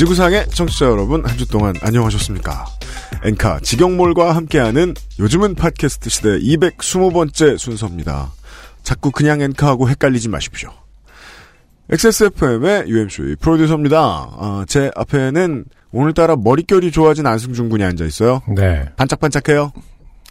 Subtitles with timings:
[0.00, 2.64] 지구상의 청취자 여러분 한 주 동안 안녕하셨습니까?
[3.22, 8.32] 엔카 직영몰과 함께하는 요즘은 팟캐스트 시대 220번째 순서입니다.
[8.82, 10.70] 자꾸 그냥 엔카하고 헷갈리지 마십시오.
[11.90, 13.98] XSFM의 UMC 프로듀서입니다.
[13.98, 18.40] 아, 제 앞에는 오늘따라 머릿결이 좋아진 안승준 군이 앉아 있어요.
[18.56, 18.88] 네.
[18.96, 19.70] 반짝반짝해요.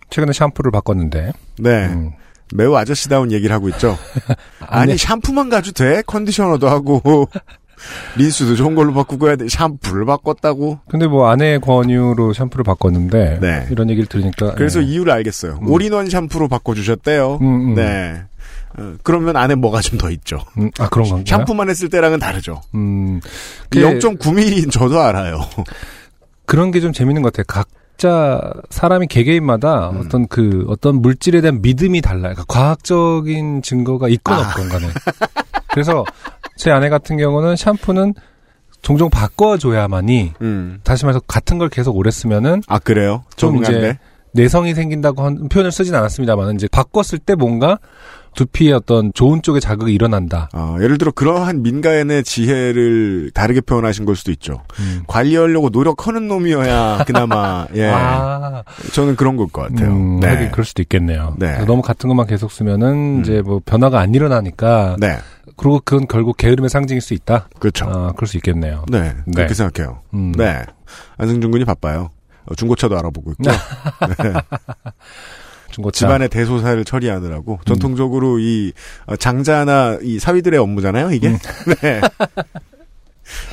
[0.09, 1.31] 최근에 샴푸를 바꿨는데.
[1.59, 1.86] 네.
[1.90, 2.12] 음.
[2.56, 3.95] 매우 아저씨다운 얘기를 하고 있죠.
[4.67, 4.98] 아니 네.
[4.98, 6.02] 샴푸만 가도 돼?
[6.08, 7.30] 컨디셔너도 하고
[8.17, 9.47] 린스도 좋은 걸로 바꾸고 해야 돼.
[9.47, 10.80] 샴푸를 바꿨다고.
[10.89, 13.67] 근데 뭐 아내의 권유로 샴푸를 바꿨는데 네.
[13.71, 14.86] 이런 얘기를 들으니까 그래서 예.
[14.88, 15.59] 이유를 알겠어요.
[15.61, 15.69] 음.
[15.69, 17.39] 올인원 샴푸로 바꿔주셨대요.
[17.41, 17.73] 음, 음.
[17.75, 18.21] 네.
[18.77, 20.39] 어, 그러면 안에 뭐가 좀 더 있죠.
[20.58, 21.25] 음, 아 그런 건가요?
[21.25, 22.61] 샴푸만 했을 때랑은 다르죠.
[22.75, 23.19] 음.
[23.69, 25.39] 그 그게 0.9mm인 저도 알아요.
[26.45, 27.45] 그런 게 좀 재밌는 것 같아요.
[27.47, 30.02] 각자 사람이 개개인마다 음.
[30.05, 32.33] 어떤 그 어떤 물질에 대한 믿음이 달라요.
[32.36, 34.41] 그러니까 과학적인 증거가 있건 아.
[34.41, 34.88] 없건 간에.
[35.71, 36.03] 그래서
[36.59, 38.13] 제 아내 같은 경우는 샴푸는
[38.81, 40.79] 종종 바꿔줘야만이 음.
[40.83, 43.23] 다시 말해서 같은 걸 계속 오래 쓰면은 아 그래요?
[43.38, 43.99] 좀 이제 적응한데.
[44.33, 47.80] 내성이 생긴다고 한 표현을 쓰진 않았습니다만 이제 바꿨을 때 뭔가
[48.35, 50.49] 두피에 어떤 좋은 쪽에 자극이 일어난다.
[50.53, 54.61] 아, 예를 들어 그러한 민가인의 지혜를 다르게 표현하신 걸 수도 있죠.
[54.80, 55.02] 음.
[55.07, 57.87] 관리하려고 노력하는 놈이어야 그나마 예.
[57.91, 59.89] 아, 저는 그런 걸 것 같아요.
[59.91, 60.49] 음, 네.
[60.52, 61.33] 그럴 수도 있겠네요.
[61.39, 61.65] 네.
[61.65, 63.21] 너무 같은 것만 계속 쓰면은 음.
[63.21, 65.17] 이제 뭐 변화가 안 일어나니까 네.
[65.59, 67.49] 그리고 그건 결국 게으름의 상징일 수 있다.
[67.59, 67.85] 그렇죠.
[67.85, 68.86] 아, 그럴 수 있겠네요.
[68.89, 69.14] 네.
[69.25, 69.33] 네.
[69.36, 69.99] 그렇게 생각해요.
[70.14, 70.31] 음.
[70.31, 70.64] 네.
[71.17, 72.11] 안승준 군이 바빠요.
[72.45, 73.43] 어, 중고차도 알아보고 있고.
[74.23, 74.33] 네.
[75.71, 76.08] 중고차.
[76.08, 77.65] 집안의 대소사를 처리하느라고 음.
[77.65, 78.71] 전통적으로 이
[79.05, 81.30] 어, 장자나 이 사위들의 업무잖아요, 이게.
[81.81, 82.02] 네.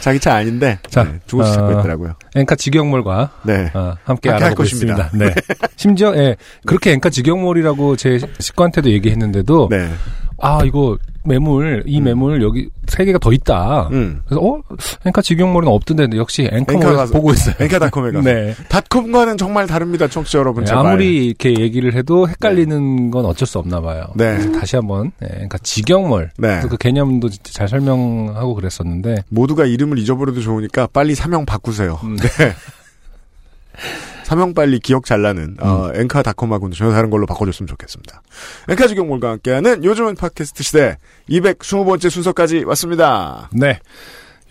[0.01, 2.15] 자기 차 아닌데 자, 네, 중고차 찾고 어, 있더라고요.
[2.35, 3.71] 엔카 직영몰과 네.
[3.75, 4.63] 어, 함께 함께 할 알아보고.
[4.63, 5.11] 있습니다.
[5.13, 5.35] 네.
[5.77, 9.91] 심지어 예, 그렇게 엔카 직영몰이라고 제 식구한테도 얘기했는데도 네.
[10.39, 12.05] 아 이거 매물 이 음.
[12.05, 13.89] 매물 여기 세 개가 더 있다.
[13.91, 14.21] 음.
[14.27, 14.61] 그래서 어
[15.05, 17.55] 엔카 직영몰은 없던데 역시 가서- 보고 있어요.
[17.59, 18.29] 엔카닷컴에 가서.
[18.29, 18.55] 네.
[18.69, 20.65] 닷컴과는 정말 다릅니다, 청취자 여러분.
[20.65, 20.71] 네.
[20.73, 24.05] 아무리 이렇게 얘기를 해도 헷갈리는 건 어쩔 수 없나 봐요.
[24.15, 24.53] 네.
[24.53, 26.61] 다시 한번 예, 그러니까 직영몰 네.
[26.69, 31.99] 그 개념도 진짜 잘 설명하고 그랬었는데 모두가 이름을 잊어버려도 좋으니까 빨리 사명 바꾸세요.
[32.05, 32.17] 음.
[32.17, 32.29] 네.
[34.27, 36.01] 사명 빨리 기억 잘 나는 어, 음.
[36.01, 38.23] 엔카닷컴하고는 전혀 다른 걸로 바꿔줬으면 좋겠습니다.
[38.69, 40.97] 엔카 직영몰과 함께하는 요즘은 팟캐스트 시대
[41.31, 43.49] 220번째 순서까지 왔습니다.
[43.53, 43.79] 네.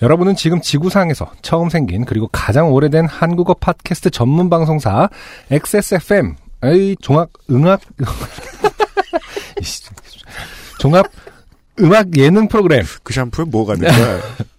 [0.02, 5.10] 여러분은 지금 지구상에서 처음 생긴 그리고 가장 오래된 한국어 팟캐스트 전문 방송사
[5.52, 7.82] XSFM 의 종합 음악
[10.80, 11.06] 종합
[11.82, 14.22] 음악 예능 프로그램 그 샴푸에 뭐가 될까요?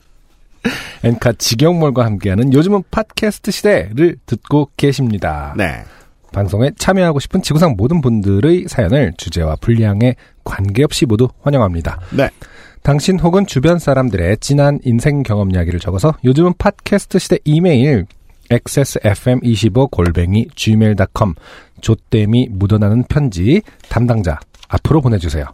[1.06, 5.54] 엔카 직영몰과 함께하는 요즘은 팟캐스트 시대를 듣고 계십니다.
[5.56, 5.84] 네.
[6.32, 12.00] 방송에 참여하고 싶은 지구상 모든 분들의 사연을 주제와 분량에 관계없이 모두 환영합니다.
[12.10, 12.28] 네.
[12.82, 18.06] 당신 혹은 주변 사람들의 진한 인생 경험 이야기를 적어서 요즘은 팟캐스트 시대 이메일
[18.50, 21.34] xsfm25 골뱅이 gmail.com
[21.80, 24.38] 조땜이 묻어나는 편지 담당자
[24.68, 25.46] 앞으로 보내주세요.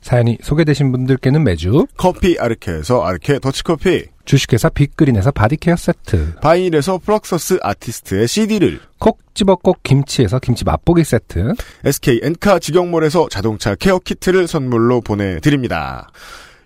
[0.00, 7.58] 사연이 소개되신 분들께는 매주 커피 아르케에서 아르케 더치커피, 주식회사 빅그린에서 body care 세트 바인에서 Fluxus
[7.62, 11.54] 아티스트의 CD를, 콕 집어 콕 김치에서 김치 맛보기 세트
[11.84, 16.10] SK 엔카 직영몰에서 자동차 케어 키트를 선물로 보내드립니다.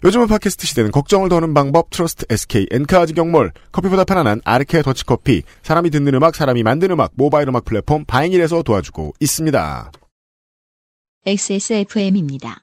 [0.04, 5.90] 요즘은 팟캐스트 시대는 걱정을 더는 방법 Trust SK 엔카 직영몰 커피보다 편안한 아르케 더치커피 사람이
[5.90, 9.90] 듣는 음악 사람이 만든 음악 모바일 음악 플랫폼 바인일에서 도와주고 있습니다.
[11.26, 12.62] XSFM입니다.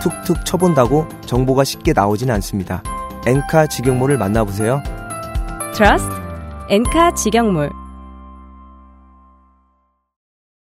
[0.00, 2.82] 툭툭 쳐본다고 정보가 쉽게 나오진 않습니다.
[3.26, 4.82] 엔카 직영몰을 만나보세요.
[5.74, 6.10] 트러스트
[6.70, 7.70] 엔카 직영몰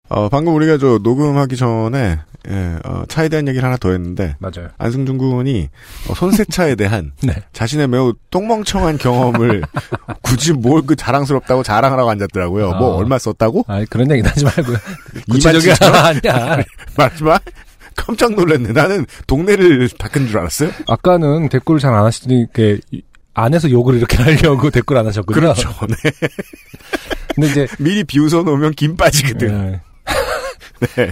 [0.10, 4.69] 어, 방금 우리가 저 녹음하기 전에 예, 어, 차에 대한 얘기를 하나 더 했는데 맞아요.
[4.77, 5.68] 안승준 군이
[6.10, 7.33] 어, 손세차에 대한 네.
[7.54, 9.63] 자신의 매우 똥멍청한 경험을
[10.22, 12.74] 굳이 뭘 그 자랑스럽다고 자랑하라고 앉았더라고요.
[12.74, 12.98] 뭐 어.
[12.98, 13.66] 얼마 썼다고?
[13.68, 14.77] 아 그런 얘기 하지 말고요.
[15.16, 16.06] 이만 구체적이 칠천 원?
[16.06, 16.63] 아니야.
[16.95, 17.39] 말하지마.
[17.95, 18.71] 깜짝 놀랐네.
[18.74, 20.71] 나는 동네를 닦은 줄 알았어요.
[20.88, 23.01] 아까는 댓글을 잘 안 하시더니 이렇게 이-
[23.33, 25.42] 안에서 욕을 이렇게 하려고 댓글 안 하셨거든요.
[25.53, 25.69] 그렇죠.
[25.88, 26.12] 네.
[27.36, 29.50] 근데 이제 미리 비웃어 놓으면 김 빠지거든.
[29.74, 29.81] 예,
[30.95, 31.12] 네.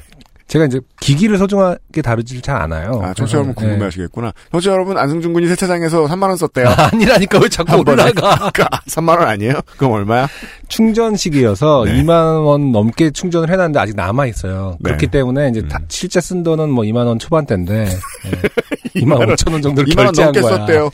[0.54, 3.02] 제가 이제 기기를 소중하게 다루질 잘 않아요.
[3.04, 3.66] 아, 청취자 여러분 예.
[3.66, 4.34] 궁금해하시겠구나.
[4.52, 6.68] 청취자 여러분, 안승준 군이 세차장에서 3만 원 썼대요.
[6.94, 8.04] 아니라니까 왜 자꾸 한 번에.
[8.04, 8.52] 올라가?
[8.88, 9.54] 3만 원 아니에요?
[9.78, 10.28] 그럼 얼마야?
[10.68, 12.04] 충전식이어서 네.
[12.04, 14.78] 2만 원 넘게 충전을 해놨는데 아직 남아 있어요.
[14.80, 14.90] 네.
[14.90, 15.86] 그렇기 때문에 이제 다- 음.
[15.90, 19.00] 실제 쓴 돈은 뭐 2만 원 초반대인데 예.
[19.02, 20.56] 2만 5천 원 정도를 2만원 결제한 넘게 거야.
[20.58, 20.90] 썼대요.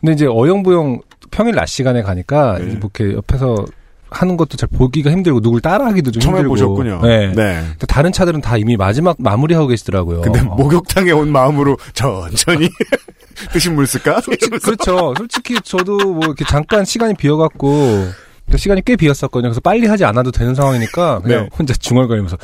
[0.00, 1.00] 근데 이제 어영부영
[1.32, 2.66] 평일 낮 시간에 가니까 네.
[2.66, 3.64] 뭐 이렇게 옆에서
[4.10, 6.56] 하는 것도 잘 보기가 힘들고 누굴 따라하기도 좀 처음 힘들고.
[6.56, 7.00] 해보셨군요.
[7.02, 7.32] 네.
[7.34, 7.64] 네.
[7.86, 10.22] 다른 차들은 다 이미 마지막 마무리하고 계시더라고요.
[10.22, 10.54] 근데 어.
[10.56, 12.68] 목욕탕에 온 마음으로 천천히
[13.52, 14.20] 드신 물 쓸까?
[14.62, 15.14] 그렇죠.
[15.16, 18.08] 솔직히 저도 뭐 이렇게 잠깐 시간이 비어갖고
[18.50, 19.50] 또 시간이 꽤 비었었거든요.
[19.50, 21.48] 그래서 빨리 하지 않아도 되는 상황이니까 그냥 네.
[21.56, 22.36] 혼자 중얼거리면서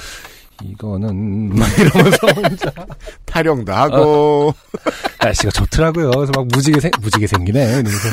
[0.63, 2.73] 이거는 막 이러면서 혼자
[3.25, 4.55] 타령도 하고.
[5.21, 6.11] 날씨가 좋더라고요.
[6.13, 7.61] 그래서 막 무지개 생 무지개 생기네.
[7.65, 8.09] 이러면서.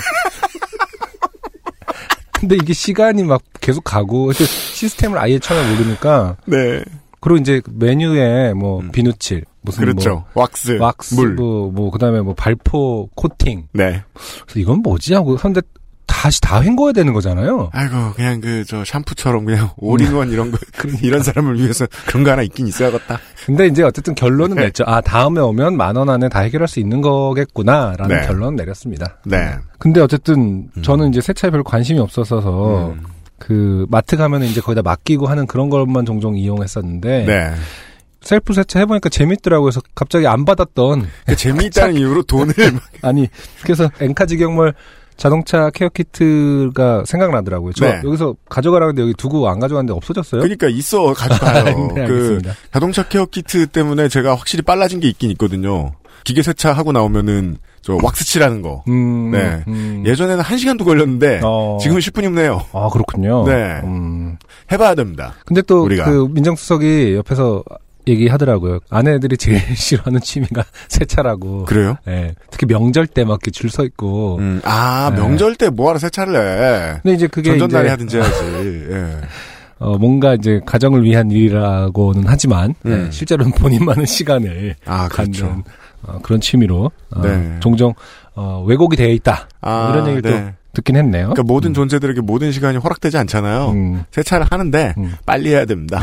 [2.42, 6.84] 근데 이게 시간이 막 계속 가고 시스템을 아예 처음에 모르니까 네.
[7.20, 8.92] 그리고 이제 메뉴에 뭐 음.
[8.92, 10.26] 비누칠 무슨 그렇죠.
[10.34, 10.72] 왁스.
[10.72, 11.36] 뭐 왁스 물.
[11.36, 14.02] 뭐, 뭐 그다음에 뭐 발포 코팅 네.
[14.48, 15.62] 그래서 이건 뭐지 하고 근데
[16.22, 17.72] 다시 다 헹궈야 되는 거잖아요.
[17.74, 20.60] 아이고, 그냥 그, 저, 샴푸처럼 그냥 올인원 이런 거,
[21.02, 23.18] 이런 사람을 위해서 그런 거 하나 있긴 있어야겠다.
[23.48, 24.66] 근데 이제 어쨌든 결론은 네.
[24.66, 24.84] 냈죠.
[24.86, 28.28] 아 다음에 오면 만 원 안에 다 해결할 수 있는 거겠구나라는 네.
[28.28, 29.18] 결론 내렸습니다.
[29.26, 29.56] 네.
[29.80, 30.82] 근데 어쨌든 음.
[30.84, 33.02] 저는 이제 세차에 별 관심이 없어서 음.
[33.40, 37.52] 그 마트 가면은 이제 거기다 맡기고 하는 그런 것만 종종 이용했었는데 네.
[38.22, 39.66] 셀프 세차 해보니까 재밌더라고요.
[39.72, 43.28] 그래서 갑자기 안 받았던 그 재미있다는 이유로 돈을 막- 아니
[43.64, 44.76] 그래서 엔카 직영몰
[45.22, 47.74] 자동차 케어 키트가 생각나더라고요.
[47.74, 48.02] 저 네.
[48.04, 50.42] 여기서 가져가라는데 여기 두고 안 가져갔는데 없어졌어요?
[50.42, 51.90] 그러니까 있어 가져가요.
[51.94, 52.42] 네, 그.
[52.74, 55.92] 자동차 케어 키트 때문에 제가 확실히 빨라진 게 있긴 있거든요.
[56.24, 58.84] 기계 세차 하고 나오면은 저 왁스 칠하는 거.
[58.88, 59.64] 음, 네.
[59.68, 60.04] 음.
[60.08, 61.78] 예전에는 한 시간도 걸렸는데 어.
[61.80, 62.66] 지금은 10분이면 내요.
[62.74, 63.46] 아 그렇군요.
[63.46, 63.80] 네.
[63.84, 64.38] 음.
[64.72, 65.36] 해봐야 됩니다.
[65.46, 65.84] 근데 또.
[65.84, 67.64] 그 민정수석이 옆에서
[68.08, 68.80] 얘기하더라고요.
[68.90, 71.66] 아내들이 제일 싫어하는 취미가 세차라고.
[71.66, 71.96] 그래요?
[72.08, 72.34] 예.
[72.52, 74.38] 특히 명절 때 막 이렇게 줄 서 있고.
[74.40, 75.22] 음, 아 네.
[75.22, 77.00] 명절 때 뭐하러 세차를 해?
[77.04, 78.44] 근데 이제 그게 전전날에 하든지 해야지.
[78.92, 79.18] 예.
[79.80, 83.06] 어, 뭔가 이제 가정을 위한 일이라고는 하지만 음.
[83.08, 85.46] 예, 실제로는 본인만의 시간을 아 그렇죠.
[85.48, 85.64] 갖는
[86.04, 87.58] 어, 그런 취미로 어, 네.
[87.62, 87.94] 종종
[88.36, 90.46] 어, 왜곡이 되어 있다 아, 이런 얘기를 네.
[90.46, 91.30] 또 듣긴 했네요.
[91.30, 91.74] 그러니까 모든 음.
[91.74, 93.70] 존재들에게 모든 시간이 허락되지 않잖아요.
[93.72, 95.16] 음, 세차를 하는데 음.
[95.26, 96.00] 빨리 해야 됩니다.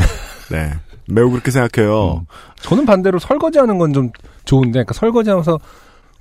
[0.51, 0.71] 네.
[1.09, 2.21] 매우 그렇게 생각해요.
[2.21, 2.25] 음.
[2.61, 4.11] 저는 반대로 설거지하는 건 좀
[4.45, 5.59] 좋은데, 그러니까 설거지하면서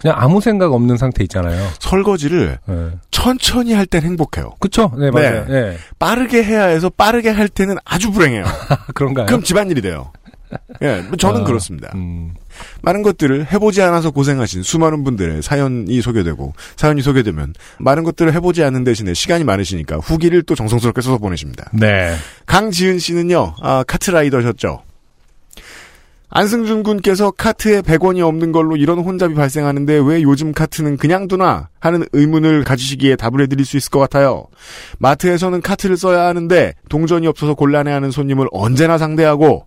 [0.01, 1.67] 그냥 아무 생각 없는 상태 있잖아요.
[1.81, 2.91] 설거지를 예.
[3.11, 4.53] 천천히 할 땐 행복해요.
[4.61, 4.93] 그쵸?
[4.97, 5.45] 네, 맞아요.
[5.49, 5.77] 예.
[5.99, 8.45] 빠르게 해야 해서 빠르게 할 때는 아주 불행해요.
[8.95, 9.27] 그런가요?
[9.27, 10.13] 그럼 집안일이 돼요.
[10.83, 11.91] 예, 뭐 저는 아, 그렇습니다.
[11.95, 12.35] 음,
[12.83, 18.85] 많은 것들을 해보지 않아서 고생하신 수많은 분들의 사연이 소개되고 사연이 소개되면 많은 것들을 해보지 않는
[18.85, 21.71] 대신에 시간이 많으시니까 후기를 또 정성스럽게 써서 보내십니다.
[21.73, 22.15] 네.
[22.47, 24.83] 강지은 씨는요, 아, 카트라이더셨죠.
[26.31, 32.05] 안승준 군께서 카트에 100원이 없는 걸로 이런 혼잡이 발생하는데 왜 요즘 카트는 그냥 두나 하는
[32.13, 34.47] 의문을 가지시기에 답을 해드릴 수 있을 것 같아요.
[34.99, 39.67] 마트에서는 카트를 써야 하는데 동전이 없어서 곤란해하는 손님을 언제나 상대하고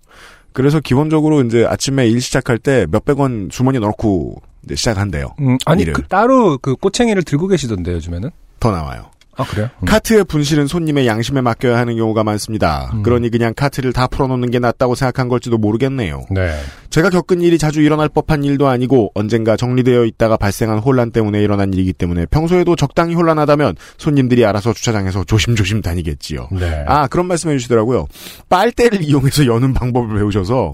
[0.54, 5.36] 그래서 기본적으로 이제 아침에 일 시작할 때 몇백 원 주머니에 넣고 이제 시작한대요.
[5.40, 5.86] 음, 아니.
[5.86, 8.30] 그, 따로 그 꼬챙이를 들고 계시던데, 요즘에는?
[8.60, 9.11] 더 나와요.
[9.38, 9.70] 아, 그래요?
[9.80, 9.86] 음.
[9.86, 12.92] 카트의 분실은 손님의 양심에 맡겨야 하는 경우가 많습니다.
[12.94, 13.04] 음.
[13.04, 16.26] 그러니 그냥 카트를 다 풀어놓는 게 낫다고 생각한 걸지도 모르겠네요.
[16.30, 16.54] 네.
[16.90, 21.74] 제가 겪은 일이 자주 일어날 법한 일도 아니고 언젠가 정리되어 있다가 발생한 혼란 때문에 일어난
[21.74, 26.50] 일이기 때문에 평소에도 적당히 혼란하다면 손님들이 알아서 주차장에서 조심조심 다니겠지요.
[26.52, 26.84] 네.
[26.88, 28.08] 아 그런 말씀해 주시더라고요.
[28.50, 30.74] 빨대를 이용해서 여는 방법을 배우셔서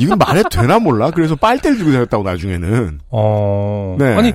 [0.00, 1.10] 이건 말해도 되나 몰라.
[1.10, 3.00] 그래서 빨대를 들고 다녔다고 나중에는.
[3.10, 3.96] 어.
[3.98, 4.14] 네.
[4.14, 4.32] 아니,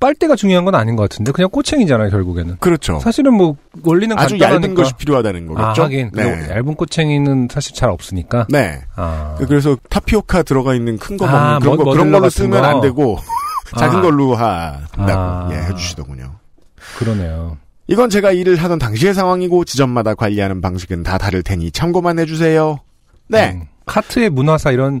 [0.00, 2.56] 빨대가 중요한 건 아닌 것 같은데, 그냥 꼬챙이잖아요, 결국에는.
[2.60, 2.98] 그렇죠.
[3.00, 4.64] 사실은 뭐, 원리는 아주 간단하니까.
[4.66, 5.82] 얇은 것이 필요하다는 아, 거겠죠.
[5.84, 6.10] 하긴.
[6.12, 6.22] 네.
[6.46, 8.46] 그 얇은 꼬챙이는 사실 잘 없으니까.
[8.50, 8.80] 네.
[8.96, 9.36] 아.
[9.48, 12.66] 그래서 타피오카 들어가 있는 큰거 먹는 아, 그런 거 머- 그런 걸로 쓰면 거.
[12.66, 13.18] 안 되고
[13.78, 14.02] 작은 아.
[14.02, 15.48] 걸로 한다고 아.
[15.52, 16.32] 예, 해주시더군요.
[16.98, 17.56] 그러네요.
[17.86, 22.78] 이건 제가 일을 하던 당시의 상황이고 지점마다 관리하는 방식은 다 다를 테니 참고만 해주세요.
[23.28, 23.52] 네.
[23.54, 25.00] 음, 카트의 문화사 이런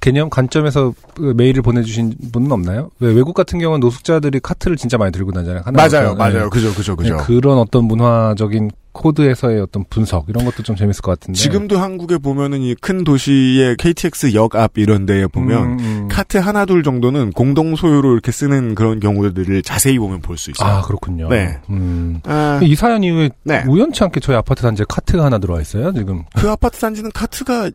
[0.00, 2.90] 개념 관점에서 그 메일을 보내주신 분은 없나요?
[3.00, 5.62] 왜 외국 같은 경우는 노숙자들이 카트를 진짜 많이 들고 다니잖아요.
[5.64, 6.44] 하나 맞아요, 맞아요.
[6.46, 6.48] 예.
[6.48, 7.16] 그죠, 그죠, 그죠.
[7.18, 11.38] 네, 그런 어떤 문화적인 코드에서의 어떤 분석 이런 것도 좀 재밌을 것 같은데.
[11.38, 16.08] 지금도 한국에 보면은 이 큰 도시의 KTX 역 앞 이런 데에 보면 음, 음.
[16.10, 20.68] 카트 하나 둘 정도는 공동 소유로 이렇게 쓰는 그런 경우들을 자세히 보면 볼 수 있어요.
[20.78, 21.28] 아 그렇군요.
[21.28, 21.58] 네.
[21.68, 22.20] 음.
[22.24, 23.62] 아, 이 사연 이후에 네.
[23.68, 26.24] 우연치 않게 저희 아파트 단지에 카트가 하나 들어와 있어요 지금.
[26.34, 27.70] 그 아파트 단지는 카트가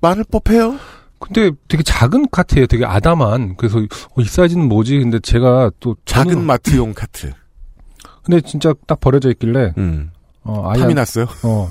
[0.00, 0.76] 많을 법해요.
[1.22, 2.66] 근데 되게 작은 카트예요.
[2.66, 3.56] 되게 아담한.
[3.56, 4.98] 그래서 어, 이 사이즈는 뭐지?
[4.98, 7.32] 근데 제가 또 작은 저는- 마트용 카트.
[8.24, 10.10] 근데 진짜 딱 버려져 있길래 음.
[10.42, 11.26] 어, 탐이 아이한, 났어요.
[11.44, 11.70] 어,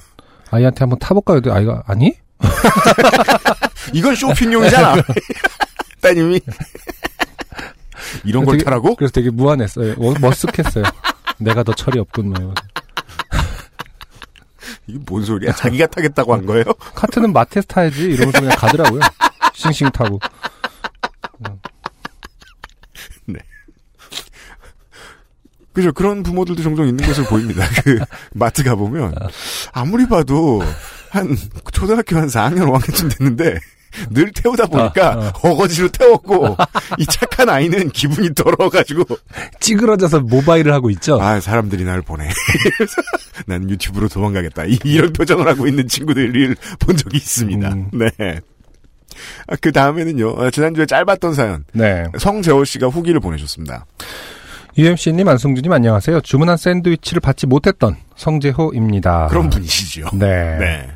[0.50, 1.42] 아이한테 한번 타볼까요?
[1.42, 2.14] 근데 아이가 아니?
[3.94, 4.96] 이건 쇼핑용이잖아.
[6.02, 6.42] 따님이
[8.26, 8.96] 이런 걸 되게- 타라고?
[8.96, 9.94] 그래서 되게 무안했어요.
[9.94, 10.92] 어, 머쓱했어요.
[11.40, 12.30] 내가 더 철이 없군.
[12.34, 12.54] 뭐.
[14.88, 15.54] 이게 뭔 소리야?
[15.54, 16.64] 자기가 타겠다고 한 거예요?
[16.96, 19.02] 카트는 마트에서 타야지 이러면서 그냥 가더라고요.
[19.62, 20.20] 싱싱 타고.
[25.74, 25.92] 그죠.
[25.94, 27.66] 그런 부모들도 종종 있는 것으로 보입니다.
[27.84, 28.00] 그,
[28.34, 29.14] 마트 가보면,
[29.74, 30.62] 아무리 봐도,
[31.10, 31.38] 한,
[31.72, 33.58] 초등학교 한 4학년, 5학년쯤 됐는데,
[34.10, 36.56] 늘 태우다 보니까, 아, 어거지로 태웠고,
[36.98, 39.18] 이 착한 아이는 기분이 더러워가지고,
[39.60, 41.22] 찌그러져서 모바일을 하고 있죠.
[41.22, 42.30] 아, 사람들이 날 보내.
[43.48, 44.66] 나는 유튜브로 도망가겠다.
[44.66, 47.70] 이, 런 표정을 하고 있는 친구들을 본 적이 있습니다.
[47.70, 47.90] 음.
[47.94, 48.42] 네.
[49.48, 52.04] 아, 그 다음에는요, 아, 지난주에 짧았던 사연, 네.
[52.18, 53.86] 성재호 씨가 후기를 보내줬습니다.
[54.78, 56.22] UMC님, 안승준님 안녕하세요.
[56.22, 59.28] 주문한 샌드위치를 받지 못했던 성재호입니다.
[59.28, 60.10] 그런 분이시죠.
[60.14, 60.58] 네.
[60.58, 60.88] 네.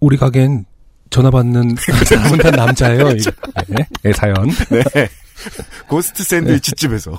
[0.00, 0.64] 우리 가게엔
[1.10, 1.74] 전화 받는
[2.30, 3.10] 못한 남자예요.
[3.10, 3.22] 이-
[3.68, 3.86] 네.
[4.02, 4.34] 네, 사연.
[4.70, 4.82] 네.
[5.86, 7.18] 고스트 샌드위치 집에서.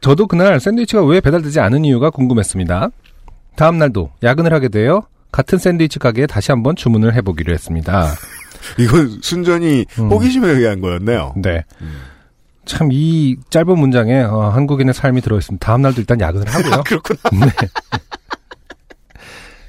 [0.00, 2.88] 저도 그날 샌드위치가 왜 배달되지 않은 이유가 궁금했습니다.
[3.56, 8.14] 다음 날도 야근을 하게 되어 같은 샌드위치 가게에 다시 한번 주문을 해보기로 했습니다.
[8.78, 10.10] 이건 순전히 음.
[10.10, 11.34] 호기심에 의한 거였네요.
[11.36, 11.64] 네.
[12.64, 15.64] 참이 짧은 문장에 어, 한국인의 삶이 들어있습니다.
[15.64, 16.74] 다음 날도 일단 야근을 하고요.
[16.74, 17.20] 아, 그렇구나.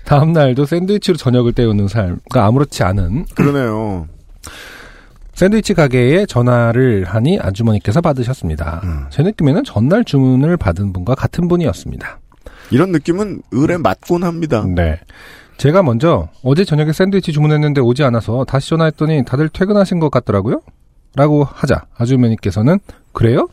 [0.04, 2.20] 다음 날도 샌드위치로 저녁을 때우는 삶.
[2.30, 4.08] 그러니까 아무렇지 않은 그러네요.
[5.34, 8.82] 샌드위치 가게에 전화를 하니 아주머니께서 받으셨습니다.
[8.84, 9.06] 음.
[9.12, 12.20] 제 느낌에는 전날 주문을 받은 분과 같은 분이었습니다.
[12.72, 14.66] 이런 느낌은 을에 맞곤 합니다.
[14.68, 15.00] 네.
[15.58, 20.62] 제가 먼저 어제 저녁에 샌드위치 주문했는데 오지 않아서 다시 전화했더니 다들 퇴근하신 것 같더라고요?
[21.16, 22.80] 라고 하자 아주머니께서는
[23.12, 23.48] 그래요?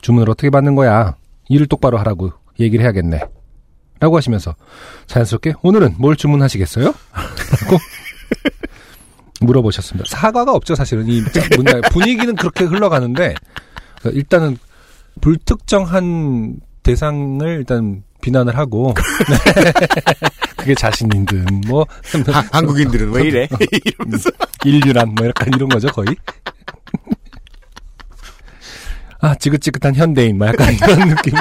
[0.00, 1.16] 주문을 어떻게 받는 거야?
[1.48, 3.20] 일을 똑바로 하라고 얘기를 해야겠네.
[4.00, 4.54] 라고 하시면서
[5.06, 6.86] 자연스럽게 오늘은 뭘 주문하시겠어요?
[6.86, 7.78] 라고
[9.40, 10.08] 물어보셨습니다.
[10.08, 11.22] 사과가 없죠 사실은 이
[11.54, 13.34] 문장 분위기는 그렇게 흘러가는데
[14.12, 14.56] 일단은
[15.20, 18.92] 불특정한 대상을 일단 비난을 하고.
[20.58, 21.86] 그게 자신인 듯뭐.
[22.32, 23.48] 하- 한국인들은 왜 이래?
[23.84, 24.30] 이러면서.
[24.64, 26.08] 인류란 뭐 약간 이런 거죠 거의?
[29.20, 31.34] 아 지긋지긋한 현대인 뭐 약간 이런 느낌.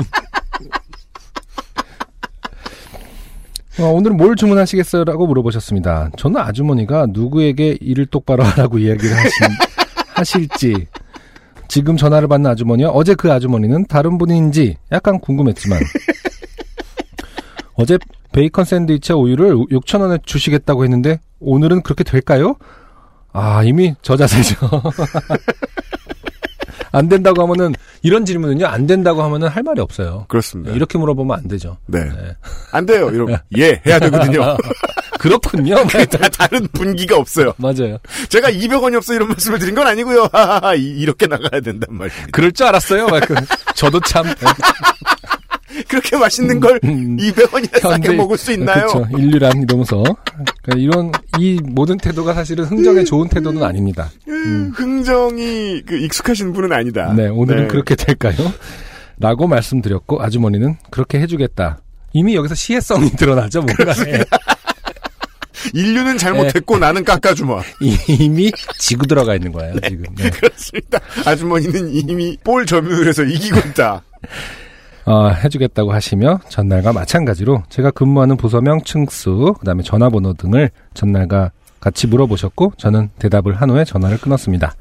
[3.80, 6.12] 어, 오늘은 뭘 주문하시겠어요 라고 물어보셨습니다.
[6.18, 9.48] 저는 아주머니가 누구에게 일을 똑바로 하라고 이야기를 하신,
[10.14, 10.88] 하실지
[11.68, 15.80] 지금 전화를 받는 아주머니와 어제 그 아주머니는 다른 분인지 약간 궁금했지만
[17.78, 17.98] 어제
[18.32, 22.56] 베이컨 샌드위치와 우유를 6천 원에 주시겠다고 했는데 오늘은 그렇게 될까요?
[23.34, 24.56] 아 이미 저 자세죠.
[26.92, 30.26] 안 된다고 하면은 이런 질문은요 안 된다고 하면은 할 말이 없어요.
[30.30, 30.72] 그렇습니다.
[30.74, 31.78] 이렇게 물어보면 안 되죠.
[31.88, 32.06] 네.
[32.06, 32.36] 네.
[32.72, 33.10] 안 돼요.
[33.10, 34.56] 이러면 예 해야 되거든요.
[35.20, 35.76] 그렇군요.
[35.88, 37.54] 다 다른 분기가 없어요.
[37.58, 37.98] 맞아요.
[38.30, 40.30] 제가 200원이 없어 이런 말씀을 드린 건 아니고요.
[40.78, 42.28] 이- 이렇게 나가야 된단 말입니다.
[42.32, 43.08] 그럴 줄 알았어요.
[43.76, 44.26] 저도 참
[45.88, 48.88] 그렇게 맛있는 걸 음, 200원이나 싸게 현대- 먹을 수 있나요?
[48.88, 49.08] 그렇죠.
[49.18, 50.04] 인류란 이러면서
[50.64, 54.10] 그러니까 이런 이 모든 태도가 사실은 흥정에 좋은 태도는 아닙니다.
[54.28, 57.14] 음, 흥정이 그 익숙하신 분은 아니다.
[57.14, 57.68] 네, 오늘은 네.
[57.68, 58.36] 그렇게 될까요?
[59.18, 61.80] 라고 말씀드렸고 아주머니는 그렇게 해주겠다.
[62.14, 64.24] 이미 여기서 시혜성이 드러나죠, 뭔가에.
[65.74, 67.62] 인류는 잘못했고 나는 깎아주마.
[68.20, 70.04] 이미 지고 들어가 있는 거예요, 지금.
[70.16, 70.30] 네.
[70.32, 71.00] 그렇습니다.
[71.26, 74.04] 아주머니는 이미 볼 점유를 해서 이기고 있다.
[75.06, 82.08] 어, 해주겠다고 하시며 전날과 마찬가지로 제가 근무하는 부서명 층수, 그 다음에 전화번호 등을 전날과 같이
[82.08, 84.74] 물어보셨고 저는 대답을 한 후에 전화를 끊었습니다.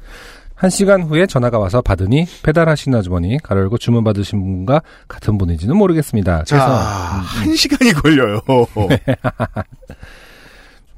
[0.55, 5.75] 한 시간 후에 전화가 와서 받으니 배달하신 아주머니 가로 열고 주문 받으신 분과 같은 분인지는
[5.75, 6.45] 모르겠습니다.
[6.45, 8.39] 자, 그래서 한 시간이 걸려요.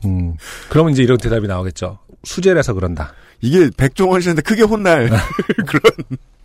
[0.05, 0.35] 음,
[0.69, 1.97] 그러면 이제 이런 대답이 나오겠죠.
[2.23, 3.13] 수제라서 그런다.
[3.41, 5.09] 이게 백종원 씨한테 크게 혼날
[5.67, 5.81] 그런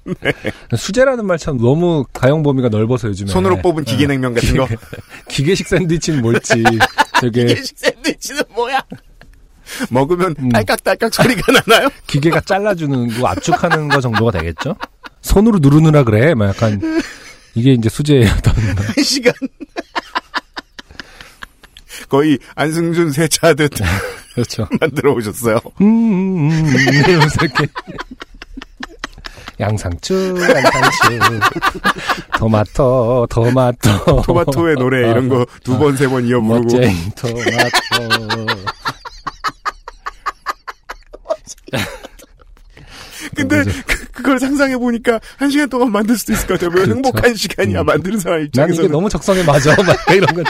[0.77, 4.69] 수제라는 말 참 너무 가용 범위가 넓어서 요즘에 손으로 뽑은 기계냉면 같은 거.
[5.29, 6.63] 기계식 샌드위치는 뭘지
[7.21, 8.81] 되게 기계식 샌드위치는 뭐야?
[9.91, 10.49] 먹으면 음.
[10.51, 11.89] 딸깍딸깍 소리가 나나요?
[12.07, 14.77] 기계가 잘라주는 거 압축하는 거 정도가 되겠죠?
[15.23, 16.35] 손으로 누르느라 그래.
[16.35, 16.81] 막 약간
[17.55, 19.33] 이게 이제 수제의 어떤 한 시간.
[22.09, 23.71] 거의 안승준 세차하듯
[24.35, 24.67] 그렇죠.
[24.81, 25.61] 만들어 오셨어요.
[25.81, 27.67] 음, 음, 음, 이러면서 이렇게
[29.63, 31.41] 양상추, 양상추,
[32.39, 38.47] 토마토, 토마토, 토마토의 노래 이런 거 두 번 세 번 이어 부르고 멋쟁이 토마토.
[43.35, 46.71] 근데 그, 그걸 상상해 보니까 한 시간 동안 만들 수도 있을 것 같아요.
[46.71, 46.93] 왜 그렇죠.
[46.97, 47.87] 행복한 시간이야 음.
[47.87, 49.75] 만드는 사람 난 이게 너무 적성에 맞아.
[49.83, 50.43] 막 이런 거.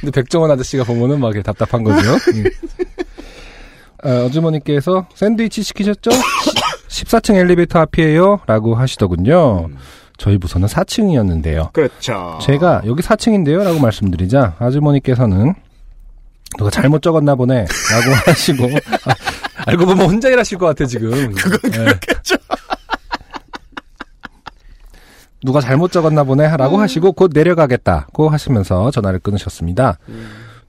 [0.00, 2.10] 근데 백종원 아저씨가 보면은 막 답답한 거죠.
[2.34, 2.44] 음.
[4.04, 6.10] 아, 어주머니께서 샌드위치 시키셨죠?
[6.88, 8.40] 14층 엘리베이터 앞이에요.
[8.46, 9.68] 라고 하시더군요.
[10.16, 11.72] 저희 부서는 4층이었는데요.
[11.72, 12.38] 그렇죠.
[12.42, 13.62] 제가 여기 4층인데요.
[13.62, 15.54] 라고 말씀드리자 아주머니께서는
[16.56, 17.54] 누가 잘못 적었나 보네.
[17.92, 19.14] 라고 하시고 아,
[19.66, 21.32] 알고 보면 혼자 일하실 것 같아 지금.
[21.34, 22.36] 그건 그렇겠죠.
[25.44, 29.98] 누가 잘못 적었나 보네 라고 하시고 곧 내려가겠다고 하시면서 전화를 끊으셨습니다.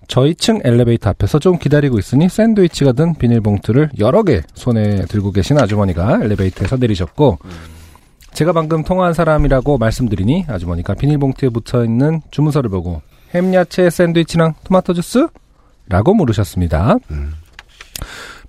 [0.10, 5.60] 저희 층 엘리베이터 앞에서 좀 기다리고 있으니 샌드위치가 든 비닐봉투를 여러 개 손에 들고 계신
[5.60, 7.38] 아주머니가 엘리베이터에서 내리셨고
[8.34, 13.04] 제가 방금 통화한 사람이라고 말씀드리니 아주머니가 비닐봉투에 붙어 있는 주문서를 보고
[13.36, 15.28] 햄야채 샌드위치랑 토마토 주스?
[15.88, 16.96] 라고 물으셨습니다.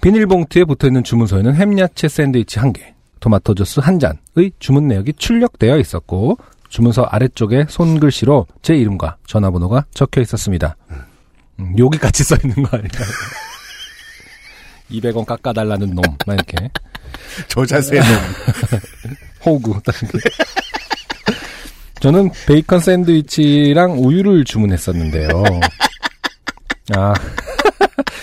[0.00, 5.76] 비닐봉투에 붙어 있는 주문서에는 햄야채 샌드위치 한 개, 토마토 주스 한 잔의 주문 내역이 출력되어
[5.78, 6.38] 있었고
[6.70, 10.76] 주문서 아래쪽에 손글씨로 제 이름과 전화번호가 적혀 있었습니다.
[11.60, 13.06] 음, 여기 같이 써 있는 거 아닐까요?
[14.90, 16.68] 200원 깎아달라는 놈, 막 이렇게.
[17.48, 18.02] 저 자세는
[19.44, 19.80] 호구.
[19.84, 20.18] 딱 이렇게.
[22.00, 25.42] 저는 베이컨 샌드위치랑 우유를 주문했었는데요.
[26.96, 27.14] 아.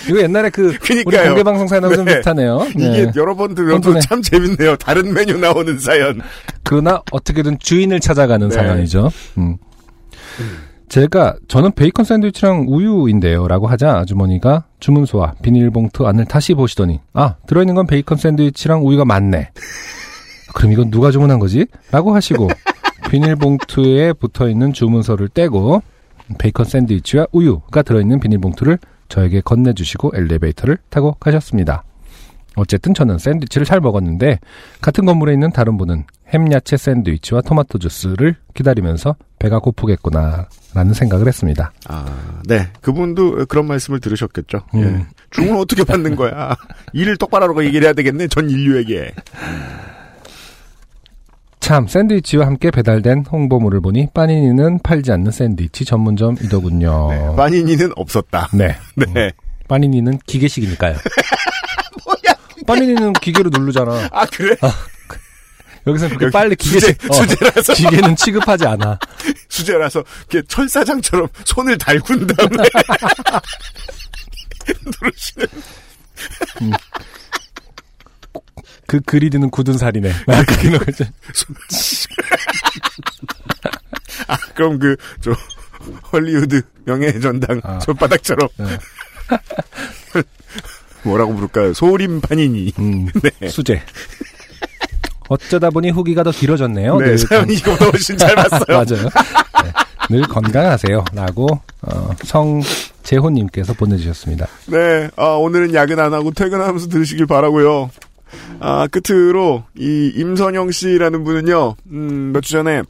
[0.09, 1.29] 이거 옛날에 그, 우리 그니까요.
[1.29, 2.15] 공개 방송 사연하고 좀 네.
[2.15, 2.65] 비슷하네요.
[2.71, 3.11] 이게 네.
[3.15, 3.99] 여러 번 들어도.
[3.99, 4.77] 참 재밌네요.
[4.77, 6.21] 다른 메뉴 나오는 사연.
[6.63, 8.55] 그러나 어떻게든 주인을 찾아가는 네.
[8.55, 9.11] 상황이죠.
[9.37, 9.57] 음.
[10.89, 13.47] 제가 저는 베이컨 샌드위치랑 우유인데요.
[13.47, 19.51] 라고 하자 아주머니가 주문서와 비닐봉투 안을 다시 보시더니 아 들어있는 건 베이컨 샌드위치랑 우유가 맞네.
[20.55, 21.65] 그럼 이건 누가 주문한 거지?
[21.91, 22.47] 라고 하시고
[23.11, 25.83] 비닐봉투에 붙어 있는 주문서를 떼고
[26.39, 31.83] 베이컨 샌드위치와 우유가 들어있는 비닐봉투를 저에게 건네주시고 엘리베이터를 타고 가셨습니다.
[32.55, 34.39] 어쨌든 저는 샌드위치를 잘 먹었는데
[34.81, 41.27] 같은 건물에 있는 다른 분은 햄 야채 샌드위치와 토마토 주스를 기다리면서 배가 고프겠구나 라는 생각을
[41.27, 41.71] 했습니다.
[41.87, 42.67] 아, 네.
[42.81, 44.59] 그분도 그런 말씀을 들으셨겠죠.
[44.75, 45.05] 음.
[45.09, 45.15] 예.
[45.31, 46.55] 주문 어떻게 받는 거야?
[46.93, 48.27] 일을 똑바로 하고 얘기를 해야 되겠네.
[48.27, 49.13] 전 인류에게.
[51.59, 57.07] 참 샌드위치와 함께 배달된 홍보물을 보니 빠니니는 팔지 않는 샌드위치 전문점이더군요.
[57.09, 58.49] 네, 빠니니는 없었다.
[58.53, 58.75] 네.
[59.13, 59.31] 네.
[59.67, 60.95] 빠니니는 기계식이니까요.
[62.05, 62.35] 뭐야?
[62.65, 64.09] 빠니니는 기계로 누르잖아.
[64.11, 64.55] 아, 그래?
[65.87, 68.99] 여기서 그렇게 여기 빨리 수제, 기계식 어, 수제라서, 기계는 취급하지 않아.
[69.49, 72.57] 수제라서, 이렇게 철사장처럼 손을 달군 다음에.
[75.01, 75.47] 누르시는.
[78.85, 80.11] 그 그리드는 굳은 살이네.
[80.25, 81.05] 막 그런 거죠.
[84.27, 85.33] 아, 그럼 그, 저,
[86.11, 87.79] 헐리우드 명예전당 아.
[87.79, 88.49] 손바닥처럼.
[88.57, 88.77] 네.
[91.03, 91.73] 뭐라고 부를까요?
[91.73, 92.73] 소림 파니니.
[92.79, 93.07] 음,
[93.39, 93.49] 네.
[93.49, 93.81] 수제.
[95.29, 96.97] 어쩌다 보니 후기가 더 길어졌네요.
[96.97, 98.63] 네, 늘 사연이 이거보다 훨씬 잘 봤어요.
[98.69, 99.09] 맞아요.
[99.63, 99.71] 네,
[100.09, 101.03] 늘 건강하세요.
[101.13, 101.47] 라고,
[101.81, 104.47] 어, 성재호님께서 보내주셨습니다.
[104.67, 107.89] 네, 아, 오늘은 야근 안 하고 퇴근하면서 들으시길 바라고요.
[108.59, 111.75] 아, 끝으로 이 임선영 씨라는 분은요.
[111.91, 112.83] 음, 몇 주 전에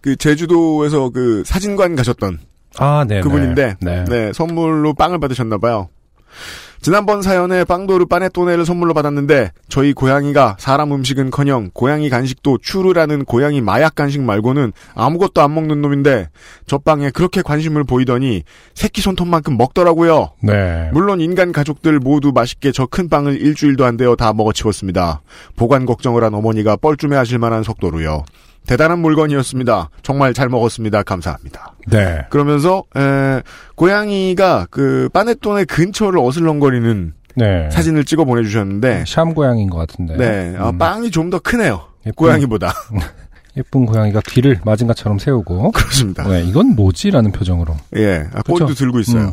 [0.00, 2.38] 그 제주도에서 그 사진관 가셨던
[2.78, 3.20] 아, 네.
[3.20, 4.04] 그분인데 네.
[4.08, 5.88] 네, 선물로 빵을 받으셨나 봐요.
[6.80, 13.94] 지난번 사연에 빵도르 빠네토네를 선물로 받았는데 저희 고양이가 사람 음식은커녕 고양이 간식도 추르라는 고양이 마약
[13.94, 16.28] 간식 말고는 아무것도 안 먹는 놈인데
[16.66, 18.42] 저 빵에 그렇게 관심을 보이더니
[18.74, 20.30] 새끼 손톱만큼 먹더라고요.
[20.42, 20.90] 네.
[20.92, 25.20] 물론 인간 가족들 모두 맛있게 저 큰 빵을 일주일도 안 되어 다 먹어치웠습니다.
[25.56, 28.24] 보관 걱정을 한 어머니가 뻘쭘해 하실 만한 속도로요.
[28.68, 29.90] 대단한 물건이었습니다.
[30.02, 31.02] 정말 잘 먹었습니다.
[31.02, 31.74] 감사합니다.
[31.90, 32.18] 네.
[32.30, 33.42] 그러면서 에,
[33.74, 37.70] 고양이가 그 빠네톤의 근처를 어슬렁거리는 네.
[37.70, 40.16] 사진을 찍어 보내주셨는데 샴 고양이인 것 같은데.
[40.16, 41.82] 네, 아, 음, 빵이 좀 더 크네요.
[42.06, 42.72] 예쁜- 고양이보다
[43.56, 45.72] 예쁜 고양이가 귀를 마징가처럼 세우고.
[45.72, 46.26] 그렇습니다.
[46.28, 47.74] 네, 이건 뭐지라는 표정으로.
[47.96, 48.74] 예, 아, 그렇죠.
[48.74, 49.22] 들고 있어요.
[49.28, 49.32] 음.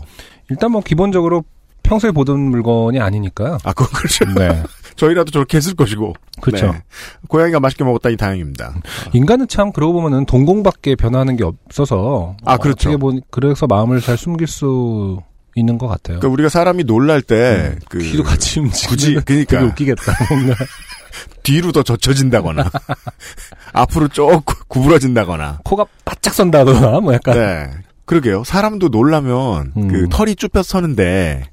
[0.49, 1.43] 일단 뭐 기본적으로
[1.83, 3.57] 평소에 보던 물건이 아니니까요.
[3.63, 4.25] 아, 그건 그렇죠.
[4.33, 4.63] 네.
[4.95, 6.13] 저희라도 저렇게 했을 것이고.
[6.41, 6.71] 그렇죠.
[6.71, 6.83] 네.
[7.27, 8.73] 고양이가 맛있게 먹었다니 다행입니다.
[9.13, 12.89] 인간은 참 그러고 보면은 동공밖에 변하는 게 없어서 아, 그렇죠.
[12.89, 15.19] 어떻게 보니 그래서 마음을 잘 숨길 수
[15.55, 16.19] 있는 것 같아요.
[16.19, 19.59] 그러니까 우리가 사람이 놀랄 때, 그, 귀도 같이 움직이면 굳이, 그니까.
[19.59, 20.13] 되게 웃기겠다.
[20.29, 20.55] 뭔가
[21.43, 22.69] 뒤로 더 젖혀진다거나,
[23.73, 25.59] 앞으로 쭉 구- 구부러진다거나.
[25.63, 27.69] 코가 바짝 선다거나 뭐 약간 네.
[28.05, 28.43] 그러게요.
[28.43, 29.87] 사람도 놀라면, 음.
[29.87, 31.45] 그 털이 쭈뼛 서는데,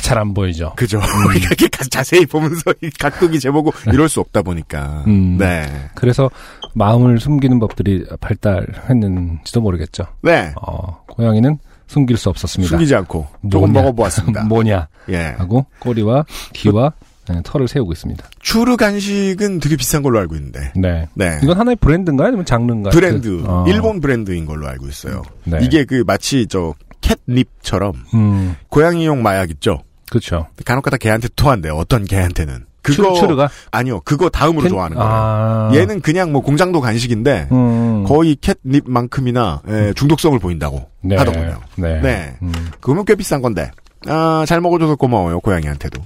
[0.00, 0.72] 잘 안 보이죠.
[0.76, 0.98] 그죠.
[0.98, 1.36] 음.
[1.36, 5.04] 이렇게 가- 자세히 보면서 이 각도기 재보고 이럴 수 없다 보니까.
[5.06, 5.36] 음.
[5.38, 5.62] 네.
[5.94, 6.30] 그래서
[6.74, 10.04] 마음을 숨기는 법들이 발달했는지도 모르겠죠.
[10.22, 10.52] 네.
[10.60, 12.70] 어, 고양이는 숨길 수 없었습니다.
[12.70, 13.72] 숨기지 않고 조금.
[13.72, 14.44] 먹어보았습니다.
[14.48, 15.34] 뭐냐 예.
[15.38, 16.92] 하고 꼬리와 귀와
[17.28, 18.22] 네, 털을 세우고 있습니다.
[18.40, 20.72] 추르 간식은 되게 비싼 걸로 알고 있는데.
[20.76, 21.08] 네.
[21.14, 21.38] 네.
[21.42, 22.28] 이건 하나의 브랜드인가요?
[22.28, 22.90] 아니면 장르인가요?
[22.92, 23.64] 브랜드, 그, 어.
[23.66, 25.22] 일본 브랜드인 걸로 알고 있어요.
[25.44, 25.58] 네.
[25.62, 26.74] 이게 그 마치 저
[27.04, 29.82] 캣닙처럼 음, 고양이용 마약 있죠.
[30.08, 30.46] 그렇죠.
[30.64, 31.68] 간혹가다 개한테 토한대.
[31.70, 32.64] 어떤 개한테는.
[32.82, 34.00] 그거 추르, 가 아니요.
[34.00, 35.10] 그거 다음으로 좋아하는 거예요.
[35.10, 35.70] 아.
[35.72, 38.04] 얘는 그냥 뭐 공장도 간식인데 음.
[38.04, 41.16] 거의 캣닙만큼이나 예, 중독성을 보인다고 네.
[41.16, 41.60] 하더군요.
[41.76, 42.00] 네.
[42.02, 42.36] 네.
[42.42, 42.52] 음.
[42.80, 43.70] 그러면 꽤 비싼 건데.
[44.06, 46.02] 아, 잘 먹어줘서 고마워요, 고양이한테도.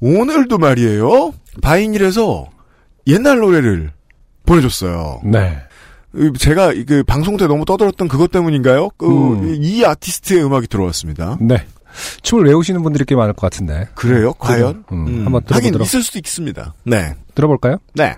[0.00, 2.48] 오늘도 말이에요, 바이닐에서
[3.08, 3.90] 옛날 노래를
[4.46, 5.20] 보내줬어요.
[5.24, 5.58] 네.
[6.14, 8.90] 이- 제가 이- 그 방송 때 너무 떠들었던 그것 때문인가요?
[8.96, 9.54] 그, 음.
[9.62, 11.36] 이 아티스트의 음악이 들어왔습니다.
[11.40, 11.64] 네.
[12.22, 13.88] 춤을 외우시는 분들이 꽤 많을 것 같은데.
[13.94, 14.32] 그래요?
[14.34, 14.84] 과연?
[14.92, 15.86] 음, 한번 하긴 들어보도록.
[15.86, 16.74] 있을 수도 있습니다.
[16.84, 17.14] 네.
[17.34, 17.78] 들어볼까요?
[17.94, 18.16] 네.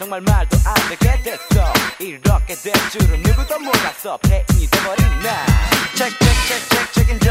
[0.00, 1.74] 정말 말도 안 되게 됐어.
[1.98, 4.16] 이렇게 될 줄은 누구도 몰랐어.
[4.22, 5.44] 폐인이 돼버린 나
[5.94, 7.30] 책책책책 책임져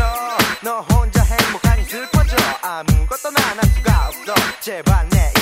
[0.62, 2.38] 너 혼자 행복하니 슬퍼져.
[2.62, 4.36] 아무것도 난할 수가 없어.
[4.62, 5.34] 제발 내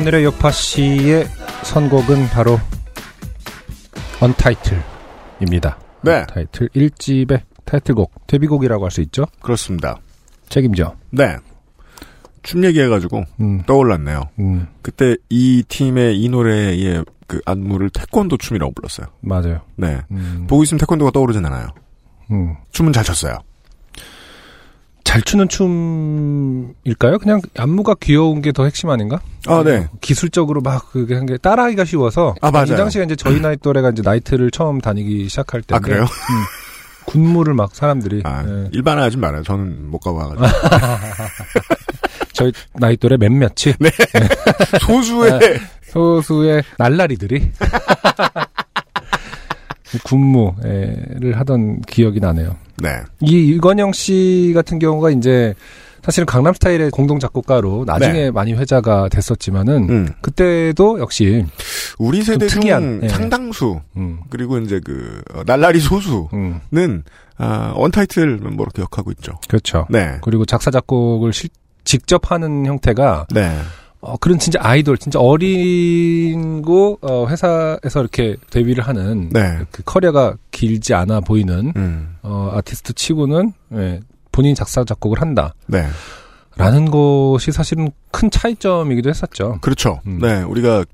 [0.00, 1.26] 오늘의 요파 씨의
[1.62, 2.58] 선곡은 바로
[4.20, 5.78] 언타이틀입니다.
[6.02, 6.24] 네.
[6.26, 9.26] 타이틀 1집의 타이틀곡, 데뷔곡이라고 할 수 있죠?
[9.42, 9.98] 그렇습니다.
[10.48, 10.96] 책임져.
[11.10, 11.36] 네.
[12.42, 14.22] 춤 얘기해가지고 음, 떠올랐네요.
[14.38, 19.06] 음, 그때 이 팀의 이 노래의 그 안무를 태권도 춤이라고 불렀어요.
[19.20, 19.60] 맞아요.
[19.76, 20.00] 네.
[20.12, 21.68] 음, 보고 있으면 태권도가 떠오르진 않아요.
[22.30, 22.56] 음.
[22.70, 23.36] 춤은 잘 췄어요.
[25.10, 27.18] 잘 추는 춤일까요?
[27.18, 29.18] 그냥 안무가 귀여운 게 더 핵심 아닌가?
[29.48, 29.88] 아, 네.
[30.00, 32.36] 기술적으로 막 그게 한 게 따라하기가 쉬워서.
[32.40, 32.74] 아, 맞아요.
[32.74, 35.74] 이 당시가 이제 저희 나이 또래가 이제 나이트를 처음 다니기 시작할 때인데.
[35.74, 36.02] 아, 그래요?
[36.04, 38.22] 음, 군무를 막 사람들이.
[38.24, 38.68] 아, 예.
[38.72, 39.42] 일반화하지 말아요.
[39.42, 40.46] 저는 못 가봐가지고.
[42.32, 43.90] 저희 나이 또래 몇몇이 네.
[44.80, 45.40] 소수의
[45.82, 47.50] 소수의 날라리들이
[50.04, 52.54] 군무를 하던 기억이 나네요.
[52.82, 53.00] 네.
[53.20, 55.54] 이 이건영 씨 같은 경우가 이제
[56.02, 58.30] 사실은 강남 스타일의 공동 작곡가로 나중에 네.
[58.30, 60.08] 많이 회자가 됐었지만은 음.
[60.22, 61.44] 그때도 역시
[61.98, 63.08] 우리 세대 중 특이한, 예.
[63.08, 66.28] 상당수 음, 그리고 이제 그 어, 날라리 소수는
[66.72, 67.02] 음,
[67.36, 69.32] 아, 원타이틀 멤버로 기억하고 있죠.
[69.48, 69.86] 그렇죠.
[69.90, 70.16] 네.
[70.22, 71.50] 그리고 작사 작곡을 실-
[71.84, 73.58] 직접 하는 형태가 네.
[74.00, 79.58] 어, 그런 진짜 아이돌, 진짜 어린고 어, 회사에서 이렇게 데뷔를 하는 네.
[79.70, 82.16] 그 커리어가 길지 않아 보이는 음.
[82.22, 84.00] 어, 아티스트 치고는 예,
[84.32, 85.54] 본인이 작사 작곡을 한다.
[85.66, 85.86] 네.
[86.60, 89.58] 라는 것이 사실은 큰 차이점이기도 했었죠.
[89.60, 90.00] 그렇죠.
[90.06, 90.18] 음.
[90.20, 90.42] 네.
[90.42, 90.84] 우리가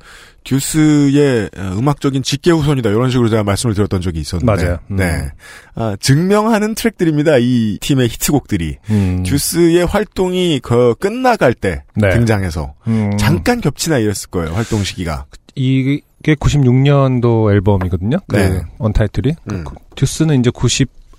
[0.45, 2.91] 듀스의 어, 음악적인 직계 후손이다.
[2.91, 4.65] 이런 식으로 제가 말씀을 드렸던 적이 있었는데.
[4.65, 4.79] 맞아요.
[4.91, 4.97] 음.
[4.97, 5.31] 네.
[5.75, 7.39] 아, 증명하는 트랙들입니다.
[7.41, 8.77] 이 팀의 히트곡들이.
[8.91, 12.11] 음, 듀스의 활동이 그 끝나갈 때 네.
[12.11, 14.55] 등장해서 음, 잠깐 겹치나 이랬을 거예요.
[14.55, 15.27] 활동 시기가.
[15.57, 16.01] 이게
[16.35, 18.19] 96년도 앨범이거든요.
[18.29, 18.63] 그 네.
[18.79, 19.35] 언타이틀이.
[19.51, 19.65] 음.
[19.65, 20.51] 그 듀스는 이제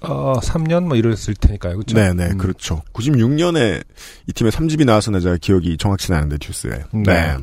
[0.02, 1.74] 93년 뭐 이랬을 테니까요.
[1.76, 1.96] 그렇죠?
[1.96, 2.38] 네, 네, 음.
[2.38, 2.82] 그렇죠.
[2.94, 3.84] 96년에
[4.28, 6.84] 이 팀의 3집이 나왔었나 제가 기억이 정확치 않은데 듀스에.
[6.94, 7.38] 네.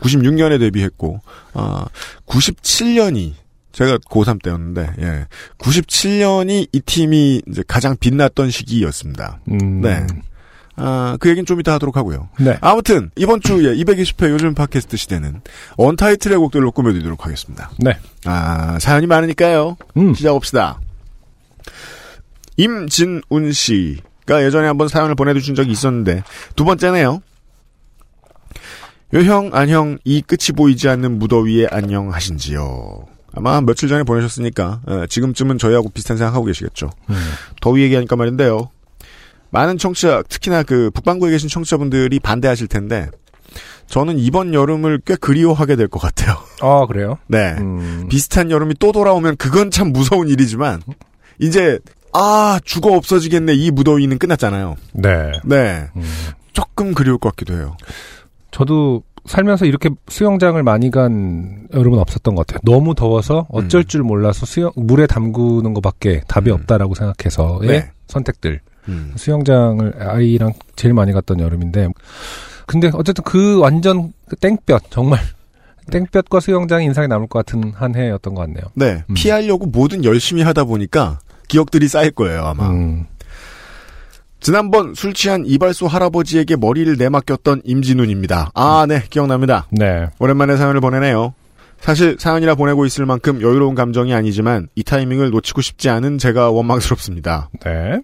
[0.00, 1.20] 96년에 데뷔했고,
[1.54, 1.86] 아,
[2.26, 3.32] 97년이
[3.72, 5.26] 제가 고3 때였는데, 예.
[5.58, 9.40] 97년이 이 팀이 이제 가장 빛났던 시기였습니다.
[9.50, 10.06] 음, 네.
[10.76, 12.28] 아, 그 얘기는 좀 이따 하도록 하고요.
[12.38, 12.56] 네.
[12.60, 15.40] 아무튼, 이번 주에 220회 요즘 팟캐스트 시대는
[15.76, 17.70] 언타이틀의 곡들로 꾸며드리도록 하겠습니다.
[17.78, 17.96] 네.
[18.24, 19.76] 아, 사연이 많으니까요.
[19.96, 20.14] 음.
[20.14, 20.80] 시작합시다.
[22.56, 26.22] 임진운 씨가 예전에 한번 사연을 보내주신 적이 있었는데
[26.56, 27.20] 두 번째네요.
[29.12, 33.06] 요형 안녕 이 끝이 보이지 않는 무더위에 안녕하신지요.
[33.36, 36.90] 아마 며칠 전에 보내셨으니까 어, 지금쯤은 저희하고 비슷한 생각하고 계시겠죠.
[37.10, 37.14] 음.
[37.60, 38.70] 더위 얘기하니까 말인데요.
[39.50, 43.08] 많은 청취자 특히나 그 북방구에 계신 청취자분들이 반대하실 텐데
[43.86, 46.36] 저는 이번 여름을 꽤 그리워하게 될 것 같아요.
[46.60, 47.18] 아, 그래요?
[47.28, 47.54] 네.
[47.58, 48.06] 음.
[48.08, 50.80] 비슷한 여름이 또 돌아오면 그건 참 무서운 일이지만
[51.38, 51.78] 이제
[52.12, 54.76] 아 죽어 없어지겠네 이 무더위는 끝났잖아요.
[54.92, 55.32] 네.
[55.44, 56.02] 네 음.
[56.52, 57.76] 조금 그리울 것 같기도 해요.
[58.50, 62.60] 저도 살면서 이렇게 수영장을 많이 간 여름은 없었던 것 같아요.
[62.64, 63.84] 너무 더워서 어쩔 음.
[63.84, 66.56] 줄 몰라서 수영 물에 담그는 것밖에 답이 음.
[66.56, 67.90] 없다라고 생각해서의 네.
[68.06, 68.60] 선택들.
[68.88, 69.12] 음.
[69.16, 71.88] 수영장을 아이랑 제일 많이 갔던 여름인데
[72.66, 75.20] 근데 어쨌든 그 완전 그 땡볕 정말
[75.90, 78.64] 땡볕과 수영장이 인상이 남을 것 같은 한 해였던 것 같네요.
[78.74, 79.14] 네 음.
[79.14, 81.18] 피하려고 뭐든 열심히 하다 보니까
[81.48, 82.68] 기억들이 쌓일 거예요 아마.
[82.70, 83.06] 음.
[84.40, 88.50] 지난번 술 취한 이발소 할아버지에게 머리를 내맡겼던 임진훈입니다.
[88.54, 89.66] 아 네 기억납니다.
[89.70, 90.06] 네.
[90.18, 91.32] 오랜만에 사연을 보내네요.
[91.80, 97.50] 사실 사연이라 보내고 있을 만큼 여유로운 감정이 아니지만 이 타이밍을 놓치고 싶지 않은 제가 원망스럽습니다.
[97.64, 98.00] 네.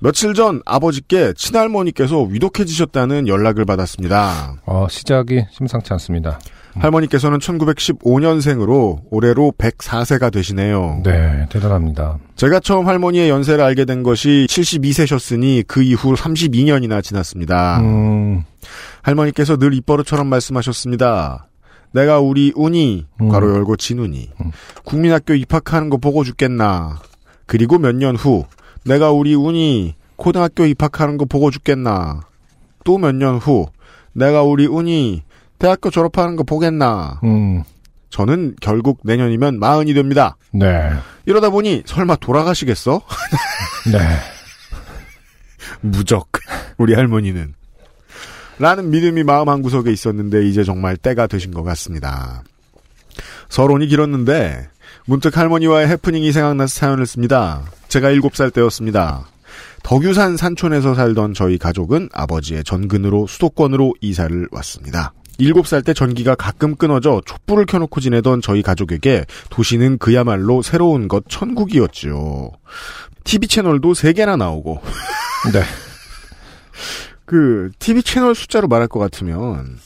[0.00, 4.56] 며칠 전 아버지께 친할머니께서 위독해지셨다는 연락을 받았습니다.
[4.66, 6.38] 어, 시작이 심상치 않습니다.
[6.76, 11.02] 할머니께서는 1915년생으로 올해로 104세가 되시네요.
[11.04, 12.18] 네, 대단합니다.
[12.34, 17.78] 제가 처음 할머니의 연세를 알게 된 것이 72세셨으니 그 이후 32년이나 지났습니다.
[17.80, 18.42] 음,
[19.02, 21.46] 할머니께서 늘 입버릇처럼 말씀하셨습니다.
[21.92, 23.28] 내가 우리 운이 음.
[23.28, 24.50] 괄호 열고 진운이 음.
[24.84, 26.98] 국민학교 입학하는 거 보고 죽겠나.
[27.46, 28.44] 그리고 몇 년 후
[28.84, 32.20] 내가 우리 운이 고등학교 입학하는 거 보고 죽겠나.
[32.84, 33.66] 또 몇 년 후
[34.12, 35.22] 내가 우리 운이
[35.58, 37.20] 대학교 졸업하는 거 보겠나.
[37.24, 37.62] 음,
[38.10, 40.36] 저는 결국 내년이면 마흔이 됩니다.
[40.52, 40.92] 네,
[41.26, 43.00] 이러다 보니 설마 돌아가시겠어?
[43.90, 43.98] 네.
[45.80, 46.28] 무적.
[46.76, 47.54] 우리 할머니는.
[48.58, 52.42] 라는 믿음이 마음 한구석에 있었는데 이제 정말 때가 되신 것 같습니다.
[53.48, 54.68] 서론이 길었는데
[55.06, 57.62] 문득 할머니와의 해프닝이 생각나서 사연을 씁니다.
[57.94, 59.24] 제가 7살 때였습니다.
[59.84, 65.12] 덕유산 산촌에서 살던 저희 가족은 아버지의 전근으로 수도권으로 이사를 왔습니다.
[65.38, 72.50] 7살 때 전기가 가끔 끊어져 촛불을 켜놓고 지내던 저희 가족에게 도시는 그야말로 새로운 것 천국이었지요.
[73.22, 74.82] TV 채널도 3개나 나오고
[75.52, 75.62] 네.
[77.26, 79.78] 그 TV 채널 숫자로 말할 것 같으면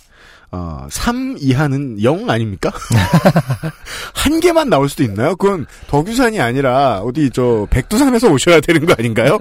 [0.50, 2.70] 어, 3 이하는 0 아닙니까?
[4.14, 5.36] 한 개만 나올 수도 있나요?
[5.36, 9.38] 그건 덕유산이 아니라 어디 저 백두산에서 오셔야 되는 거 아닌가요?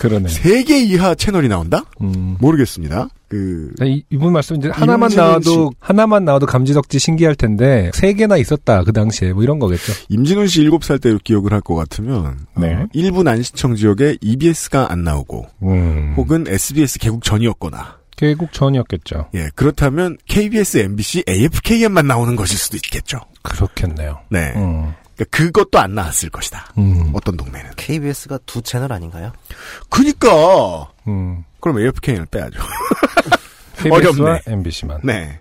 [0.00, 0.28] 그러네.
[0.28, 1.84] 세개 이하 채널이 나온다?
[2.02, 2.36] 음.
[2.40, 3.08] 모르겠습니다.
[3.28, 8.82] 그 이, 이분 말씀 이제 하나만 나와도 하나만 나와도 감지덕지 신기할 텐데 세 개나 있었다
[8.84, 9.92] 그 당시에 뭐 이런 거겠죠.
[10.08, 12.74] 임진훈 씨 7살 때 기억을 할 것 같으면 네.
[12.74, 16.14] 어, 일부 난시청 지역에 EBS가 안 나오고 음.
[16.16, 19.28] 혹은 SBS 개국 전이었거나 개국 전이었겠죠.
[19.34, 23.20] 예 그렇다면 KBS, MBC, AFKM만 나오는 것일 수도 있겠죠.
[23.42, 24.20] 그렇겠네요.
[24.30, 24.94] 네, 음.
[25.16, 26.72] 그러니까 그것도 안 나왔을 것이다.
[26.78, 27.10] 음.
[27.14, 27.72] 어떤 동네는.
[27.76, 29.32] KBS가 두 채널 아닌가요?
[29.88, 31.44] 그니까 음.
[31.60, 32.60] 그럼 AFKM을 빼야죠.
[33.78, 34.40] KBS와 어렵네.
[34.46, 35.00] MBC만.
[35.04, 35.40] 네.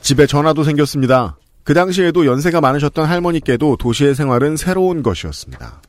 [0.00, 1.36] 집에 전화도 생겼습니다.
[1.64, 5.82] 그 당시에도 연세가 많으셨던 할머니께도 도시의 생활은 새로운 것이었습니다.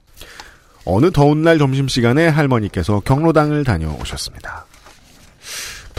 [0.86, 4.66] 어느 더운 날 점심시간에 할머니께서 경로당을 다녀오셨습니다.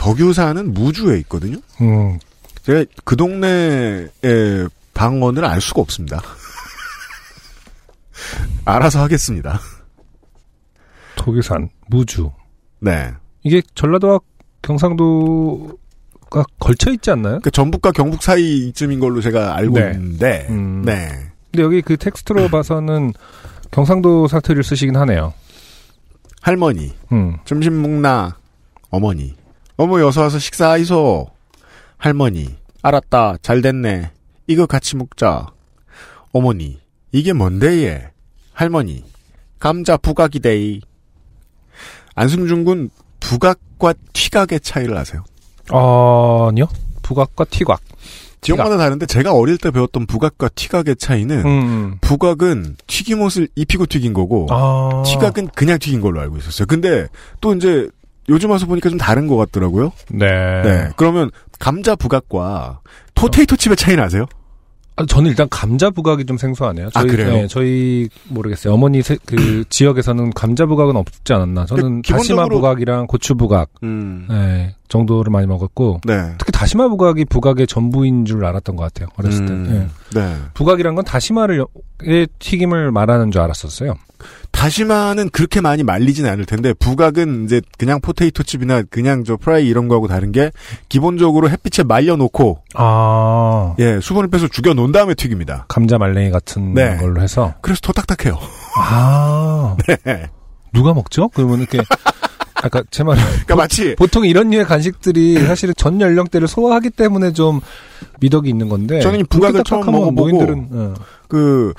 [0.01, 1.57] 덕유사는 무주에 있거든요.
[1.79, 2.17] 음.
[2.63, 4.09] 제가 그 동네의
[4.95, 6.19] 방언을 알 수가 없습니다.
[8.65, 9.59] 알아서 하겠습니다.
[11.15, 12.31] 도교산, 무주.
[12.79, 13.11] 네.
[13.43, 14.19] 이게 전라도와
[14.63, 15.75] 경상도가
[16.59, 17.39] 걸쳐 있지 않나요?
[17.43, 19.91] 그 전북과 경북 사이쯤인 걸로 제가 알고 네.
[19.93, 20.81] 있는데, 음.
[20.83, 21.09] 네.
[21.51, 23.13] 근데 여기 그 텍스트로 봐서는
[23.69, 25.33] 경상도 사투리를 쓰시긴 하네요.
[26.41, 27.37] 할머니, 음.
[27.45, 28.37] 점심 먹나?
[28.89, 29.35] 어머니.
[29.77, 31.27] 어머, 여서 와서 식사하이소.
[31.97, 32.55] 할머니.
[32.81, 33.37] 알았다.
[33.41, 34.11] 잘 됐네.
[34.47, 35.47] 이거 같이 먹자.
[36.31, 36.79] 어머니.
[37.11, 38.11] 이게 뭔데, 얘?
[38.53, 39.03] 할머니.
[39.59, 40.81] 감자 부각이데이.
[42.15, 45.23] 안승준 군 부각과 튀각의 차이를 아세요?
[45.71, 46.67] 어, 아니요.
[47.01, 47.81] 부각과 티각.
[48.41, 51.97] 지역마다 다른데 제가 어릴 때 배웠던 부각과 튀각의 차이는 음.
[52.01, 55.03] 부각은 튀김옷을 입히고 튀긴 거고 아.
[55.05, 56.65] 튀각은 그냥 튀긴 걸로 알고 있었어요.
[56.65, 57.07] 근데
[57.39, 57.87] 또 이제
[58.31, 59.91] 요즘 와서 보니까 좀 다른 것 같더라고요.
[60.09, 60.27] 네.
[60.63, 60.89] 네.
[60.95, 62.79] 그러면 감자 부각과
[63.15, 64.25] 포테이토 칩의 차이는 아세요?
[64.97, 66.87] 아, 저는 일단 감자 부각이 좀 생소하네요.
[66.87, 67.29] 아, 저희, 그래요?
[67.31, 68.73] 네, 저희 모르겠어요.
[68.73, 71.65] 어머니 세- 그 지역에서는 감자 부각은 없지 않았나.
[71.65, 74.25] 저는 그 다시마 기본적으로- 부각이랑 고추 부각 음.
[74.29, 76.33] 네, 정도를 많이 먹었고 네.
[76.37, 79.07] 특히 다시마 부각이 부각의 전부인 줄 알았던 것 같아요.
[79.17, 79.53] 어렸을 때.
[79.53, 79.69] 네.
[79.69, 79.89] 음.
[80.13, 80.35] 네.
[80.55, 81.65] 부각이란 건 다시마를
[82.01, 83.93] 의 튀김을 말하는 줄 알았었어요.
[84.61, 89.87] 다시마는 그렇게 많이 말리진 않을 텐데 부각은 이제 그냥 포테이토 칩이나 그냥 저 프라이 이런
[89.87, 90.51] 거하고 다른 게
[90.87, 95.65] 기본적으로 햇빛에 말려놓고 아 예 수분을 빼서 죽여 놓은 다음에 튀깁니다.
[95.67, 96.97] 감자 말랭이 같은 네.
[96.97, 98.37] 걸로 해서 그래서 더 딱딱해요.
[98.77, 100.29] 아 네.
[100.73, 101.29] 누가 먹죠?
[101.29, 101.79] 그러면 이렇게
[102.53, 103.17] 아까 제 말.
[103.17, 107.61] 그러니까 마치 보통 이런 류의 간식들이 사실은 전 연령대를 소화하기 때문에 좀
[108.19, 108.99] 미덕이 있는 건데.
[108.99, 110.93] 저는 이 부각을 처음 먹어보고 노인들은 어.
[111.27, 111.73] 그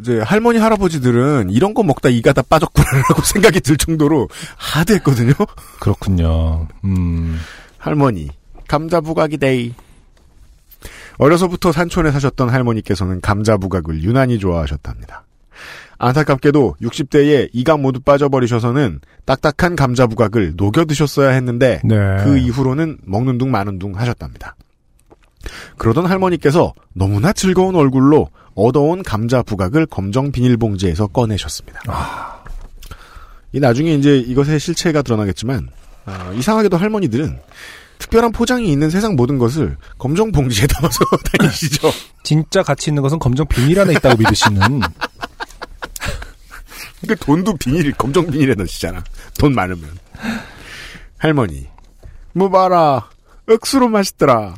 [0.00, 5.34] 이제 할머니 할아버지들은 이런 거 먹다 이가 다 빠졌구나라고 생각이 들 정도로 하드했거든요.
[5.80, 6.68] 그렇군요.
[6.84, 7.38] 음.
[7.78, 8.28] 할머니
[8.68, 9.74] 감자 부각이 데이.
[11.18, 15.24] 어려서부터 산촌에 사셨던 할머니께서는 감자 부각을 유난히 좋아하셨답니다.
[15.98, 21.96] 안타깝게도 60대에 이가 모두 빠져버리셔서는 딱딱한 감자 부각을 녹여 드셨어야 했는데 네.
[22.24, 24.56] 그 이후로는 먹는 둥 마는 둥 하셨답니다.
[25.76, 31.80] 그러던 할머니께서 너무나 즐거운 얼굴로 얻어온 감자 부각을 검정 비닐봉지에서 꺼내셨습니다.
[33.52, 35.68] 이 나중에 이제 이것의 실체가 드러나겠지만
[36.04, 37.38] 아, 이상하게도 할머니들은
[37.98, 40.98] 특별한 포장이 있는 세상 모든 것을 검정 봉지에 담아서
[41.38, 41.90] 다니시죠.
[42.24, 44.80] 진짜 가치 있는 것은 검정 비닐 안에 있다고 믿으시는.
[47.06, 49.02] 그 돈도 비닐, 검정 비닐에 넣으시잖아.
[49.38, 49.90] 돈 많으면.
[51.18, 51.68] 할머니,
[52.32, 53.08] 뭐 봐라.
[53.48, 54.54] 억수로 맛있더라.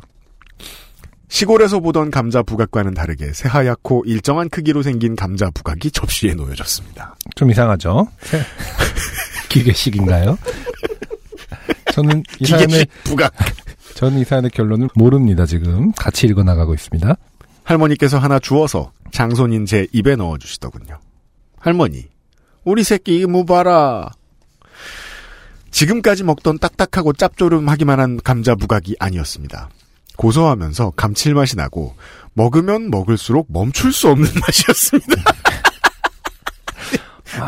[1.27, 7.15] 시골에서 보던 감자 부각과는 다르게 새하얗고 일정한 크기로 생긴 감자 부각이 접시에 놓여졌습니다.
[7.35, 8.07] 좀 이상하죠?
[9.49, 10.37] 기계식인가요?
[11.93, 13.33] 저는 이 사연의, 부각.
[13.95, 15.91] 저는 이 사연의 결론을 모릅니다, 지금.
[15.93, 17.15] 같이 읽어 나가고 있습니다.
[17.63, 20.99] 할머니께서 하나 주워서 장손인 제 입에 넣어 주시더군요.
[21.57, 22.05] 할머니,
[22.63, 24.11] 우리 새끼 뭐 봐라.
[25.71, 29.69] 지금까지 먹던 딱딱하고 짭조름하기만 한 감자 부각이 아니었습니다.
[30.17, 31.95] 고소하면서 감칠맛이 나고
[32.33, 35.15] 먹으면 먹을수록 멈출 수 없는 맛이었습니다.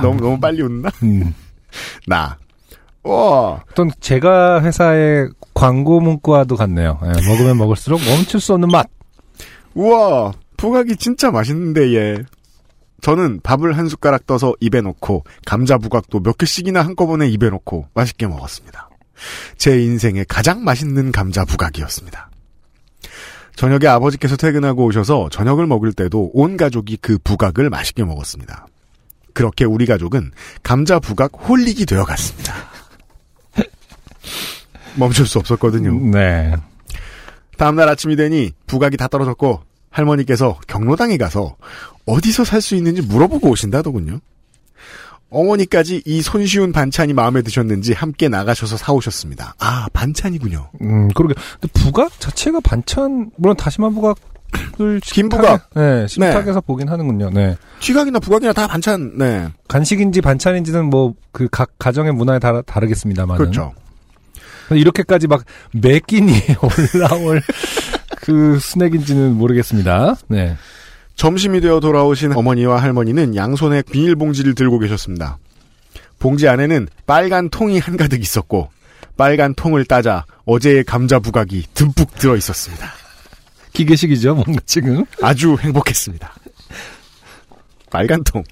[0.02, 0.90] 너무 너무 빨리 웃나?
[1.04, 1.34] 음.
[2.08, 2.38] 나.
[3.04, 3.64] 와.
[3.72, 7.00] 어떤 제가 회사의 광고 문구와도 같네요.
[7.04, 8.88] 예, 먹으면 먹을수록 멈출 수 없는 맛.
[9.74, 12.18] 우와, 부각이 진짜 맛있는데 얘.
[13.02, 18.26] 저는 밥을 한 숟가락 떠서 입에 넣고 감자 부각도 몇 개씩이나 한꺼번에 입에 넣고 맛있게
[18.28, 18.90] 먹었습니다.
[19.58, 22.27] 제 인생의 가장 맛있는 감자 부각이었습니다.
[23.58, 28.68] 저녁에 아버지께서 퇴근하고 오셔서 저녁을 먹을 때도 온 가족이 그 부각을 맛있게 먹었습니다.
[29.34, 30.32] 그렇게 우리 가족은
[30.62, 32.54] 감자 부각 홀릭이 되어 갔습니다.
[34.96, 35.92] 멈출 수 없었거든요.
[36.12, 36.56] 네.
[37.58, 41.58] 다음날 아침이 되니 부각이 다 떨어졌고 할머니께서 경로당에 가서
[42.06, 44.20] 어디서 살 수 있는지 물어보고 오신다더군요.
[45.30, 49.56] 어머니까지 이 손쉬운 반찬이 마음에 드셨는지 함께 나가셔서 사오셨습니다.
[49.60, 50.70] 아 반찬이군요.
[50.82, 51.34] 음, 그러게.
[51.60, 55.70] 근데 부각 자체가 반찬, 물론 다시마 부각을 김 식탁에- 부각.
[55.76, 57.30] 네, 식탁에서 보긴 하는군요.
[57.32, 57.58] 네.
[57.82, 59.18] 튀각이나 부각이나 다 반찬.
[59.18, 59.50] 네.
[59.68, 63.38] 간식인지 반찬인지는 뭐 그 각 가정의 문화에 따라 다르겠습니다만.
[63.38, 63.74] 그렇죠.
[64.72, 66.32] 이렇게까지 막 매 끼니
[66.96, 67.42] 올라올
[68.22, 70.16] 그 스낵인지는 모르겠습니다.
[70.30, 70.56] 네.
[71.18, 75.40] 점심이 되어 돌아오신 어머니와 할머니는 양손에 비닐봉지를 들고 계셨습니다.
[76.20, 78.70] 봉지 안에는 빨간 통이 한가득 있었고
[79.18, 82.92] 빨간 통을 따자 어제의 감자 부각이 듬뿍 들어 있었습니다.
[83.74, 85.06] 기계식이죠, 뭔가 지금.
[85.22, 86.34] 아주 행복했습니다.
[87.90, 88.44] 빨간 통.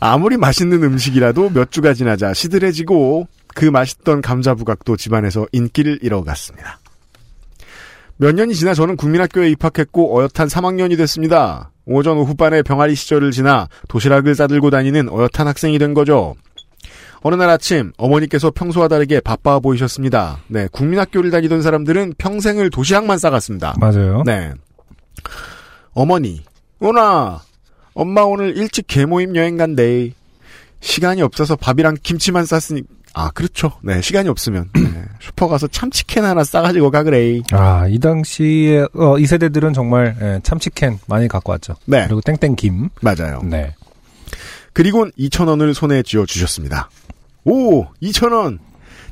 [0.00, 6.80] 아무리 맛있는 음식이라도 몇 주가 지나자 시들해지고 그 맛있던 감자 부각도 집안에서 인기를 잃어갔습니다.
[8.18, 11.70] 몇 년이 지나 저는 국민학교에 입학했고 어엿한 3학년이 됐습니다.
[11.86, 16.34] 오전 오후반에 병아리 시절을 지나 도시락을 싸들고 다니는 어엿한 학생이 된 거죠.
[17.20, 20.40] 어느 날 아침 어머니께서 평소와 다르게 바빠 보이셨습니다.
[20.48, 23.74] 네, 국민학교를 다니던 사람들은 평생을 도시락만 싸갔습니다.
[23.78, 24.22] 맞아요.
[24.26, 24.52] 네.
[25.92, 26.44] 어머니,
[26.80, 27.40] 오나,
[27.94, 30.12] 엄마 오늘 일찍 개모임 여행 간대.
[30.80, 32.82] 시간이 없어서 밥이랑 김치만 쌌으니,
[33.18, 33.72] 아, 그렇죠.
[33.82, 34.70] 네, 시간이 없으면.
[34.74, 37.40] 네, 슈퍼 가서 참치캔 하나 싸가지고 가 그래.
[37.50, 41.74] 아, 이 당시에, 어, 이 세대들은 정말, 예, 참치캔 많이 갖고 왔죠.
[41.84, 42.04] 네.
[42.06, 42.90] 그리고 땡땡김.
[43.02, 43.40] 맞아요.
[43.42, 43.74] 네.
[44.72, 46.90] 그리곤 2,000원을 손에 쥐어 주셨습니다.
[47.44, 48.60] 오, 2,000원!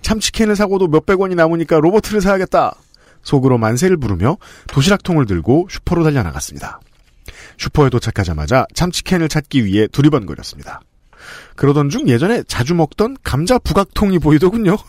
[0.02, 2.76] 참치캔을 사고도 몇백 원이 남으니까 로버트를 사야겠다!
[3.24, 4.36] 속으로 만세를 부르며
[4.68, 6.78] 도시락통을 들고 슈퍼로 달려나갔습니다.
[7.58, 10.80] 슈퍼에 도착하자마자 참치캔을 찾기 위해 두리번거렸습니다.
[11.56, 14.76] 그러던 중 예전에 자주 먹던 감자 부각통이 보이더군요.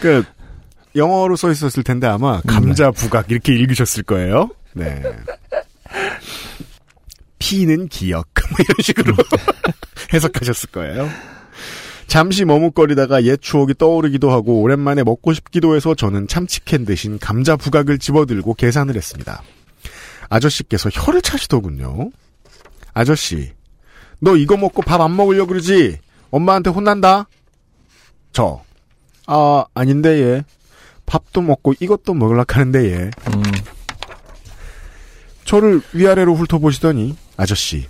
[0.00, 0.24] 그,
[0.94, 4.50] 영어로 써 있었을 텐데 아마 감자 부각 이렇게 읽으셨을 거예요.
[4.72, 5.02] 네.
[7.38, 9.14] 피는 기억 뭐 이런 식으로
[10.12, 11.08] 해석하셨을 거예요.
[12.06, 17.98] 잠시 머뭇거리다가 옛 추억이 떠오르기도 하고 오랜만에 먹고 싶기도 해서 저는 참치캔 대신 감자 부각을
[17.98, 19.42] 집어들고 계산을 했습니다.
[20.28, 22.10] 아저씨께서 혀를 차시더군요.
[22.94, 23.52] 아저씨,
[24.20, 25.98] 너 이거 먹고 밥 안 먹으려 그러지?
[26.30, 27.26] 엄마한테 혼난다?
[28.32, 28.62] 저,
[29.26, 30.44] 아, 아닌데, 얘.
[31.06, 32.96] 밥도 먹고 이것도 먹으려 하는데, 얘.
[33.28, 33.42] 음,
[35.44, 37.86] 저를 위아래로 훑어보시더니 아저씨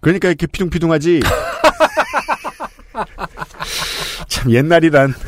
[0.00, 1.20] 그러니까 이렇게 피둥피둥하지
[4.28, 5.12] 참 옛날이란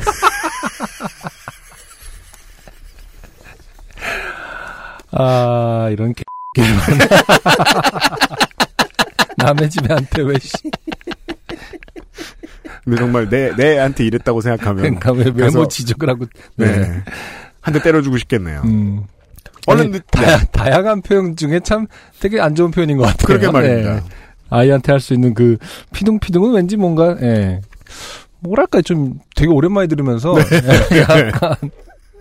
[5.11, 6.23] 아, 이런 개.
[9.45, 10.51] 남의 집에 한테 왜, 씨.
[12.83, 16.25] 근데 정말 내, 내 애한테 이랬다고 생각하면 그러니까 왜 외모 지적을 하고.
[16.55, 17.01] 네.
[17.61, 19.03] 한대 때려주고 싶겠네요 음.
[19.67, 21.87] 얼른 늦- 다야, 다양한 표현 중에 참
[22.19, 23.25] 되게 안 좋은 표현인 것 같아요.
[23.25, 24.01] 그러게 말입니다 네.
[24.49, 25.57] 아이한테 할 수 있는 그
[25.93, 27.61] 피둥피둥은 왠지 뭔가 예.
[28.41, 30.35] 뭐랄까 좀 되게 오랜만에 들으면서
[30.91, 31.55] 예, 약간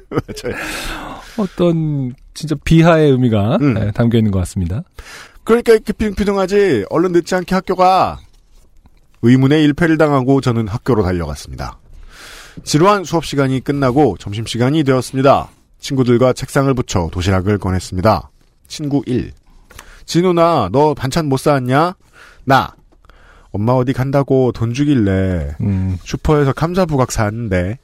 [0.08, 0.54] 맞아요.
[1.36, 3.76] 어떤 진짜 비하의 의미가 음.
[3.80, 4.84] 예, 담겨 있는 것 같습니다.
[5.44, 8.18] 그러니까 이렇게 피둥피둥하지 얼른 늦지 않게 학교가
[9.22, 11.78] 의문의 일패를 당하고 저는 학교로 달려갔습니다.
[12.64, 15.48] 지루한 수업 시간이 끝나고 점심 시간이 되었습니다.
[15.78, 18.30] 친구들과 책상을 붙여 도시락을 꺼냈습니다.
[18.68, 19.32] 친구 1.
[20.04, 21.94] 진우나 너 반찬 못 사왔냐?
[22.44, 22.74] 나.
[23.50, 27.78] 엄마 어디 간다고 돈 주길래 음, 슈퍼에서 감자 부각 샀는데.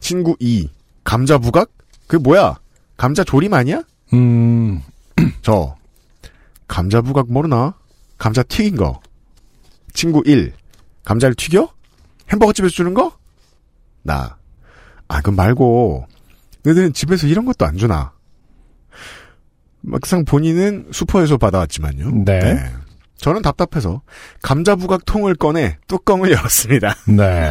[0.00, 0.68] 친구 2.
[1.02, 1.70] 감자 부각?
[2.06, 2.58] 그게 뭐야?
[2.96, 3.82] 감자 조림 아니야?
[4.12, 4.80] 음,
[5.42, 5.74] 저
[6.68, 7.74] 감자 부각 모르나?
[8.18, 9.00] 감자 튀긴 거.
[9.92, 10.52] 친구 1.
[11.04, 11.68] 감자를 튀겨?
[12.30, 13.16] 햄버거 집에서 주는 거?
[14.02, 14.36] 나.
[15.08, 16.06] 아, 그 말고
[16.62, 18.12] 너희들은 집에서 이런 것도 안 주나?
[19.82, 22.24] 막상 본인은 슈퍼에서 받아왔지만요.
[22.24, 22.72] 네.
[23.16, 24.02] 저는 답답해서
[24.42, 26.94] 감자 부각 통을 꺼내 뚜껑을 열었습니다.
[27.08, 27.50] 네,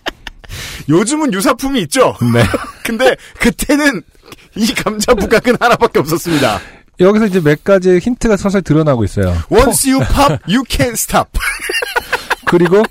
[0.88, 2.16] 요즘은 유사품이 있죠.
[2.32, 2.44] 네.
[2.84, 4.02] 근데 그때는
[4.56, 6.60] 이 감자 부각은 하나밖에 없었습니다.
[7.00, 9.34] 여기서 이제 몇 가지의 힌트가 서서히 드러나고 있어요.
[9.50, 11.30] Once you pop, you can't stop.
[12.46, 12.82] 그리고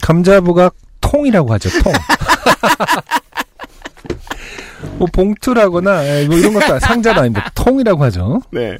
[0.00, 1.68] 감자부각 통이라고 하죠.
[1.82, 1.92] 통.
[4.98, 8.40] 뭐 봉투라거나 예, 뭐 이런 것도 상자도 아닌데 통이라고 하죠.
[8.50, 8.76] 네.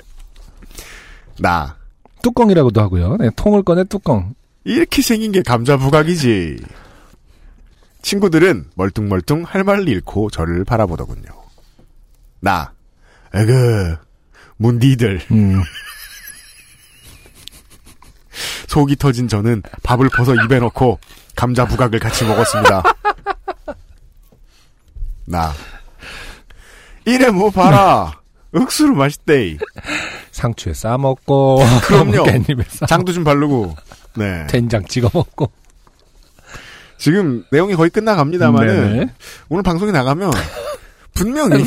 [1.38, 1.76] 나
[2.22, 3.16] 뚜껑이라고도 하고요.
[3.18, 4.34] 네, 통을 꺼내 뚜껑.
[4.64, 6.58] 이렇게 생긴 게 감자 부각이지.
[8.02, 11.28] 친구들은 멀뚱멀뚱 할 말을 잃고 저를 바라보더군요.
[12.40, 12.72] 나,
[13.34, 13.96] 에그,
[14.58, 15.20] 문디들.
[15.30, 15.62] 음,
[18.68, 20.98] 속이 터진 저는 밥을 벗어 입에 넣고
[21.34, 22.82] 감자 부각을 같이 먹었습니다.
[25.26, 25.52] 나.
[27.04, 28.20] 이래 뭐 봐라.
[28.52, 29.56] 억수로 맛있대.
[30.32, 32.24] 상추에 싸 먹고 그럼요.
[32.24, 33.74] 깻잎에 싸 장도 좀 바르고.
[34.16, 34.46] 네.
[34.48, 35.50] 된장 찍어 먹고
[36.98, 39.14] 지금 내용이 거의 끝나갑니다만은 네네.
[39.48, 40.32] 오늘 방송이 나가면
[41.14, 41.64] 분명히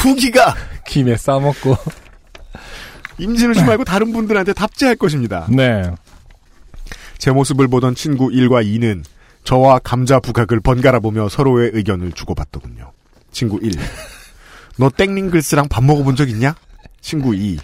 [0.00, 0.54] 후기가
[0.86, 1.76] 김에 싸먹고
[3.18, 5.46] 임진우 씨 말고 다른 분들한테 답지할 것입니다.
[5.50, 5.90] 네.
[7.18, 9.04] 제 모습을 보던 친구 1과 2는
[9.44, 12.92] 저와 감자 부각을 번갈아 보며 서로의 의견을 주고받더군요.
[13.30, 13.72] 친구 1.
[14.78, 16.54] 너 땡링글스랑 밥 먹어본 적 있냐?
[17.02, 17.58] 친구 2.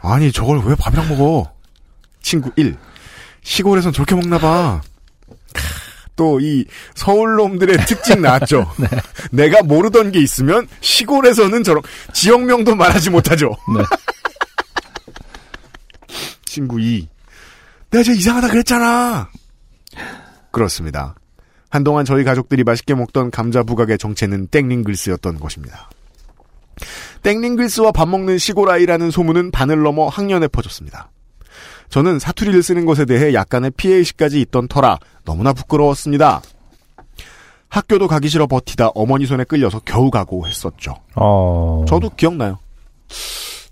[0.00, 1.52] 아니 저걸 왜 밥이랑 먹어?
[2.22, 2.76] 친구 1.
[3.42, 4.80] 시골에선 저렇게 먹나 봐.
[6.18, 6.64] 또 이
[6.94, 8.70] 서울놈들의 특징 나왔죠.
[9.30, 13.56] 내가 모르던 게 있으면 시골에서는 저런 지역명도 말하지 못하죠.
[13.74, 13.84] 네.
[16.44, 17.08] 친구 2.
[17.90, 19.30] 내가 저 이상하다 그랬잖아.
[20.50, 21.14] 그렇습니다.
[21.70, 25.88] 한동안 저희 가족들이 맛있게 먹던 감자 부각의 정체는 땡링글스였던 것입니다.
[27.22, 31.10] 땡링글스와 밥 먹는 시골 아이라는 소문은 반을 넘어 학년에 퍼졌습니다.
[31.88, 36.42] 저는 사투리를 쓰는 것에 대해 약간의 피해의식까지 있던 터라 너무나 부끄러웠습니다.
[37.68, 40.94] 학교도 가기 싫어 버티다 어머니 손에 끌려서 겨우 가고 했었죠.
[41.16, 41.84] 어.
[41.86, 42.58] 저도 기억나요.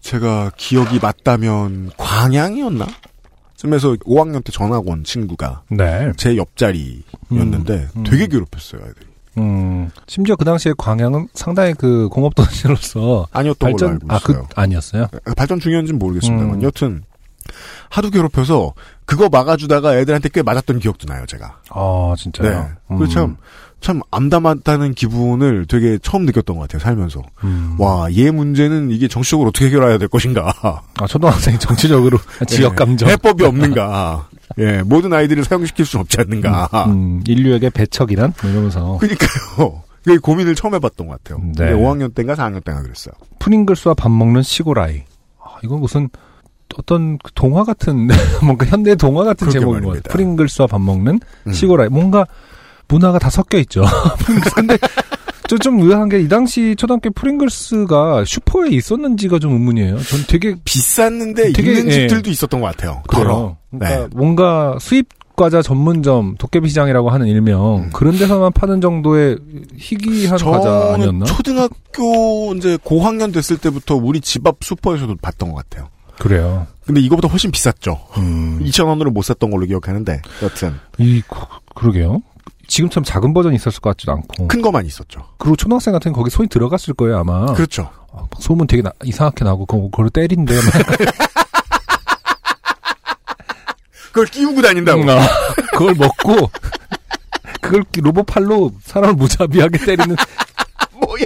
[0.00, 2.86] 제가 기억이 맞다면 광양이었나?
[3.56, 6.12] 쯤에서 5학년 때 전학 온 친구가 네.
[6.16, 8.04] 제 옆자리였는데 음, 음.
[8.04, 9.06] 되게 괴롭혔어요, 애들이.
[9.38, 9.90] 음.
[10.06, 14.46] 심지어 그 당시에 광양은 상당히 그 공업 도시로서 아니었던 걸로 발전 알고 아, 있어요.
[14.48, 15.06] 그 아니었어요?
[15.36, 16.62] 발전 중요한지는 모르겠습니다만 음.
[16.62, 17.02] 여튼
[17.88, 18.74] 하도 괴롭혀서
[19.04, 21.58] 그거 막아주다가 애들한테 꽤 맞았던 기억도 나요, 제가.
[21.70, 22.50] 아, 진짜요.
[22.50, 22.68] 네.
[22.90, 22.98] 음.
[22.98, 23.36] 그 참,
[23.80, 27.22] 참 암담하다는 기분을 되게 처음 느꼈던 것 같아요, 살면서.
[27.44, 27.76] 음.
[27.78, 30.52] 와, 얘 문제는 이게 정치적으로 어떻게 해결해야 될 것인가.
[30.96, 32.18] 아, 초등학생이 정치적으로
[32.48, 33.08] 지역 감정.
[33.08, 34.28] 예, 해법이 없는가.
[34.58, 36.68] 예, 모든 아이들을 사용시킬 수 없지 않는가.
[36.88, 38.32] 음, 인류에게 배척이란?
[38.42, 38.98] 뭐 이러면서.
[38.98, 39.82] 그니까요.
[40.04, 41.44] 그 고민을 처음 해봤던 것 같아요.
[41.44, 41.52] 네.
[41.56, 43.12] 근데 5학년 때인가 4학년 때인가 그랬어요.
[43.40, 45.02] 프링글스와 밥 먹는 시골 아이.
[45.40, 46.08] 아, 이건 무슨
[46.76, 48.08] 어떤 그 동화 같은
[48.42, 49.88] 뭔가 현대 동화 같은 제목인 것.
[50.02, 50.12] 같아요.
[50.12, 51.52] 프링글스와 밥 먹는 음.
[51.52, 51.88] 시골 아이.
[51.88, 52.26] 뭔가
[52.88, 53.84] 문화가 다 섞여 있죠.
[54.54, 54.76] 근데
[55.48, 59.98] 저좀 의아한 게 이 당시 초등학교 프링글스가 슈퍼에 있었는지가 좀 의문이에요.
[60.00, 61.92] 전 되게 비쌌는데 되게, 있는 예.
[61.92, 63.02] 집들도 있었던 것 같아요.
[63.06, 63.56] 그래요.
[63.70, 64.08] 그러니까 네.
[64.14, 67.90] 뭔가 수입 과자 전문점 도깨비 시장이라고 하는 일명 음.
[67.92, 69.36] 그런 데서만 파는 정도의
[69.76, 71.26] 희귀한 과자 아니었나?
[71.26, 75.88] 초등학교 이제 고학년 됐을 때부터 우리 집 앞 슈퍼에서도 봤던 것 같아요.
[76.18, 76.66] 그래요.
[76.84, 78.00] 근데 이거보다 훨씬 비쌌죠.
[78.16, 78.60] 음.
[78.64, 81.36] 2,000원으로 못 샀던 걸로 기억하는데 여튼 이 그-
[81.74, 82.20] 그러게요.
[82.68, 84.48] 지금처럼 작은 버전이 있었을 것 같지도 않고.
[84.48, 85.20] 큰 거만 있었죠.
[85.38, 87.46] 그리고 초등학생 같은 건 거기 손이 들어갔을 거예요 아마.
[87.54, 87.90] 그렇죠.
[88.12, 90.54] 아, 막 소문 되게 나- 이상하게 나고 그거 그걸 때린대.
[94.08, 95.02] 그걸 끼우고 다닌다고.
[95.02, 95.28] 음, 아,
[95.72, 96.50] 그걸 먹고
[97.60, 100.16] 그걸 로봇 팔로 사람을 무자비하게 때리는.
[101.00, 101.24] 뭐야.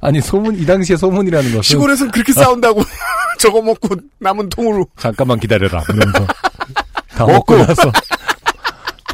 [0.00, 2.82] 아니 소문 이 당시에 소문이라는 것은 시골에선 그렇게 싸운다고
[3.38, 5.82] 저거 먹고 남은 통으로 잠깐만 기다려라.
[5.88, 6.26] 이러면서
[7.16, 7.32] 다 먹고.
[7.54, 7.90] 먹고 나서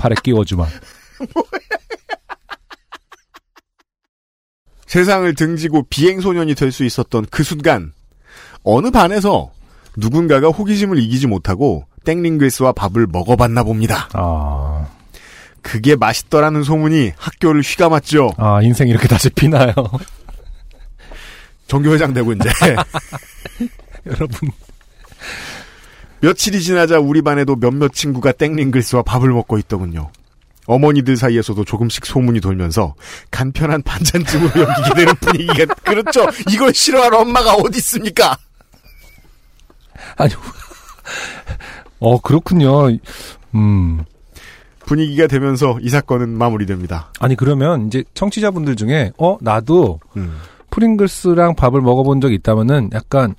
[0.00, 0.66] 팔에 끼워주마.
[4.86, 7.92] 세상을 등지고 비행소년이 될 수 있었던 그 순간
[8.62, 9.50] 어느 반에서
[9.96, 14.08] 누군가가 호기심을 이기지 못하고 땡링글스와 밥을 먹어봤나 봅니다.
[14.12, 14.86] 아,
[15.62, 18.34] 그게 맛있더라는 소문이 학교를 휘감았죠.
[18.36, 19.72] 아 인생 이렇게 다시 피나요,
[21.66, 22.48] 정교회장 되고 이제
[24.07, 24.50] 여러분.
[26.20, 30.11] 며칠이 지나자 우리 반에도 몇몇 친구가 땡링글스와 밥을 먹고 있더군요.
[30.66, 32.94] 어머니들 사이에서도 조금씩 소문이 돌면서
[33.30, 36.26] 간편한 반찬집으로 여기게 되는 분위기가 그렇죠.
[36.50, 38.38] 이걸 싫어하는 엄마가 어디 있습니까?
[40.16, 40.32] 아니,
[41.98, 42.88] 어 그렇군요.
[43.55, 44.05] 음.
[44.86, 47.11] 분위기가 되면서 이 사건은 마무리됩니다.
[47.18, 50.38] 아니 그러면 이제 청취자분들 중에 어 나도 음.
[50.70, 53.34] 프링글스랑 밥을 먹어본 적이 있다면은 약간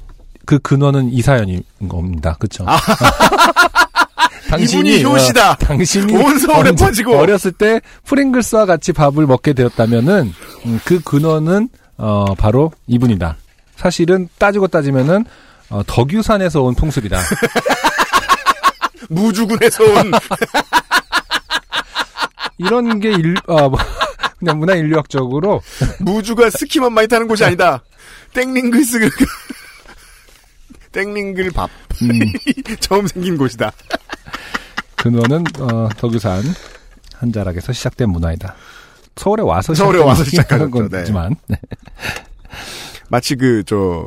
[0.46, 2.36] 그 근원은 이 사연인 겁니다.
[2.39, 2.66] 그쵸?
[4.60, 5.52] 이분이 효시다.
[5.52, 7.18] 어, 당신이 온 서울에 퍼지고.
[7.18, 10.34] 어렸을 때 프링글스와 같이 밥을 먹게 되었다면은
[10.66, 13.38] 음, 그 근원은 어 바로 이분이다.
[13.76, 15.26] 사실은 따지고 따지면은
[15.70, 17.20] 어, 덕유산에서 온 풍습이다.
[19.10, 20.12] 무주군에서 온
[22.58, 23.78] 이런 게 일, 아, 뭐,
[24.39, 25.62] 그냥 문화 인류학적으로
[26.00, 27.84] 무주가 스키만 많이 타는 곳이 아니다.
[28.34, 29.26] 땡링글스 그
[30.96, 31.70] 땡링글 밥
[32.04, 32.20] 음,
[32.80, 33.74] 처음 생긴 곳이다.
[34.96, 36.41] 근원은 어, 덕유산
[37.16, 38.56] 한 자락에서 시작된 문화이다.
[39.18, 40.89] 서울에 와서 서울에 와서 시작하셨죠.
[40.89, 41.58] 거지만 네.
[43.10, 44.06] 마치 그저그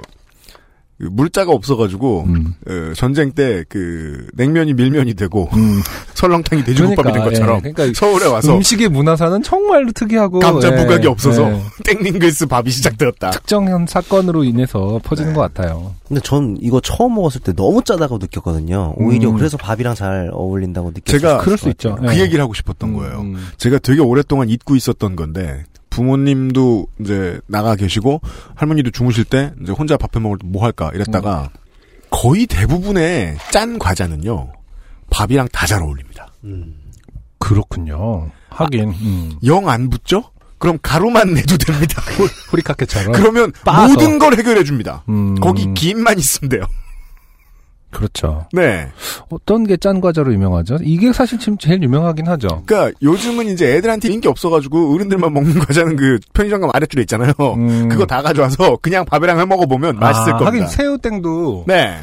[0.99, 2.55] 물자가 없어가지고 음.
[2.66, 5.80] 어, 전쟁 때 그 냉면이 밀면이 되고 음.
[6.14, 11.07] 설렁탕이 돼지국밥이 된 것처럼 예, 그러니까 서울에 와서 음식의 문화사는 정말로 특이하고 감자 예, 부각이
[11.07, 11.62] 없어서 예.
[11.84, 13.30] 땡링글스 밥이 시작되었다.
[13.30, 15.36] 특정한 사건으로 인해서 퍼지는 네.
[15.36, 15.94] 것 같아요.
[16.07, 18.94] 근데 전 이거 처음 먹었을 때 너무 짜다고 느꼈거든요.
[18.96, 19.36] 오히려 음.
[19.36, 21.20] 그래서 밥이랑 잘 어울린다고 느꼈어요.
[21.20, 21.96] 제가 그럴 수 있죠.
[21.96, 22.20] 그 예.
[22.20, 23.20] 얘기를 하고 싶었던 음, 거예요.
[23.20, 23.36] 음.
[23.59, 25.64] 제가 되게 오랫동안 잊고 있었던 건데
[26.03, 28.20] 부모님도 이제 나가 계시고
[28.55, 31.51] 할머니도 주무실 때 이제 혼자 밥해 먹을 때 뭐 할까 이랬다가
[32.11, 34.53] 거의 대부분의 짠 과자는요
[35.11, 36.28] 밥이랑 다 잘 어울립니다.
[36.44, 36.74] 음.
[37.38, 38.30] 그렇군요.
[38.49, 39.32] 하긴 음.
[39.44, 40.24] 영안 붙죠?
[40.59, 42.01] 그럼 가루만 내도 됩니다.
[42.51, 43.12] 후리카케처럼.
[43.12, 43.88] 그러면 빻아서.
[43.94, 45.05] 모든 걸 해결해 줍니다.
[45.09, 46.62] 음, 거기 김만 있으면 돼요.
[47.91, 48.47] 그렇죠.
[48.53, 48.89] 네.
[49.30, 50.76] 어떤 게 짠 과자로 유명하죠?
[50.82, 52.62] 이게 사실 지금 제일 유명하긴 하죠.
[52.66, 57.32] 그러니까 요즘은 이제 애들한테 인기 없어가지고 어른들만 먹는 과자는 그 편의점감 아랫줄에 있잖아요.
[57.57, 57.89] 음.
[57.89, 60.47] 그거 다 가져와서 그냥 밥이랑 해 먹어보면 맛있을 아, 겁니다.
[60.64, 61.99] 하긴 새우땡도 네.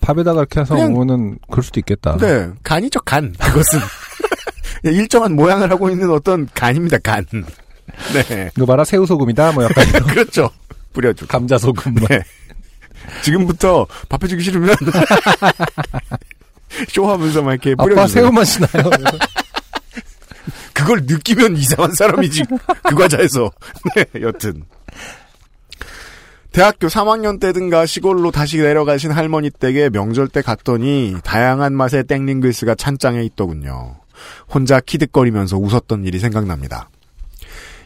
[0.00, 2.16] 밥에다가 이렇게 해서 먹으면 그럴 수도 있겠다.
[2.16, 2.48] 네.
[2.62, 3.32] 간이죠, 간.
[3.38, 3.78] 그것은.
[4.84, 7.24] 일정한 모양을 하고 있는 어떤 간입니다, 간.
[7.32, 8.50] 네.
[8.56, 9.52] 이거 봐라 새우소금이다.
[9.52, 10.50] 뭐 약간 그렇죠.
[10.92, 11.28] 뿌려주고.
[11.28, 11.94] 감자소금.
[11.94, 12.08] 뭐.
[12.08, 12.20] 네.
[13.22, 14.74] 지금부터 밥 해주기 싫으면
[16.88, 18.00] 쇼하면서 막 이렇게 뿌려주세요.
[18.00, 18.90] 아빠 새우 맛이 나요.
[20.72, 22.44] 그걸 느끼면 이상한 사람이지.
[22.84, 23.50] 그 과자에서.
[23.96, 24.64] 네, 여튼.
[26.52, 33.22] 대학교 3학년 때든가 시골로 다시 내려가신 할머니 댁에 명절 때 갔더니 다양한 맛의 땡링글스가 찬장에
[33.24, 33.96] 있더군요.
[34.52, 36.88] 혼자 키득거리면서 웃었던 일이 생각납니다.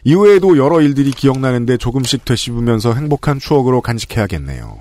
[0.03, 4.77] 이후에도 여러 일들이 기억나는데 조금씩 되씹으면서 행복한 추억으로 간직해야겠네요.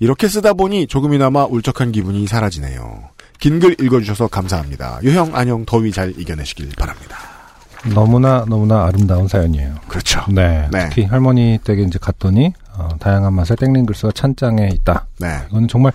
[0.00, 3.10] 이렇게 쓰다 보니 조금이나마 울적한 기분이 사라지네요.
[3.40, 4.98] 긴 글 읽어주셔서 감사합니다.
[5.04, 7.18] 유형, 안녕, 더위 잘 이겨내시길 바랍니다.
[7.94, 9.76] 너무나 너무나 아름다운 사연이에요.
[9.86, 10.20] 그렇죠.
[10.28, 10.88] 네, 네.
[10.88, 15.06] 특히 할머니 댁에 이제 갔더니 어, 다양한 맛의 프링글스가 찬장에 있다.
[15.20, 15.38] 네.
[15.50, 15.92] 이거는 정말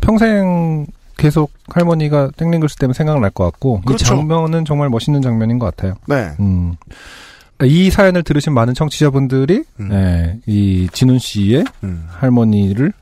[0.00, 0.86] 평생
[1.18, 4.02] 계속 할머니가 프링글스 때문에 생각날 것 같고 그렇죠.
[4.02, 5.94] 이 장면은 정말 멋있는 장면인 것 같아요.
[6.06, 6.30] 네.
[6.40, 6.76] 음.
[7.64, 9.88] 이 사연을 들으신 많은 청취자분들이 음.
[9.88, 12.06] 네, 이 진훈 씨의 음.
[12.10, 12.92] 할머니를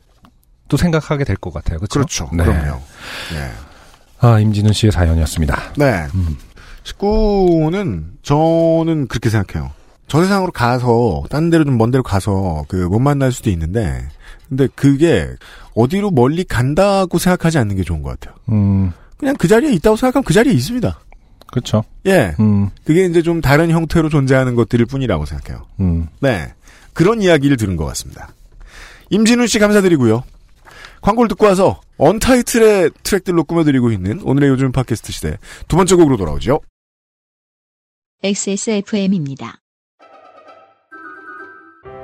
[0.68, 1.78] 또 생각하게 될 것 같아요.
[1.78, 2.28] 그렇죠?
[2.28, 2.28] 그렇죠.
[2.32, 2.44] 네.
[2.44, 2.80] 그럼요.
[3.32, 3.50] 네.
[4.20, 5.72] 아 임진훈 씨의 사연이었습니다.
[5.76, 6.06] 네.
[6.14, 6.36] 음.
[6.84, 9.70] 19는 저는 그렇게 생각해요.
[10.06, 14.06] 저 세상으로 가서 딴 데로 좀 먼 데로 가서 그 못 만날 수도 있는데
[14.48, 15.28] 근데 그게
[15.74, 18.36] 어디로 멀리 간다고 생각하지 않는 게 좋은 것 같아요.
[18.50, 21.00] 음, 그냥 그 자리에 있다고 생각하면 그 자리에 있습니다.
[21.54, 21.84] 그렇죠.
[22.06, 22.34] 예.
[22.40, 25.64] 음, 그게 이제 좀 다른 형태로 존재하는 것들일 뿐이라고 생각해요.
[25.78, 26.08] 음.
[26.20, 26.52] 네.
[26.92, 28.34] 그런 이야기를 들은 것 같습니다.
[29.10, 30.24] 임진훈 씨 감사드리고요.
[31.00, 35.38] 광고를 듣고 와서 언타이틀의 트랙들로 꾸며드리고 있는 오늘의 요즘 팟캐스트 시대
[35.68, 36.60] 두 번째 곡으로 돌아오죠.
[38.24, 39.58] XSFM입니다.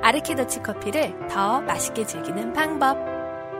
[0.01, 2.97] 아르케더치 커피를 더 맛있게 즐기는 방법.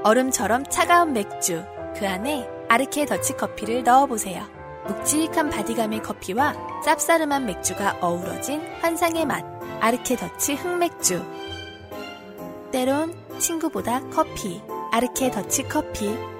[0.05, 1.65] 얼음처럼 차가운 맥주.
[1.97, 4.60] 그 안에 아르케 더치 커피를 넣어보세요.
[4.87, 6.53] 묵직한 바디감의 커피와
[6.85, 9.45] 쌉싸름한 맥주가 어우러진 환상의 맛.
[9.79, 11.23] 아르케 더치 흑맥주.
[12.71, 14.61] 때론 친구보다 커피.
[14.91, 16.30] 아르케 더치 커피.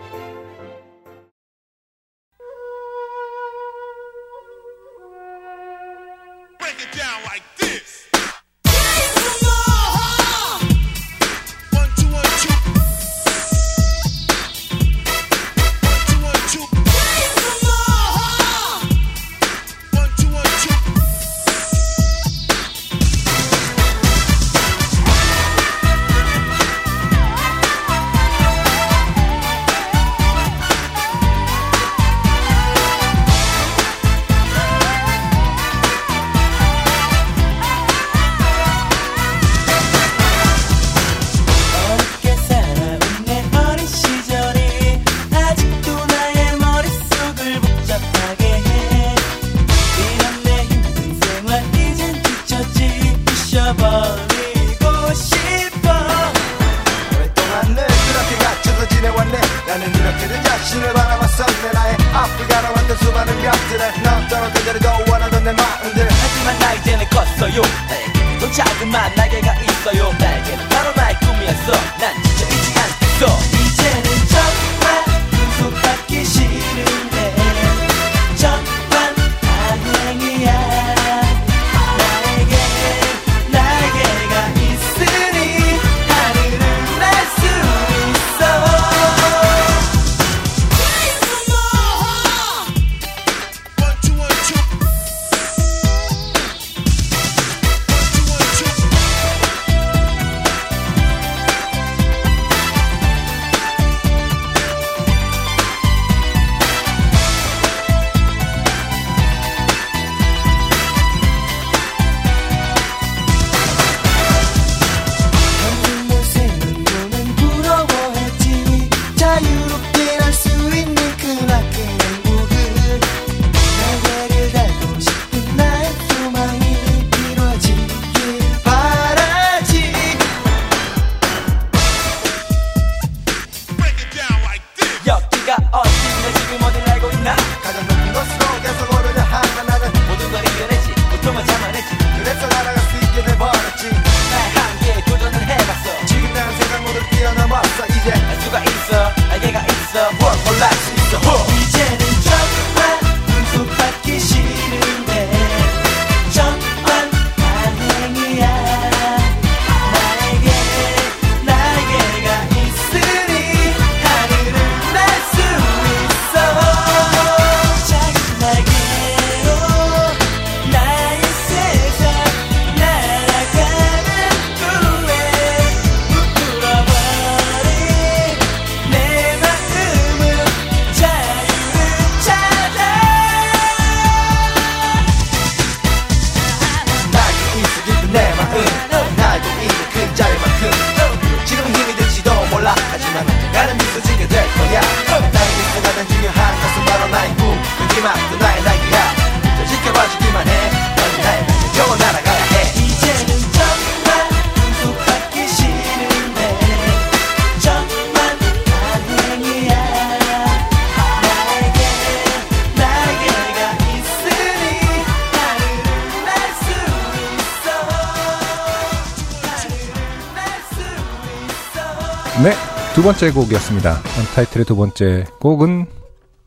[223.22, 224.00] 번째 곡이었습니다.
[224.20, 225.86] 언타이틀의 두 번째 곡은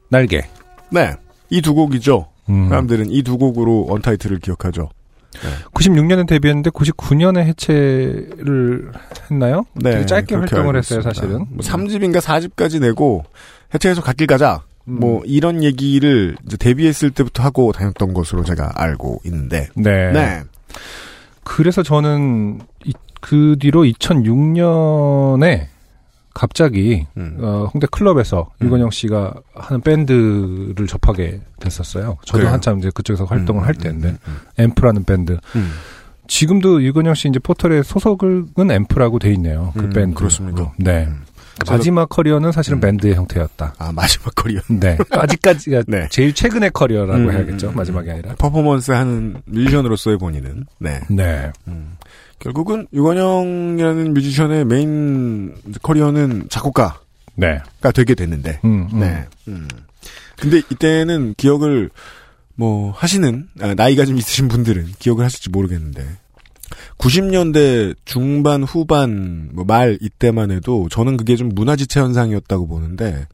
[0.08, 0.42] 날개.
[0.90, 1.14] 네.
[1.50, 2.26] 이 두 곡이죠.
[2.48, 2.68] 음.
[2.68, 4.88] 사람들은 이 두 곡으로 언타이틀을 기억하죠.
[5.72, 8.90] 96년에 데뷔했는데 99년에 해체를
[9.30, 9.62] 했나요?
[9.84, 11.00] 되게 짧게 네, 활동을 했어요.
[11.02, 11.46] 사실은.
[11.50, 13.22] 뭐 3집인가 4집까지 내고
[13.72, 14.62] 해체해서 갓길 가자.
[14.88, 14.98] 음.
[14.98, 19.68] 뭐 이런 얘기를 이제 데뷔했을 때부터 하고 다녔던 것으로 제가 알고 있는데.
[19.76, 20.10] 네.
[20.10, 20.42] 네.
[21.44, 25.68] 그래서 저는 이- 그 뒤로 2006년에
[26.34, 27.38] 갑자기 음.
[27.40, 32.18] 어, 홍대 클럽에서 유건영 씨가 하는 밴드를 접하게 됐었어요.
[32.24, 32.52] 저도 그래요?
[32.52, 34.36] 한참 이제 그쪽에서 활동을 음, 할 음, 때인데 음, 음.
[34.58, 35.38] 앰프라는 밴드.
[35.56, 35.72] 음.
[36.26, 39.72] 지금도 유건영 씨 이제 포털에 소속은 앰프라고 돼 있네요.
[39.74, 40.14] 그 음, 밴드.
[40.16, 40.72] 그렇습니까?
[40.78, 41.04] 네.
[41.06, 41.22] 음.
[41.68, 42.80] 마지막 커리어는 사실은 음.
[42.80, 43.74] 밴드의 형태였다.
[43.78, 44.60] 아 마지막 커리어.
[44.68, 44.98] 네.
[45.10, 46.08] 아직까지가 네.
[46.10, 47.68] 제일 최근의 커리어라고 음, 해야겠죠.
[47.68, 47.76] 음, 음.
[47.76, 48.34] 마지막이 아니라.
[48.36, 51.00] 퍼포먼스 하는 뮤지션으로서의 본인은 네.
[51.08, 51.52] 네.
[52.44, 52.52] 음.
[52.52, 57.00] 결국은 유건영이라는 뮤지션의 메인 커리어는 작곡가가
[57.34, 57.58] 네.
[57.94, 58.60] 되게 됐는데.
[58.64, 59.00] 음, 음.
[59.00, 59.26] 네.
[59.48, 59.68] 음.
[60.36, 61.90] 근데 이때는 기억을
[62.54, 66.06] 뭐 하시는 아, 나이가 좀 있으신 분들은 기억을 하실지 모르겠는데
[66.98, 73.26] 90년대 중반 후반 뭐 말 이때만 해도 저는 그게 좀 문화지체 현상이었다고 보는데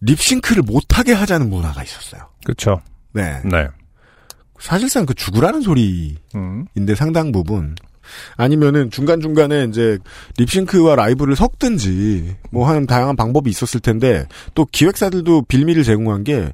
[0.00, 2.28] 립싱크를 못하게 하자는 문화가 있었어요.
[2.44, 2.80] 그렇죠.
[3.12, 3.40] 네.
[3.44, 3.68] 네.
[4.58, 6.66] 사실상 그 죽으라는 소리인데 음.
[6.96, 7.74] 상당 부분
[8.36, 9.98] 아니면은 중간중간에 이제
[10.38, 16.50] 립싱크와 라이브를 섞든지 뭐 하는 다양한 방법이 있었을 텐데 또 기획사들도 빌미를 제공한 게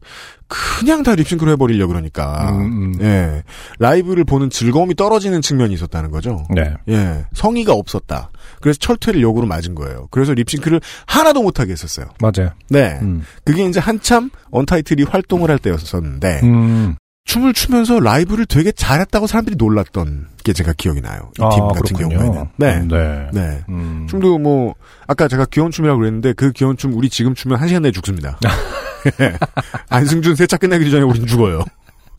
[0.50, 3.02] 그냥 다 립싱크로 해버리려 그러니까 음, 음.
[3.02, 3.44] 예
[3.78, 6.44] 라이브를 보는 즐거움이 떨어지는 측면이 있었다는 거죠.
[6.52, 6.74] 네.
[6.88, 8.30] 예 성의가 없었다.
[8.60, 10.08] 그래서 철퇴를 역으로 맞은 거예요.
[10.10, 12.06] 그래서 립싱크를 하나도 못하게 했었어요.
[12.20, 12.50] 맞아요.
[12.68, 13.22] 네, 음.
[13.44, 16.96] 그게 이제 한참 언타이틀이 활동을 할 때였었는데 음.
[17.24, 21.30] 춤을 추면서 라이브를 되게 잘했다고 사람들이 놀랐던 게 제가 기억이 나요.
[21.38, 22.08] 이 아, 팀 같은 그렇군요.
[22.18, 22.48] 경우에는.
[22.56, 22.74] 네.
[22.78, 23.28] 음, 네.
[23.32, 23.60] 네.
[23.68, 24.06] 음.
[24.08, 24.74] 춤도 뭐
[25.06, 28.38] 아까 제가 귀여운 춤이라고 그랬는데 그 귀여운 춤 우리 지금 추면 한 시간 내에 죽습니다.
[29.88, 31.62] 안승준 세차 끝나기 전에 우린 죽어요.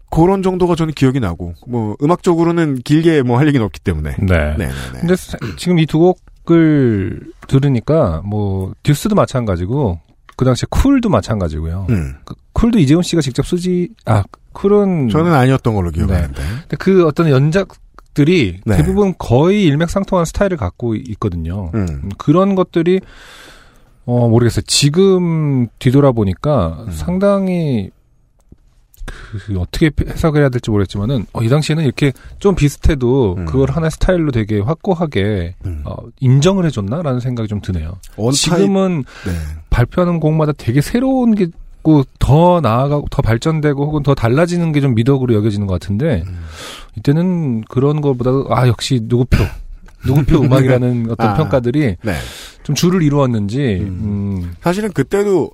[0.10, 4.16] 그런 정도가 저는 기억이 나고 뭐 음악적으로는 길게 뭐 할 얘기는 없기 때문에.
[4.20, 4.26] 네.
[4.28, 5.00] 네, 네, 네.
[5.00, 6.00] 근데 사- 지금 이 두
[6.46, 10.00] 곡을 들으니까 뭐 듀스도 마찬가지고
[10.42, 11.86] 그 당시에 쿨도 마찬가지고요.
[11.92, 12.16] 음.
[12.26, 14.24] 그 쿨도 이재훈 씨가 직접 쓰지 아
[14.54, 16.34] 쿨은 저는 아니었던 걸로 기억하는데.
[16.34, 18.78] 근데 그 어떤 연작들이 네.
[18.78, 21.70] 대부분 거의 일맥상통한 스타일을 갖고 있거든요.
[21.76, 21.86] 음.
[21.88, 23.02] 음, 그런 것들이
[24.06, 24.64] 어 모르겠어요.
[24.66, 26.92] 지금 뒤돌아보니까 음.
[26.92, 27.92] 상당히
[29.06, 33.46] 그 어떻게 해석을 해야 될지 모르겠지만은 어, 이 당시에는 이렇게 좀 비슷해도 음.
[33.46, 35.82] 그걸 하나의 스타일로 되게 확고하게 음.
[35.86, 37.98] 어, 인정을 해줬나라는 생각이 좀 드네요.
[38.34, 39.32] 지금은 네.
[39.70, 41.48] 발표하는 곡마다 되게 새로운 게
[41.82, 46.40] 있고 더 나아가고 더 발전되고 혹은 더 달라지는 게 좀 미덕으로 여겨지는 것 같은데 음.
[46.98, 49.38] 이때는 그런 것보다 아 역시 누구표
[50.06, 51.34] 누구표 음악이라는 어떤 아.
[51.36, 52.16] 평가들이 네.
[52.64, 53.88] 좀 줄을 이루었는지 음.
[54.44, 54.54] 음.
[54.62, 55.52] 사실은 그때도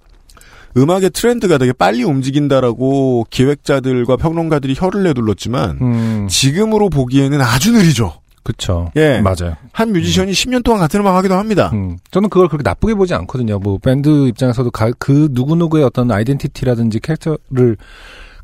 [0.75, 8.13] 음악의 트렌드가 되게 빨리 움직인다라고 기획자들과 평론가들이 혀를 내둘렀지만 음, 지금으로 보기에는 아주 느리죠.
[8.43, 8.91] 그쵸.
[8.95, 9.19] 예.
[9.19, 9.55] 맞아요.
[9.73, 11.69] 한 뮤지션이 10년 동안 같은 음악 하기도 합니다.
[11.73, 13.59] 음, 저는 그걸 그렇게 나쁘게 보지 않거든요.
[13.59, 17.75] 뭐 밴드 입장에서도 가- 그 누구누구의 어떤 아이덴티티라든지 캐릭터를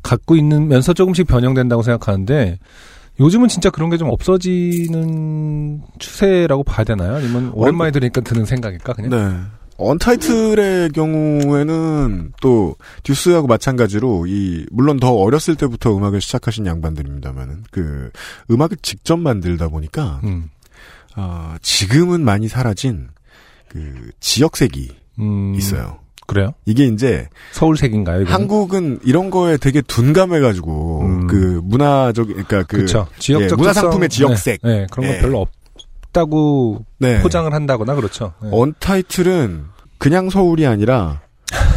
[0.02, 2.58] 갖고 있는면서 조금씩 변형된다고 생각하는데
[3.20, 7.14] 요즘은 진짜 그런 게 좀 없어지는 추세라고 봐야 되나요?
[7.16, 9.10] 아니면 오랜만에 들으니까 드는 생각일까 그냥?
[9.10, 9.40] 네.
[9.76, 18.10] 언타이틀의 경우에는 또 듀스하고 마찬가지로 이 물론 더 어렸을 때부터 음악을 시작하신 양반들입니다만은 그
[18.50, 20.50] 음악을 직접 만들다 보니까 음,
[21.16, 23.08] 어, 지금은 많이 사라진
[23.68, 25.98] 그 지역색이 음, 있어요.
[26.26, 26.54] 그래요?
[26.64, 28.22] 이게 이제 서울색인가요?
[28.22, 28.32] 이거는?
[28.32, 31.26] 한국은 이런 거에 되게 둔감해가지고 음.
[31.26, 32.86] 그 문화적 그러니까 그
[33.30, 34.60] 예, 문화 상품의 특성, 지역색.
[34.62, 35.20] 네, 네, 그런 건 예.
[35.20, 35.50] 별로 없
[36.14, 37.20] 다고 네.
[37.20, 38.32] 포장을 한다거나 그렇죠.
[38.40, 38.48] 네.
[38.50, 39.66] 언타이틀은
[39.98, 41.20] 그냥 서울이 아니라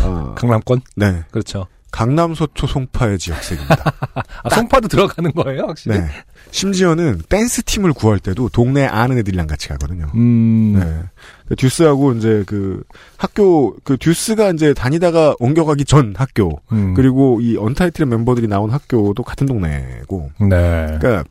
[0.03, 0.81] 어, 강남권?
[0.95, 1.67] 네 그렇죠.
[1.91, 3.93] 강남 소초 송파의 지역색입니다.
[4.43, 5.97] 아, 송파도 들어가는 거예요, 확실히?
[5.97, 6.07] 네.
[6.51, 10.07] 심지어는 댄스 팀을 구할 때도 동네 아는 애들이랑 같이 가거든요.
[10.13, 11.03] 음, 네.
[11.47, 12.83] 그 듀스하고 이제 그
[13.17, 16.93] 학교 그 듀스가 이제 다니다가 옮겨가기 전 학교 음.
[16.93, 20.97] 그리고 이 언타이틀의 멤버들이 나온 학교도 같은 동네고 네.
[20.99, 21.23] 그러니까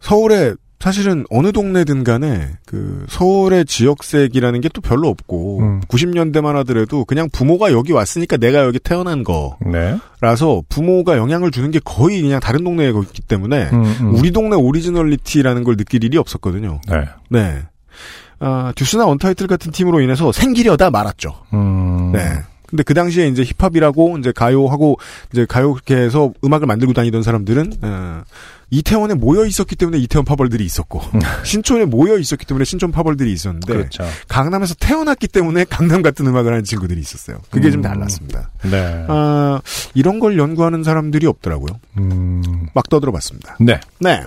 [0.00, 5.80] 서울에 사실은 어느 동네든 간에 그 서울의 지역색이라는 게 또 별로 없고 음.
[5.88, 9.24] 90년대만 하더라도 그냥 부모가 여기 왔으니까 내가 여기 태어난
[9.66, 9.96] 네.
[10.20, 14.14] 거라서 부모가 영향을 주는 게 거의 그냥 다른 동네에 있기 때문에 음, 음.
[14.14, 16.80] 우리 동네 originality라는 걸 느낄 일이 없었거든요.
[16.88, 17.04] 네.
[17.30, 17.62] 네.
[18.40, 21.34] 아, 듀스나 언타이틀 같은 팀으로 인해서 생기려다 말았죠.
[21.54, 22.12] 음.
[22.12, 22.20] 네.
[22.68, 24.98] 근데 그 당시에 이제 힙합이라고 이제 가요하고
[25.32, 28.22] 이제 가요계에서 음악을 만들고 다니던 사람들은 어,
[28.70, 31.00] 이태원에 모여 있었기 때문에 이태원 파벌들이 있었고
[31.44, 34.04] 신촌에 모여 있었기 때문에 신촌 파벌들이 있었는데 그렇죠.
[34.28, 37.38] 강남에서 태어났기 때문에 강남 같은 음악을 하는 친구들이 있었어요.
[37.50, 37.82] 그게 좀 음.
[37.82, 38.50] 달랐습니다.
[38.70, 39.06] 네.
[39.08, 39.60] 아,
[39.94, 41.80] 이런 걸 연구하는 사람들이 없더라고요.
[41.96, 43.56] 음, 막 떠들어봤습니다.
[43.60, 43.80] 네.
[44.00, 44.22] 네.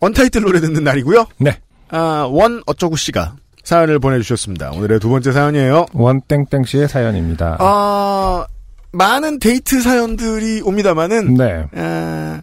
[0.00, 1.26] 언타이틀 노래 듣는 날이고요.
[1.38, 1.58] 네.
[1.90, 4.72] 아, 원 어쩌구 씨가 사연을 보내주셨습니다.
[4.72, 5.86] 오늘의 두 번째 사연이에요.
[5.92, 7.56] 원땡땡 씨의 사연입니다.
[7.60, 8.46] 아,
[8.92, 11.64] 많은 데이트 사연들이 옵니다만은 네.
[11.74, 12.42] 아,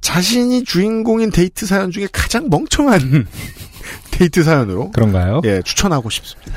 [0.00, 3.26] 자신이 주인공인 데이트 사연 중에 가장 멍청한
[4.12, 5.40] 데이트 사연으로 그런가요?
[5.44, 6.52] 예 추천하고 싶습니다.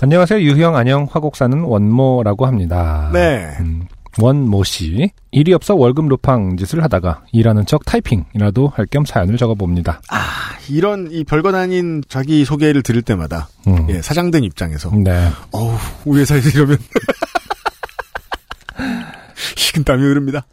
[0.00, 0.40] 안녕하세요.
[0.40, 3.10] 유형 안녕 화곡사는 원모라고 합니다.
[3.12, 3.56] 네.
[3.60, 3.86] 음,
[4.18, 5.10] 원모 씨.
[5.30, 10.00] 일이 없어 월급 루팡 짓을 하다가 일하는 척 타이핑이라도 할 겸 사연을 적어봅니다.
[10.08, 10.24] 아
[10.70, 13.86] 이런 이 별거 아닌 자기 소개를 들을 때마다 음.
[13.90, 15.28] 예, 사장된 입장에서 네.
[15.52, 16.78] 어우 우리 회사에서 이러면
[19.56, 20.46] 식은땀이 흐릅니다.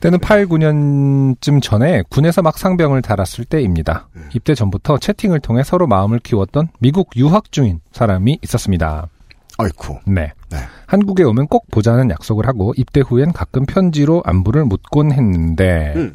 [0.00, 4.08] 때는 8, 9년쯤 전에 군에서 막 상병을 달았을 때입니다.
[4.34, 9.08] 입대 전부터 채팅을 통해 서로 마음을 키웠던 미국 유학 중인 사람이 있었습니다.
[9.60, 9.98] 아이쿠.
[10.06, 10.32] 네.
[10.50, 10.58] 네.
[10.86, 16.14] 한국에 오면 꼭 보자는 약속을 하고 입대 후엔 가끔 편지로 안부를 묻곤 했는데 음.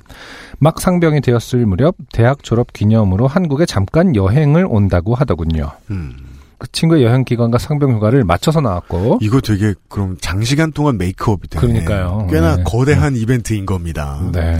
[0.59, 5.71] 막 상병이 되었을 무렵 대학 졸업 기념으로 한국에 잠깐 여행을 온다고 하더군요.
[5.91, 6.15] 음.
[6.57, 11.61] 그 친구의 여행 기간과 상병 휴가를 맞춰서 나왔고 이거 되게 그럼 장시간 동안 메이크업이 되네.
[11.61, 12.27] 그러니까요.
[12.31, 12.63] 꽤나 네.
[12.63, 14.21] 거대한 이벤트인 겁니다.
[14.31, 14.57] 네.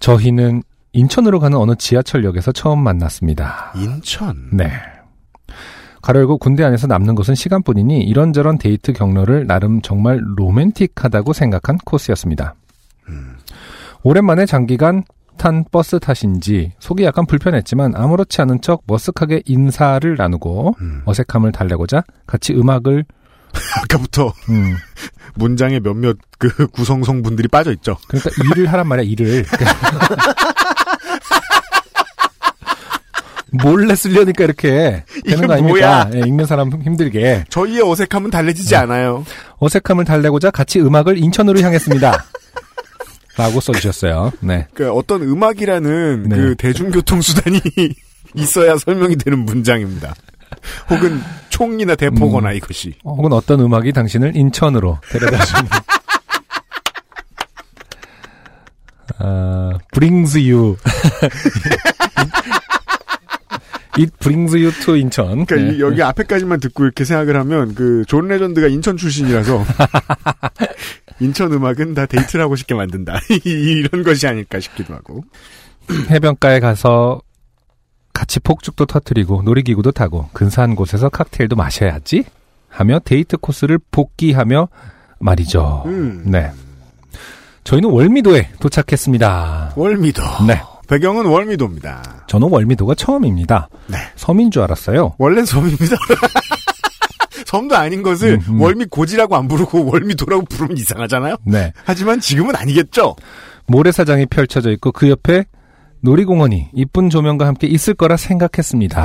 [0.00, 3.72] 저희는 인천으로 가는 어느 지하철역에서 처음 만났습니다.
[3.76, 4.50] 인천.
[4.52, 4.70] 네.
[6.04, 12.54] 가로열고 군대 안에서 남는 것은 시간뿐이니 이런저런 데이트 경로를 나름 정말 로맨틱하다고 생각한 코스였습니다.
[13.08, 13.36] 음.
[14.02, 15.04] 오랜만에 장기간
[15.38, 21.00] 탄 버스 탓인지 속이 약간 불편했지만 아무렇지 않은 척 머쓱하게 인사를 나누고 음.
[21.06, 23.06] 어색함을 달래고자 같이 음악을
[23.82, 24.76] 아까부터 음,
[25.36, 27.96] 문장에 몇몇 그 구성성 분들이 빠져 있죠.
[28.08, 29.46] 그러니까 일을 하란 말이야 일을
[33.62, 36.08] 몰래 쓰려니까 이렇게 되는 거 아닙니까?
[36.08, 36.10] 뭐야?
[36.14, 39.24] 예, 읽는 사람 힘들게 저희의 어색함은 달래지지 않아요.
[39.58, 42.24] 어색함을 달래고자 같이 음악을 인천으로 향했습니다.
[43.36, 44.32] 라고 써주셨어요.
[44.40, 44.66] 네.
[44.74, 46.36] 그 어떤 음악이라는 네.
[46.36, 47.60] 그 대중교통 수단이
[48.34, 50.14] 있어야 설명이 되는 문장입니다.
[50.88, 52.56] 혹은 총이나 대포거나 음.
[52.56, 52.94] 이것이.
[53.04, 55.64] 혹은 어떤 음악이 당신을 인천으로 데려다 주는.
[59.18, 60.76] 아, brings you.
[63.98, 65.44] It brings you to 인천.
[65.46, 65.76] 그러니까 네.
[65.76, 69.64] 이- 여기 앞에까지만 듣고 이렇게 생각을 하면 그 존 레전드가 인천 출신이라서
[71.20, 73.20] 인천 음악은 다 데이트를 하고 싶게 만든다.
[73.44, 75.22] 이런 것이 아닐까 싶기도 하고.
[76.10, 77.20] 해변가에 가서
[78.12, 82.24] 같이 폭죽도 터트리고 놀이기구도 타고 근사한 곳에서 칵테일도 마셔야지
[82.68, 84.68] 하며 데이트 코스를 복귀하며
[85.20, 85.82] 말이죠.
[85.86, 86.22] 음.
[86.26, 86.50] 네.
[87.64, 89.72] 저희는 월미도에 도착했습니다.
[89.76, 90.22] 월미도.
[90.46, 90.60] 네.
[90.88, 92.24] 배경은 월미도입니다.
[92.26, 93.68] 저는 월미도가 처음입니다.
[93.86, 93.98] 네.
[94.16, 95.14] 섬인 줄 알았어요.
[95.18, 95.96] 원래는 섬입니다.
[97.46, 98.60] 섬도 아닌 것을 음, 음.
[98.60, 101.36] 월미 고지라고 안 부르고 월미도라고 부르면 이상하잖아요.
[101.44, 101.72] 네.
[101.84, 103.16] 하지만 지금은 아니겠죠.
[103.66, 105.44] 모래사장이 펼쳐져 있고 그 옆에
[106.00, 109.00] 놀이공원이 이쁜 조명과 함께 있을 거라 생각했습니다.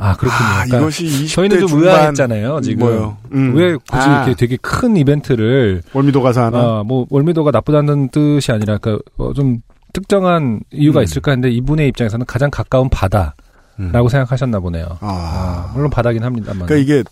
[0.00, 0.40] 아, 그렇군요.
[0.40, 2.78] 아, 그러니까 이것이 20대 저희는 좀 중반 의아했잖아요, 지금.
[2.78, 3.16] 뭐요?
[3.32, 3.56] 음.
[3.56, 4.22] 왜 굳이 아.
[4.22, 6.58] 이렇게 되게 큰 이벤트를 월미도 가서 하나.
[6.58, 9.62] 아, 뭐 월미도가 나쁘다는 뜻이 아니라 그좀
[9.92, 11.04] 특정한 이유가 음.
[11.04, 13.34] 있을까 했는데 이분의 입장에서는 가장 가까운 바다라고
[13.80, 14.08] 음.
[14.08, 14.86] 생각하셨나 보네요.
[15.00, 15.68] 아.
[15.70, 16.66] 아, 물론 바다긴 합니다만.
[16.66, 17.04] 그러니까 이게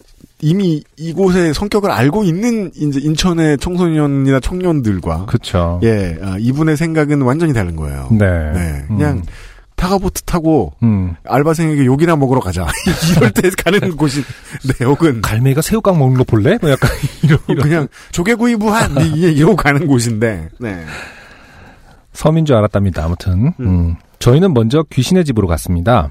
[0.43, 5.81] 이미 이곳의 성격을 알고 있는 이제 인천의 청소년이나 청년들과 그쵸.
[5.83, 8.09] 예 아, 이분의 생각은 완전히 다른 거예요.
[8.11, 8.27] 네.
[8.53, 9.22] 네, 그냥
[9.77, 11.14] 타가보트 타고 음.
[11.24, 12.66] 알바생에게 욕이나 먹으러 가자.
[13.16, 14.22] 이럴 때 가는 곳이
[14.79, 16.59] 네 혹은 갈매기가 새우깡 먹는 거 볼래?
[16.61, 16.91] 뭐 약간
[17.22, 17.62] 이런, 이런.
[17.62, 20.85] 그냥 조개구이 무한 이- 이러고 가는 곳인데 네.
[22.17, 23.05] 섬인 줄 알았답니다.
[23.05, 23.67] 아무튼 음.
[23.67, 23.95] 음.
[24.19, 26.11] 저희는 먼저 귀신의 집으로 갔습니다.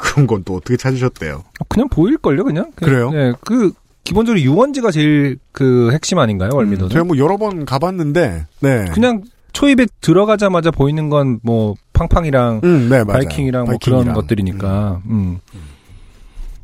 [0.00, 1.42] 그런 건 또 어떻게 찾으셨대요?
[1.68, 2.70] 그냥 보일걸요, 그냥?
[2.76, 3.10] 그래요?
[3.10, 3.72] 네, 그
[4.04, 6.90] 기본적으로 유원지가 제일 그 핵심 아닌가요, 월미도는?
[6.90, 8.84] 제가 뭐 여러 번 가봤는데 네.
[8.92, 9.22] 그냥
[9.52, 13.04] 초입에 들어가자마자 보이는 건 뭐 팡팡이랑 음, 네, 맞아요.
[13.24, 14.02] 바이킹이랑 뭐 바이킹이랑.
[14.02, 15.00] 그런 것들이니까.
[15.06, 15.38] 음.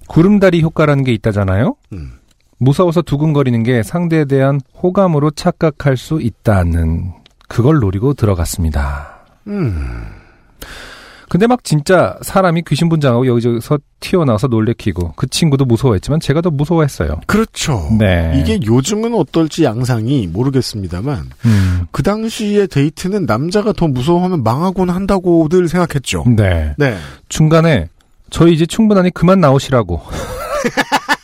[0.08, 1.76] 구름다리 효과라는 게 있다잖아요.
[1.92, 2.12] 음.
[2.58, 7.12] 무서워서 두근거리는 게 상대에 대한 호감으로 착각할 수 있다는
[7.48, 9.18] 그걸 노리고 들어갔습니다.
[9.46, 10.04] 음.
[11.28, 17.20] 근데 막 진짜 사람이 귀신 분장하고 여기저기서 튀어나와서 놀래키고 그 친구도 무서워했지만 제가 더 무서워했어요.
[17.26, 17.86] 그렇죠.
[17.98, 18.32] 네.
[18.36, 21.86] 이게 요즘은 어떨지 양상이 모르겠습니다만 음.
[21.90, 26.24] 그 당시의 데이트는 남자가 더 무서워하면 망하곤 한다고들 생각했죠.
[26.34, 26.74] 네.
[26.78, 26.96] 네.
[27.28, 27.88] 중간에
[28.30, 30.00] 저희 이제 충분하니 그만 나오시라고.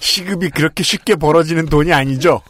[0.00, 2.40] 시급이 그렇게 쉽게 벌어지는 돈이 아니죠.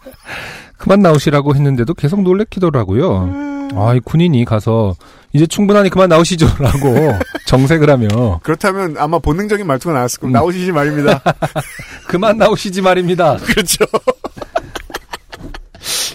[0.78, 3.24] 그만 나오시라고 했는데도 계속 놀래키더라고요.
[3.24, 3.68] 음.
[3.74, 4.96] 아, 이 군인이 가서
[5.32, 10.20] 이제 충분하니 그만 나오시죠라고 정색을 하며 그렇다면 아마 본능적인 말투가 나왔을 음.
[10.22, 10.40] 겁니다.
[10.40, 11.22] 나오시지 말입니다.
[12.09, 13.36] 그만 나오시지 말입니다.
[13.44, 13.84] 그렇죠.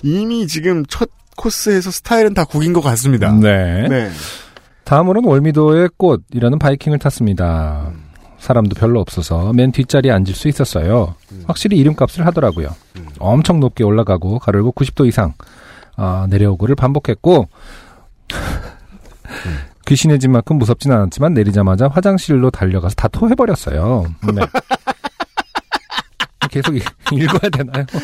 [0.03, 3.31] 이미 지금 첫 코스에서 스타일은 다 구긴 것 같습니다.
[3.31, 3.87] 네.
[3.87, 4.09] 네.
[4.83, 7.91] 다음으로는 월미도의 꽃이라는 바이킹을 탔습니다.
[8.39, 11.15] 사람도 별로 없어서 맨 뒷자리에 앉을 수 있었어요.
[11.47, 12.69] 확실히 이름값을 하더라고요.
[13.19, 15.33] 엄청 높게 올라가고 가르고 90도 이상
[15.95, 17.47] 아, 내려오고를 반복했고
[19.87, 24.05] 귀신의 집만큼 무섭진 않았지만 내리자마자 화장실로 달려가서 다 토해버렸어요.
[24.33, 24.41] 네.
[26.49, 27.85] 계속 읽- 읽어야 되나요?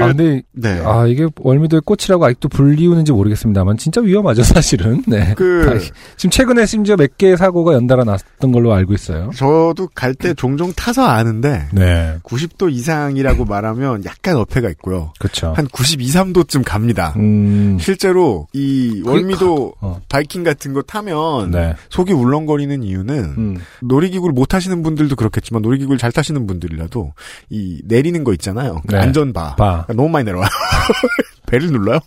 [0.00, 0.80] 아, 근데, 네.
[0.84, 5.02] 아, 이게 월미도의 꽃이라고 아직도 불리우는지 모르겠습니다만, 진짜 위험하죠, 사실은.
[5.06, 5.34] 네.
[5.36, 9.30] 그- 다- 지금 최근에 심지어 몇 개의 사고가 연달아 났던 걸로 알고 있어요.
[9.34, 12.16] 저도 갈 때 종종 타서 아는데 네.
[12.22, 15.12] 90도 이상이라고 말하면 약간 어폐가 있고요.
[15.18, 15.52] 그렇죠.
[15.56, 17.14] 한 92, 3도쯤 갑니다.
[17.16, 20.00] 음, 실제로 이 월미도 어.
[20.08, 21.74] 바이킹 같은 거 타면 네.
[21.90, 27.12] 속이 울렁거리는 이유는 음, 놀이기구를 못 타시는 분들도 그렇겠지만 놀이기구를 잘 타시는 분들이라도
[27.50, 28.80] 이 내리는 거 있잖아요.
[28.86, 29.00] 그 네.
[29.00, 29.56] 안전바.
[29.56, 29.81] 바.
[29.88, 30.48] 너무 많이 내려와요.
[31.46, 32.00] 배를 눌러요?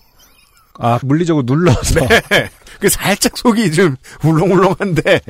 [0.80, 1.99] 아, 물리적으로 눌러서.
[2.30, 2.49] 네.
[2.80, 5.21] 그 살짝 속이 좀 울렁울렁한데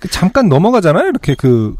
[0.00, 1.74] 그 잠깐 넘어가잖아요, 이렇게 그.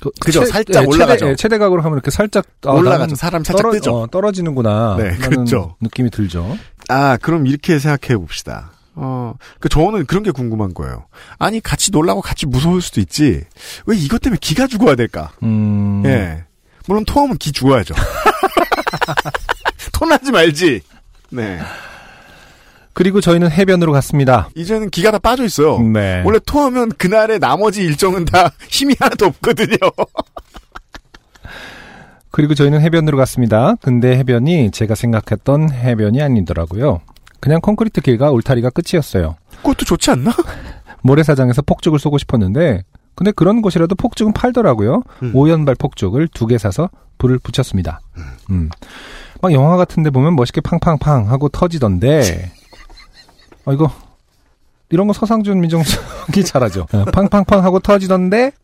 [0.00, 1.18] 그 그죠, 살짝 예, 올라가죠.
[1.18, 3.14] 최대, 예, 최대각으로 하면 이렇게 살짝 아, 올라가죠.
[3.14, 3.96] 사람 살짝 떨어, 뜨죠.
[4.00, 4.96] 어, 떨어지는구나.
[4.98, 5.76] 네, 그렇죠.
[5.80, 6.58] 느낌이 들죠.
[6.88, 8.72] 아 그럼 이렇게 생각해 봅시다.
[8.96, 11.06] 어, 그 저는 그런 게 궁금한 거예요.
[11.38, 13.44] 아니 같이 놀라고 같이 무서울 수도 있지.
[13.86, 15.30] 왜 이것 때문에 기가 죽어야 될까?
[15.44, 16.02] 음.
[16.04, 16.44] 예.
[16.86, 17.94] 물론 토하면 기 죽어야죠.
[19.92, 20.80] 토나지 말지.
[21.30, 21.60] 네.
[22.92, 24.50] 그리고 저희는 해변으로 갔습니다.
[24.54, 25.78] 이제는 기가 다 빠져 있어요.
[25.80, 26.22] 네.
[26.24, 29.76] 원래 토하면 그날의 나머지 일정은 다 힘이 하나도 없거든요.
[32.30, 33.74] 그리고 저희는 해변으로 갔습니다.
[33.82, 37.00] 근데 해변이 제가 생각했던 해변이 아니더라고요.
[37.40, 39.36] 그냥 콘크리트 길과 울타리가 끝이었어요.
[39.58, 40.32] 그것도 좋지 않나?
[41.02, 45.02] 모래사장에서 폭죽을 쏘고 싶었는데 근데 그런 곳이라도 폭죽은 팔더라고요.
[45.22, 45.32] 음.
[45.34, 46.88] 오연발 폭죽을 두 개 사서
[47.18, 48.00] 불을 붙였습니다.
[48.50, 48.68] 음.
[49.40, 52.52] 막 영화 같은 데 보면 멋있게 팡팡팡 하고 터지던데
[53.64, 53.90] 아 이거
[54.90, 56.86] 이런 거 서상준 민정수석이 잘하죠.
[56.92, 58.52] 어, 팡팡팡 하고 터지던데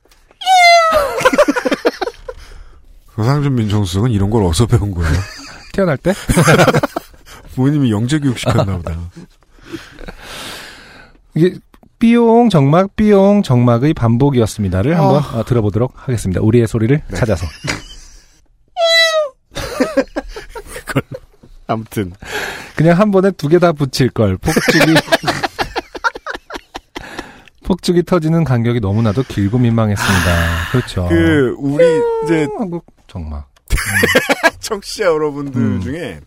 [3.17, 5.13] 조상준 민정수석은 이런 걸 어디서 배운 거예요?
[5.73, 6.15] 태어날 때
[7.55, 8.97] 부모님이 영재 교육 시켰나 보다.
[11.35, 11.55] 이게
[11.99, 16.41] 삐용 정막 삐용 정막의 반복이었습니다를 한번 어, 들어보도록 하겠습니다.
[16.41, 17.47] 우리의 소리를 찾아서
[21.67, 22.13] 아무튼
[22.77, 24.79] 그냥 한 번에 두 개 다 붙일 걸 폭죽이
[27.65, 30.71] 폭죽이 터지는 간격이 너무나도 길고 민망했습니다.
[30.73, 31.07] 그렇죠.
[31.11, 31.85] 그 우리
[32.25, 33.47] 이제 한국 정막
[34.61, 35.81] 청취자 여러분들 음.
[35.83, 36.21] 중에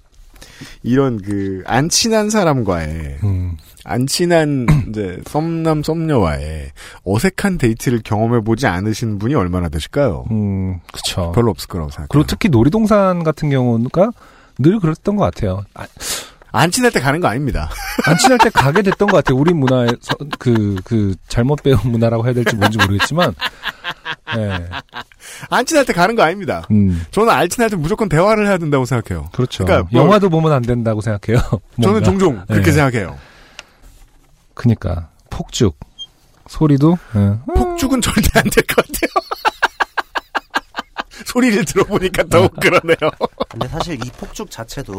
[0.84, 6.72] 이런 그 안 친한 사람과의 음, 안 친한 이제 썸남 썸녀와의
[7.03, 10.26] 어색한 데이트를 경험해 보지 않으신 분이 얼마나 되실까요?
[10.32, 11.32] 음, 그쵸.
[11.34, 12.07] 별로 없을 거라고 생각해요.
[12.09, 14.12] 그리고 특히 놀이동산 같은 경우가
[14.59, 15.64] 늘 그랬던 것 같아요.
[15.74, 15.86] 아,
[16.54, 17.70] 안 친할 때 가는 거 아닙니다.
[18.06, 19.38] 안 친할 때 가게 됐던 것 같아요.
[19.38, 23.34] 우리 문화의 서- 그, 그, 잘못 배운 문화라고 해야 될지 뭔지 모르겠지만,
[24.38, 24.70] 예.
[25.49, 26.68] 안 친할 때 가는 거 아닙니다.
[26.72, 29.30] 음, 저는 안 친할 때 무조건 대화를 해야 된다고 생각해요.
[29.32, 29.64] 그렇죠.
[29.66, 31.41] 그러니까 뭐- 영화도 보면 안 된다고 생각해요.
[31.82, 32.04] 저는.
[32.04, 32.72] 종종 그렇게 예.
[32.74, 33.18] 생각해요.
[34.54, 35.78] 그니까, 폭죽.
[36.47, 37.34] 소리도, 예.
[37.56, 39.10] 폭죽은 절대 안 될 것 같아요.
[41.32, 42.97] 소리를 들어보니까 더욱 그러네요.
[43.49, 44.93] 근데 사실 이 폭죽 자체도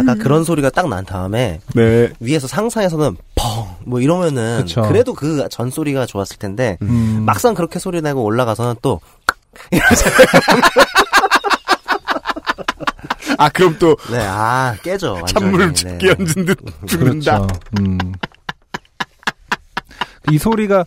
[0.00, 2.10] 아까 그런 소리가 딱 난 다음에 네.
[2.20, 4.82] 위에서 상상에서는 펑 뭐 이러면은 그쵸.
[4.82, 9.00] 그래도 그 전 소리가 좋았을 텐데 음, 막상 그렇게 소리 내고 올라가서는 또
[13.38, 15.32] 아 그럼 또 네, 아 깨져 완전히.
[15.32, 15.74] 찬물을 네.
[15.74, 17.38] 죽게 얹은 듯 죽는다.
[17.38, 17.60] 그렇죠.
[17.80, 17.98] 음.
[20.30, 20.84] 이 소리가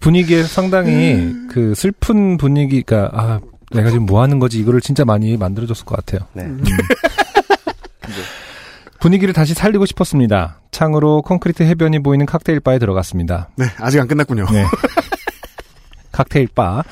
[0.00, 1.48] 분위기에 상당히 음.
[1.50, 3.40] 그 슬픈 분위기가 아
[3.72, 6.26] 내가 지금 뭐 하는 거지 이거를 진짜 많이 만들어줬을 것 같아요.
[6.32, 6.42] 네.
[6.44, 6.62] 음.
[9.00, 10.60] 분위기를 다시 살리고 싶었습니다.
[10.70, 13.48] 창으로 콘크리트 해변이 보이는 칵테일 바에 들어갔습니다.
[13.56, 14.46] 네, 아직 안 끝났군요.
[14.50, 14.64] 네.
[16.12, 16.82] 칵테일 바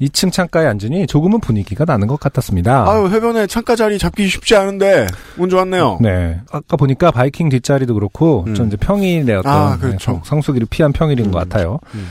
[0.00, 2.90] 2층 창가에 앉으니 조금은 분위기가 나는 것 같았습니다.
[2.90, 5.06] 아유 해변에 창가 자리 잡기 쉽지 않은데
[5.38, 5.98] 운 좋았네요.
[6.02, 6.40] 네.
[6.50, 8.54] 아까 보니까 바이킹 뒷자리도 그렇고, 음.
[8.54, 8.66] 전
[9.22, 9.98] 이제 어떤 아, 그렇죠.
[9.98, 11.78] 성- 성수기를 피한 평일인 것 같아요.
[11.94, 12.08] 음.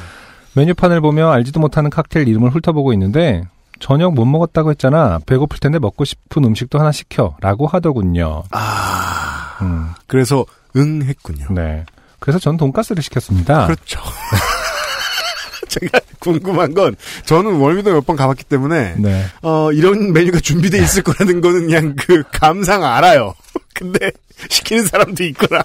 [0.55, 3.43] 메뉴판을 보며 알지도 못하는 칵테일 이름을 훑어보고 있는데,
[3.79, 5.19] 저녁 못 먹었다고 했잖아.
[5.25, 7.35] 배고플 텐데 먹고 싶은 음식도 하나 시켜.
[7.41, 8.43] 라고 하더군요.
[8.51, 10.45] 아 음, 그래서
[10.75, 11.45] 응 했군요.
[11.51, 11.85] 네.
[12.19, 13.65] 그래서 전 돈가스를 시켰습니다.
[13.65, 13.99] 그렇죠.
[15.67, 16.95] 제가 궁금한 건
[17.25, 19.25] 저는 월미도 몇 번 가봤기 때문에 네.
[19.41, 23.33] 어 이런 메뉴가 준비돼 있을 거라는 거는 그냥 그 감상 알아요.
[23.73, 24.11] 근데
[24.49, 25.63] 시키는 사람도 있구나.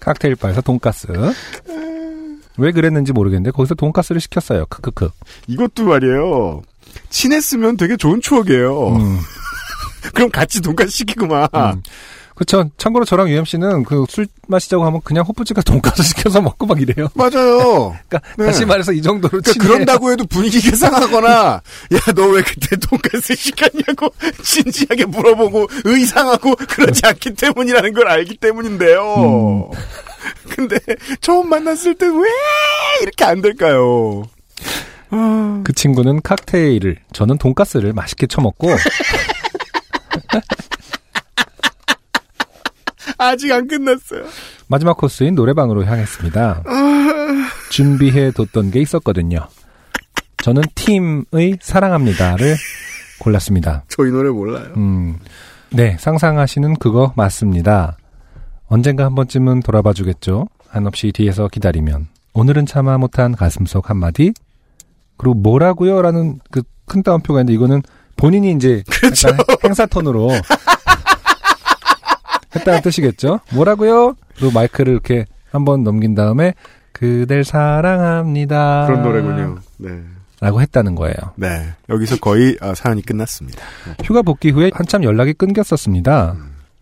[0.00, 1.06] 칵테일 바에서 돈가스.
[2.58, 4.66] 왜 그랬는지 모르겠는데 거기서 돈가스를 시켰어요.
[4.66, 5.10] 크크크.
[5.46, 6.62] 이것도 말이에요.
[7.12, 8.88] 친했으면 되게 좋은 추억이에요.
[8.96, 9.18] 음.
[10.14, 11.48] 그럼 같이 돈까스 시키구만.
[11.54, 11.82] 음.
[12.34, 12.68] 그쵸.
[12.78, 17.08] 참고로 저랑 UMC는 그 술 마시자고 하면 그냥 호프집가 돈가스 시켜서 먹고 막 이래요.
[17.14, 17.94] 맞아요.
[18.08, 18.46] 그러니까 네.
[18.46, 19.64] 다시 말해서 이 정도로 그러니까.
[19.64, 21.60] 그런다고 해도 분위기가 상하거나
[21.92, 24.08] 야 너 왜 그때 돈까스 시켰냐고
[24.42, 29.70] 진지하게 물어보고 의상하고 그러지 않기 때문이라는 걸 알기 때문인데요.
[30.50, 30.78] 근데
[31.20, 32.28] 처음 만났을 때 왜
[33.02, 34.24] 이렇게 안 될까요?
[35.64, 38.68] 그 친구는 칵테일을 저는 돈가스를 맛있게 처먹고
[43.18, 44.24] 아직 안 끝났어요.
[44.66, 46.64] 마지막 코스인 노래방으로 향했습니다.
[47.70, 49.46] 준비해 뒀던 게 있었거든요.
[50.42, 52.56] 저는 팀의 사랑합니다를
[53.20, 53.84] 골랐습니다.
[53.88, 54.72] 저이 노래 몰라요.
[54.76, 55.18] 음,
[55.70, 57.96] 네, 상상하시는 그거 맞습니다.
[58.66, 60.48] 언젠가 한 번쯤은 돌아봐 주겠죠.
[60.68, 62.08] 한없이 뒤에서 기다리면.
[62.34, 64.32] 오늘은 참아 못한 가슴 속 한마디.
[65.22, 66.02] 그리고 뭐라고요?
[66.02, 66.62] 라는 그
[66.92, 67.82] 큰 따옴표가 있는데 이거는
[68.16, 68.84] 본인이 이제
[69.26, 70.30] 약간 행사 톤으로
[72.54, 73.40] 했다는 뜻이겠죠.
[73.54, 74.14] 뭐라고요?
[74.36, 76.52] 그리고 마이크를 이렇게 한번 넘긴 다음에
[76.92, 78.84] 그댈 사랑합니다.
[78.86, 79.58] 그런 노래군요.
[79.78, 80.02] 네.
[80.40, 81.14] 라고 했다는 거예요.
[81.36, 81.72] 네.
[81.88, 83.62] 여기서 거의 아, 사연이 끝났습니다.
[84.04, 86.34] 휴가 복귀 후에 한참 연락이 끊겼었습니다.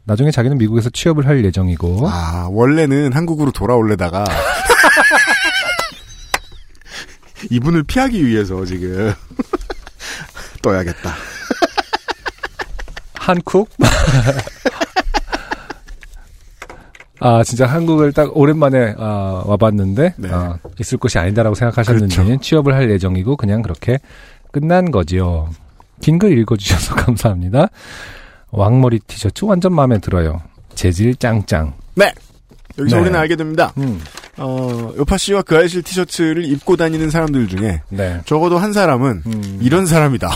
[0.05, 4.25] 나중에 자기는 미국에서 취업을 할 예정이고 아, 원래는 한국으로 돌아올래다가
[7.51, 9.13] 이분을 피하기 위해서 지금
[10.63, 11.15] 떠야겠다.
[13.15, 13.69] 한국
[17.23, 20.29] 아 진짜 한국을 딱 오랜만에 아, 와봤는데 네.
[20.33, 22.41] 아, 있을 곳이 아니다라고 생각하셨는지 그렇죠.
[22.41, 23.99] 취업을 할 예정이고 그냥 그렇게
[24.53, 25.51] 끝난 거지요.
[26.01, 27.69] 긴 글 읽어주셔서 감사합니다.
[28.53, 30.41] 왕머리 티셔츠 완전 마음에 들어요.
[30.75, 31.75] 재질 짱짱.
[31.95, 32.13] 네.
[32.79, 33.03] 여기서 네.
[33.03, 33.73] 우리는 알게 됩니다.
[33.77, 34.01] 음,
[34.43, 38.21] 어, 요파 씨와 그 아이실 티셔츠를 입고 다니는 사람들 중에 네.
[38.25, 40.31] 적어도 한 사람은 음, 이런 사람이다.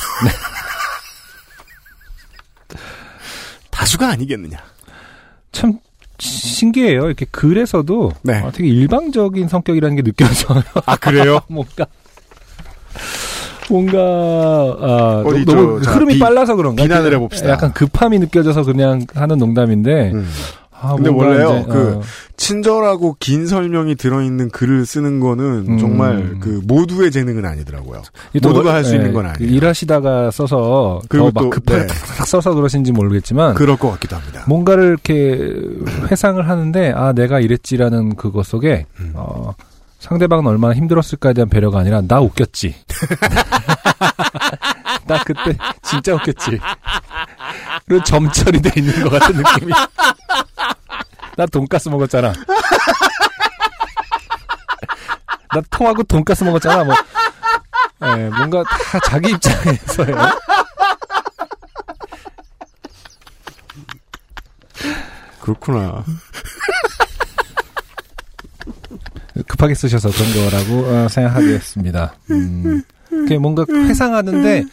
[3.71, 4.59] 다수가 아니겠느냐.
[5.53, 5.79] 참
[6.19, 7.07] 신기해요.
[7.07, 8.35] 이렇게 글에서도 네.
[8.45, 10.63] 아, 되게 일방적인 성격이라는 게 느껴져요.
[10.87, 11.41] 아, 그래요?
[11.49, 11.87] 뭔가
[13.71, 16.83] 뭔가 아, 어디 너무 저, 자, 흐름이 비- 빨라서 그런가?
[16.83, 17.49] 비난을 해봅시다.
[17.51, 20.13] 약간 급함이 느껴져서 그냥 하는 농담인데.
[20.13, 20.29] 음.
[20.85, 22.02] 아, 근데 원래요, 이제, 그 어,
[22.36, 25.78] 친절하고 긴 설명이 들어있는 글을 쓰는 거는 음.
[25.78, 28.02] 정말 그 모두의 재능은 아니더라고요.
[28.35, 29.52] 모두가 뭐- 할수 예, 있는 건그 아니에요.
[29.56, 31.86] 일하시다가 써서 그리고 또, 급하게 네.
[31.86, 34.44] 탁탁 써서 그러신지 모르겠지만 그럴 것 같기도 합니다.
[34.47, 35.52] 뭔가를 이렇게
[36.11, 39.12] 회상을 하는데 아 내가 이랬지라는 그것 속에 음.
[39.15, 39.55] 어,
[40.05, 42.75] 상대방은 얼마나 힘들었을까에 대한 배려가 아니라 나 웃겼지.
[45.07, 46.61] 나 그때 진짜 웃겼지.
[47.87, 49.73] 그리고 점철이 돼 있는 것 같은 느낌이.
[51.39, 52.35] 나 돈가스 먹었잖아.
[55.55, 56.85] 나 통하고 돈가스 먹었잖아.
[56.85, 56.95] 뭐,
[58.03, 60.17] 예, 뭔가 다 자기 입장에서요.
[65.41, 66.05] 그렇구나.
[69.65, 72.15] 급하게 쓰셔서 그런 거라고 어, 생각하겠습니다.
[72.31, 74.65] 음, 그게 뭔가 회상하는데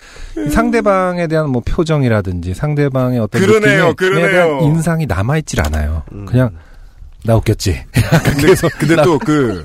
[0.51, 4.31] 상대방에 대한 뭐 표정이라든지 상대방의 어떤 그러네요, 느낌에 그러네요.
[4.31, 6.03] 대한 인상이 남아있질 않아요.
[6.27, 6.51] 그냥
[7.23, 7.83] 나 웃겼지.
[7.93, 9.63] 근데, 근데 또 그,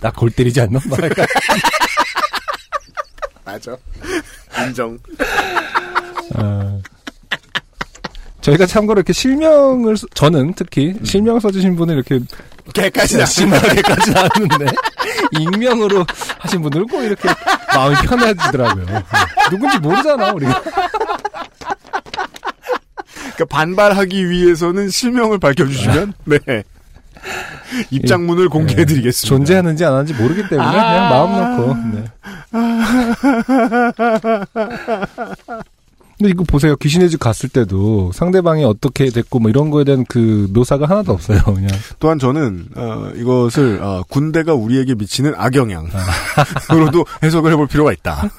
[0.00, 0.78] 나 골 때리지 않나?
[0.88, 1.26] 막 약간
[3.44, 3.76] 맞아.
[4.66, 4.98] 인정.
[6.36, 6.80] 어,
[8.40, 12.20] 저희가 참고로 이렇게 실명을 써- 저는 특히 실명 써주신 분을 이렇게
[12.74, 14.66] 개까지 심하게까지는 않는데
[15.38, 16.06] 익명으로
[16.38, 17.28] 하신 분들은 꼭 이렇게
[17.74, 18.86] 마음이 편해지더라고요.
[19.50, 20.62] 누군지 모르잖아 우리가.
[23.34, 26.38] 그러니까 반발하기 위해서는 실명을 밝혀주시면, 네.
[27.90, 29.28] 입장문을 공개해드리겠습니다.
[29.28, 31.76] 존재하는지 안 하는지 모르기 때문에 그냥 마음 놓고.
[31.94, 32.04] 네.
[36.22, 36.76] 근데 이거 보세요.
[36.76, 41.42] 귀신의 집 갔을 때도 상대방이 어떻게 됐고 뭐 이런 거에 대한 그 묘사가 하나도 없어요.
[41.42, 41.68] 그냥
[41.98, 48.30] 또한 저는 어, 이것을 어, 군대가 우리에게 미치는 악영향으로도 해석을 해볼 필요가 있다.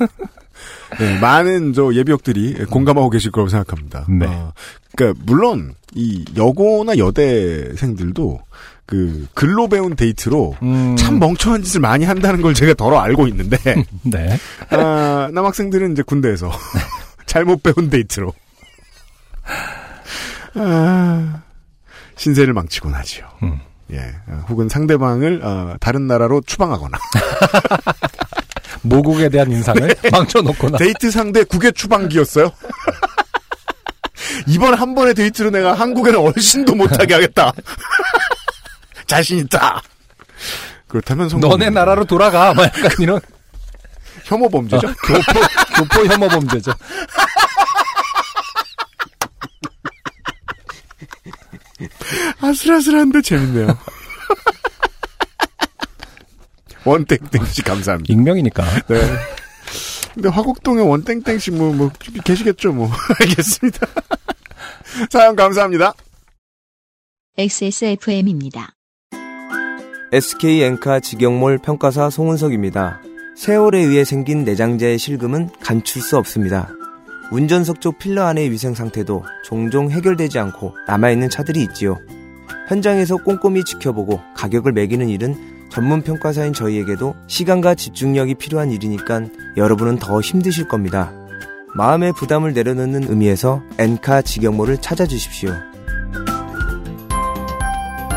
[0.98, 4.06] 네, 많은 저 예비역들이 공감하고 계실 거라고 생각합니다.
[4.08, 4.28] 네.
[4.28, 4.54] 어,
[4.96, 8.40] 그러니까 물론 이 여고나 여대생들도
[8.86, 13.58] 그 글로 배운 데이트로 음, 참 멍청한 짓을 많이 한다는 걸 제가 더러 알고 있는데
[14.04, 14.38] 네.
[14.70, 16.50] 아, 남학생들은 이제 군대에서
[17.34, 18.32] 잘못 배운 데이트로
[20.54, 21.42] 아,
[22.16, 23.28] 신세를 망치곤 하지요.
[23.42, 23.60] 음.
[23.92, 26.96] 예, 어, 혹은 상대방을 어, 다른 나라로 추방하거나
[28.84, 30.78] 모국에 대한 인상을 망쳐놓거나.
[30.78, 32.52] 데이트 상대 국외 추방기였어요.
[34.46, 37.52] 이번 한 번의 데이트로 내가 한국에는 얼씬도 못하게 하겠다.
[39.08, 39.82] 자신 있다.
[40.88, 41.50] 그렇다면 성공.
[41.50, 42.54] 너네 나라로 돌아가.
[42.54, 43.20] 막 약간 이런
[44.24, 44.88] 혐오 범죄죠?
[44.88, 45.40] 교포,
[45.76, 46.72] 교포 혐오 범죄죠.
[52.42, 53.78] 아슬아슬한데 재밌네요.
[56.86, 58.14] 원땡땡 씨 감사합니다.
[58.14, 58.64] 익명이니까.
[58.88, 59.00] 네.
[60.14, 61.92] 근데 화곡동에 원땡땡 씨 뭐, 뭐,
[62.26, 62.90] 계시겠죠, 뭐.
[63.20, 63.88] 알겠습니다.
[65.10, 65.94] 사연 감사합니다.
[67.38, 68.76] XSFM입니다.
[70.12, 73.02] SK 엔카 직영몰 평가사 송은석입니다.
[73.36, 76.70] 세월에 의해 생긴 내장재의 실금은 감출 수 없습니다.
[77.32, 81.98] 운전석 쪽 필러 안의 위생 상태도 종종 해결되지 않고 남아있는 차들이 있지요.
[82.68, 85.36] 현장에서 꼼꼼히 지켜보고 가격을 매기는 일은
[85.70, 89.22] 전문 평가사인 저희에게도 시간과 집중력이 필요한 일이니까
[89.58, 91.12] 여러분은 더 힘드실 겁니다.
[91.76, 95.52] 마음의 부담을 내려놓는 의미에서 엔카 직영몰을 찾아주십시오.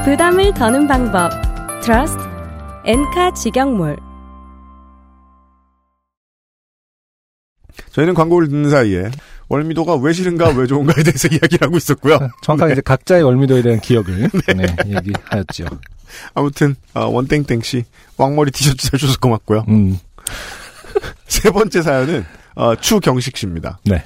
[0.05, 1.31] 부담을 더는 방법.
[1.83, 2.23] 트러스트
[2.85, 4.06] 엔카 직영몰.
[7.97, 9.11] 저희는 광고를 듣는 사이에
[9.49, 12.19] 월미도가 왜 싫은가 왜 좋은가에 대해서 이야기를 하고 있었고요.
[12.43, 15.65] 정확하게 이제 각자의 월미도에 대한 기억을 네, 얘기하였죠.
[16.35, 17.85] 아무튼 어, 원땡땡 씨
[18.19, 19.65] 왕머리 티셔츠 사주셔서 고맙고요.
[19.69, 19.99] 음,
[21.27, 23.79] 세 번째 사연은 어, 추경식 씨입니다.
[23.85, 24.05] 네.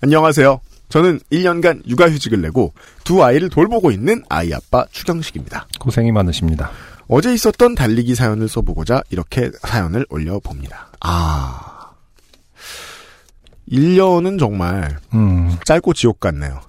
[0.00, 0.60] 안녕하세요.
[0.88, 5.66] 저는 1년간 육아휴직을 내고 두 아이를 돌보고 있는 아이 아빠 추경식입니다.
[5.80, 6.70] 고생이 많으십니다.
[7.08, 10.92] 어제 있었던 달리기 사연을 써보고자 이렇게 사연을 올려봅니다.
[11.00, 11.73] 아.
[13.70, 16.60] 1년은 정말 음, 짧고 지옥 같네요.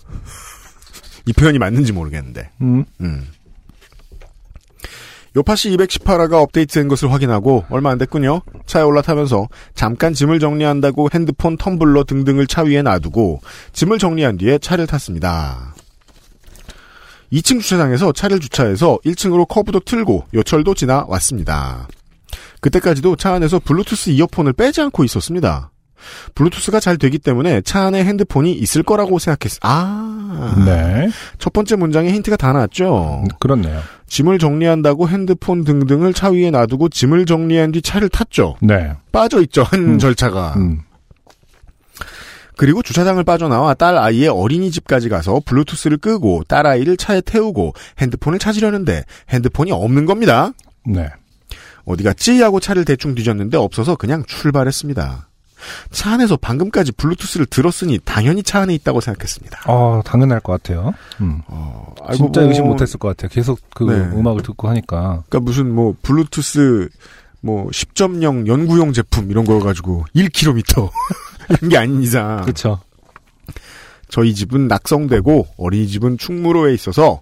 [1.26, 2.50] 이 표현이 맞는지 모르겠는데.
[2.62, 3.28] 음, 음.
[5.36, 8.42] 요파시 218화가 업데이트된 것을 확인하고 얼마 안 됐군요.
[8.66, 13.42] 차에 올라타면서 잠깐 짐을 정리한다고 핸드폰, 텀블러 등등을 차 위에 놔두고
[13.74, 15.76] 짐을 정리한 뒤에 차를 탔습니다.
[17.34, 21.88] 2층 주차장에서 차를 주차해서 1층으로 커브도 틀고 요철도 지나 왔습니다.
[22.62, 25.70] 그때까지도 차 안에서 블루투스 이어폰을 빼지 않고 있었습니다.
[26.36, 30.64] 블루투스가 잘 되기 때문에 차 안에 핸드폰이 있을 거라고 생각했, 아.
[30.66, 31.10] 네.
[31.40, 33.24] 첫 번째 문장에 힌트가 다 나왔죠.
[33.40, 33.82] 그렇네요.
[34.08, 38.56] 짐을 정리한다고 핸드폰 등등을 차 위에 놔두고 짐을 정리한 뒤 차를 탔죠.
[38.62, 38.94] 네.
[39.12, 40.00] 빠져 있죠 한 음.
[40.00, 40.54] 절차가.
[40.58, 40.82] 음,
[42.58, 49.04] 그리고 주차장을 빠져나와 딸 아이의 어린이집까지 가서 블루투스를 끄고 딸 아이를 차에 태우고 핸드폰을 찾으려는데
[49.30, 50.52] 핸드폰이 없는 겁니다.
[50.86, 51.10] 네.
[51.86, 55.30] 어디 갔지 하고 차를 대충 뒤졌는데 없어서 그냥 출발했습니다.
[55.92, 59.62] 차 안에서 방금까지 블루투스를 들었으니 당연히 차 안에 있다고 생각했습니다.
[59.68, 60.94] 어, 당연할 것 같아요.
[61.22, 61.42] 음.
[61.48, 63.30] 어, 진짜 보면- 의심 못했을 것 같아요.
[63.30, 63.94] 계속 그 네.
[64.18, 65.24] 음악을 듣고 하니까.
[65.30, 66.90] 그러니까 무슨 뭐 블루투스
[67.42, 70.90] 뭐 10.0 연구용 제품 이런 거 가지고 1km
[71.50, 72.80] 이런 게 아닌 이상 그렇죠.
[74.10, 77.22] 저희 집은 낙성되고 어린이집은 충무로에 있어서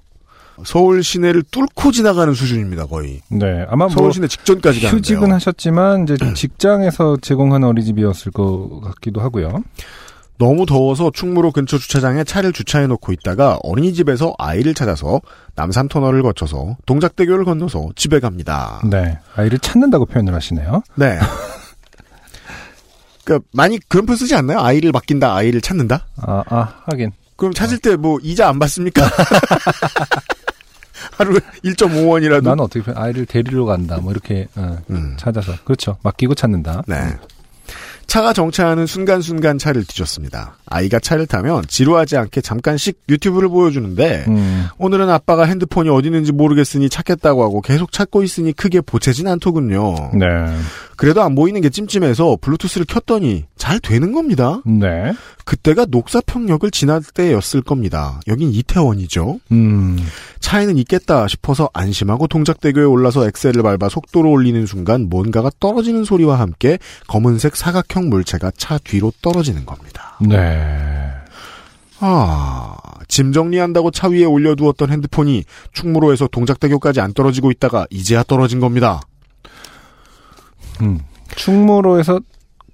[0.66, 3.66] 서울 시내를 뚫고 지나가는 수준입니다 거의 네.
[3.70, 4.98] 아마 뭐 서울 시내 직전까지 가는데요.
[4.98, 9.64] 휴직은 하셨지만 이제 직장에서 제공하는 어린이집이었을 것 같기도 하고요.
[10.40, 15.22] 너무 더워서 충무로 근처 주차장에 차를 주차해 놓고 있다가 어린이집에서 아이를 찾아서
[15.56, 18.82] 남산 터널을 거쳐서 동작대교를 건너서 집에 갑니다.
[18.90, 19.18] 네.
[19.36, 20.82] 아이를 찾는다고 표현을 하시네요.
[20.96, 21.20] 네.
[23.24, 24.60] 그러니까 많이 그런 표현 쓰지 않나요?
[24.60, 26.08] 아이를 맡긴다, 아이를 찾는다.
[26.18, 27.12] 아, 아, 하긴.
[27.38, 29.06] 그럼 찾을 때 뭐 이자 안 받습니까?
[31.12, 32.44] 하루에 1.5원이라도.
[32.44, 33.98] 나는 어떻게 아이를 데리러 간다.
[34.02, 35.16] 뭐 이렇게 어, 음.
[35.18, 35.54] 찾아서.
[35.64, 35.98] 그렇죠.
[36.04, 36.84] 맡기고 찾는다.
[36.88, 36.96] 네.
[38.06, 40.58] 차가 정차하는 순간순간 차를 뒤졌습니다.
[40.66, 44.68] 아이가 차를 타면 지루하지 않게 잠깐씩 유튜브를 보여주는데 음.
[44.78, 50.12] 오늘은 아빠가 핸드폰이 어디 있는지 모르겠으니 찾겠다고 하고 계속 찾고 있으니 크게 보채진 않더군요.
[50.14, 50.28] 네.
[51.04, 54.62] 그래도 안 보이는 게 찜찜해서 블루투스를 켰더니 잘 되는 겁니다.
[54.66, 55.12] 네.
[55.44, 58.22] 그때가 녹사평역을 지날 때였을 겁니다.
[58.30, 59.42] 여긴 이태원이죠.
[59.52, 60.00] 음.
[60.40, 66.80] 차에는 있겠다 싶어서 안심하고 동작대교에 올라서 엑셀을 밟아 속도를 올리는 순간 뭔가가 떨어지는 소리와 함께
[67.08, 70.18] 검은색 사각형 물체가 차 뒤로 떨어지는 겁니다.
[70.22, 71.10] 네.
[72.00, 72.78] 아,
[73.10, 75.44] 짐 정리한다고 차 위에 올려두었던 핸드폰이
[75.74, 79.02] 충무로에서 동작대교까지 안 떨어지고 있다가 이제야 떨어진 겁니다.
[80.82, 81.00] 음.
[81.36, 82.20] 충무로에서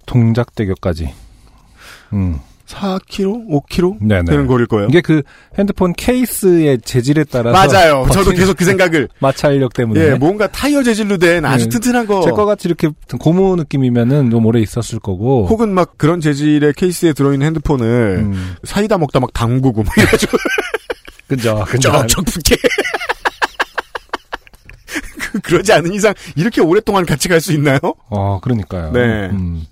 [0.05, 1.13] 동작대교까지.
[2.13, 2.39] 음.
[2.67, 4.25] 4km, 5km 네네.
[4.25, 4.87] 되는 거릴 거예요.
[4.89, 5.23] 이게 그
[5.57, 8.05] 핸드폰 케이스의 재질에 따라서 맞아요.
[8.13, 9.09] 저도 계속 그 생각을.
[9.19, 11.69] 마찰 인력 때문에 예, 뭔가 타이어 재질로 된 아주 네.
[11.69, 12.21] 튼튼한 거.
[12.21, 12.89] 제 거 같이 이렇게
[13.19, 18.55] 고무 느낌이면은 좀 오래 있었을 거고 혹은 막 그런 재질의 케이스에 들어있는 핸드폰을 음.
[18.63, 20.37] 사이다 먹다 막 담그고 막 이래가지고
[21.27, 21.91] 그죠 그죠
[22.23, 22.55] 붙게.
[25.43, 27.79] 그러지 않은 이상 이렇게 오랫동안 같이 갈 수 있나요?
[28.09, 28.91] 어, 그러니까요.
[28.91, 29.29] 네.
[29.31, 29.63] 음.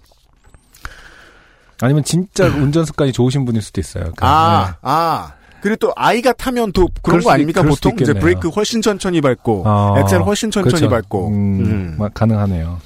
[1.81, 4.05] 아니면 진짜 운전 습관이 좋으신 분일 수도 있어요.
[4.15, 4.77] 그, 아, 네.
[4.81, 5.33] 아.
[5.61, 7.61] 그리고 또 아이가 타면 또 그런 거 아닙니까?
[7.63, 8.13] 보통 이제.
[8.13, 10.89] 브레이크 훨씬 천천히 밟고 아, 엑셀 훨씬 천천히 그렇죠.
[10.89, 11.95] 밟고 음, 음.
[11.97, 12.79] 막 가능하네요.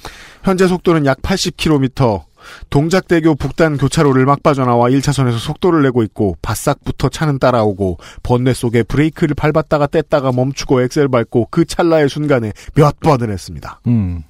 [0.43, 2.23] 현재 속도는 약 80km.
[2.69, 9.35] 동작대교 북단 교차로를 막 빠져나와 1차선에서 속도를 내고 있고 바싹부터 차는 따라오고 번뇌 속에 브레이크를
[9.35, 13.81] 밟았다가 뗐다가 멈추고 엑셀 밟고 그 찰나의 순간에 몇 번을 했습니다.
[13.87, 14.23] 음.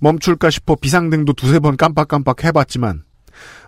[0.00, 3.02] 멈출까 싶어 비상등도 두세 번 깜빡깜빡 해봤지만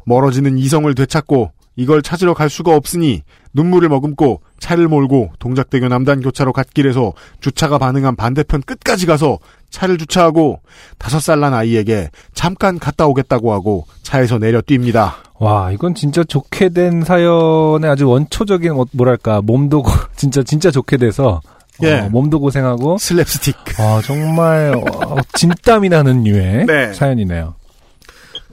[0.05, 3.23] 멀어지는 이성을 되찾고 이걸 찾으러 갈 수가 없으니
[3.55, 9.39] 눈물을 머금고 차를 몰고 동작대교 남단 교차로 갓길에서 주차가 반응한 반대편 끝까지 가서
[9.71, 10.61] 차를 주차하고
[10.99, 15.15] 다섯 살 난 아이에게 잠깐 갔다 오겠다고 하고 차에서 내려 뜁니다.
[15.39, 20.99] 와, 이건 진짜 좋게 된 사연의 아주 원초적인 어, 뭐랄까 몸도 고- 진짜 진짜 좋게
[20.99, 21.41] 돼서
[21.83, 22.01] 예.
[22.01, 23.55] 어, 몸도 고생하고 슬랩스틱.
[23.81, 26.93] 아 정말 어, 진땀이 나는 류의 네.
[26.93, 27.55] 사연이네요.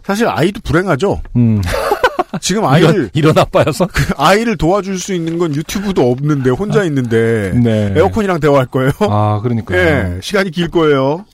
[0.05, 1.21] 사실 아이도 불행하죠.
[1.35, 1.61] 음.
[2.41, 3.87] 지금 아이를 이런, 이런 아빠여서
[4.17, 7.93] 아이를 도와줄 수 있는 건 유튜브도 없는데 혼자 있는데 네.
[7.95, 8.91] 에어컨이랑 대화할 거예요.
[9.01, 9.79] 아 그러니까요.
[9.79, 11.25] 예, 시간이 길 거예요.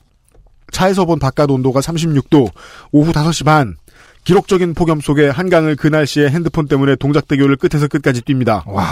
[0.72, 2.50] 차에서 본 바깥 온도가 36도,
[2.92, 3.76] 오후 5시 반.
[4.24, 8.66] 기록적인 폭염 속에 한강을 그 날씨에 핸드폰 때문에 동작대교를 끝에서 끝까지 뜁니다.
[8.66, 8.86] 와.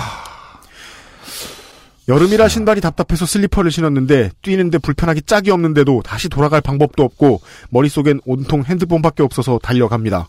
[2.08, 8.64] 여름이라 신발이 답답해서 슬리퍼를 신었는데 뛰는데 불편하기 짝이 없는데도 다시 돌아갈 방법도 없고 머릿속엔 온통
[8.64, 10.28] 핸드폰밖에 없어서 달려갑니다.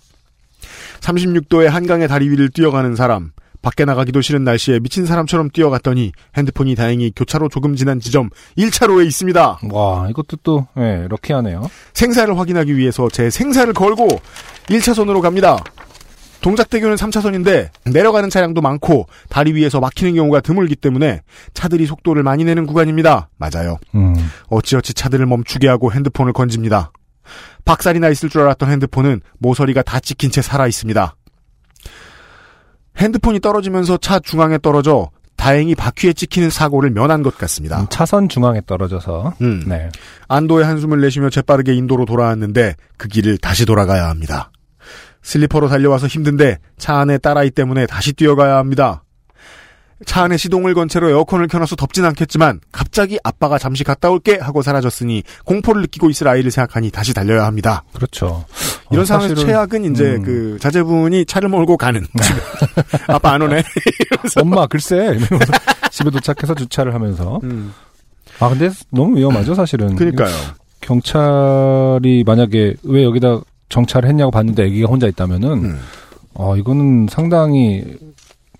[1.03, 3.31] 36도의 한강의 다리 위를 뛰어가는 사람,
[3.61, 9.59] 밖에 나가기도 싫은 날씨에 미친 사람처럼 뛰어갔더니 핸드폰이 다행히 교차로 조금 지난 지점 1차로에 있습니다.
[9.71, 11.69] 와 이것도 또 예, 럭키하네요.
[11.93, 14.07] 생사를 확인하기 위해서 제 생사를 걸고
[14.67, 15.57] 1차선으로 갑니다.
[16.41, 21.21] 동작대교는 3차선인데 내려가는 차량도 많고 다리 위에서 막히는 경우가 드물기 때문에
[21.53, 23.29] 차들이 속도를 많이 내는 구간입니다.
[23.37, 23.77] 맞아요.
[23.95, 24.13] 음.
[24.47, 26.91] 어찌어찌 차들을 멈추게 하고 핸드폰을 건집니다.
[27.65, 31.15] 박살이 나 있을 줄 알았던 핸드폰은 모서리가 다 찍힌 채 살아 있습니다.
[32.97, 37.81] 핸드폰이 떨어지면서 차 중앙에 떨어져 다행히 바퀴에 찍히는 사고를 면한 것 같습니다.
[37.81, 39.63] 음, 차선 중앙에 떨어져서 음.
[39.67, 39.89] 네.
[40.27, 44.51] 안도의 한숨을 내쉬며 재빠르게 인도로 돌아왔는데 그 길을 다시 돌아가야 합니다.
[45.21, 49.03] 슬리퍼로 달려와서 힘든데 차 안에 딸아이 때문에 다시 뛰어가야 합니다.
[50.05, 54.61] 차 안에 시동을 건 채로 에어컨을 켜놔서 덥진 않겠지만 갑자기 아빠가 잠시 갔다 올게 하고
[54.61, 57.83] 사라졌으니 공포를 느끼고 있을 아이를 생각하니 다시 달려야 합니다.
[57.93, 58.45] 그렇죠.
[58.91, 60.23] 이런 어, 상황에서 사실은, 최악은 이제 음.
[60.23, 62.35] 그 자제분이 차를 몰고 가는 집에.
[63.07, 63.63] 아빠 안 오네.
[64.41, 65.17] 엄마 글쎄
[65.91, 67.73] 집에 도착해서 주차를 하면서 음.
[68.39, 69.95] 아 근데 너무 위험하죠 사실은.
[69.95, 70.35] 그러니까요.
[70.81, 75.79] 경찰이 만약에 왜 여기다 정차를 했냐고 봤는데 아기가 혼자 있다면은 음.
[76.33, 77.83] 어 이거는 상당히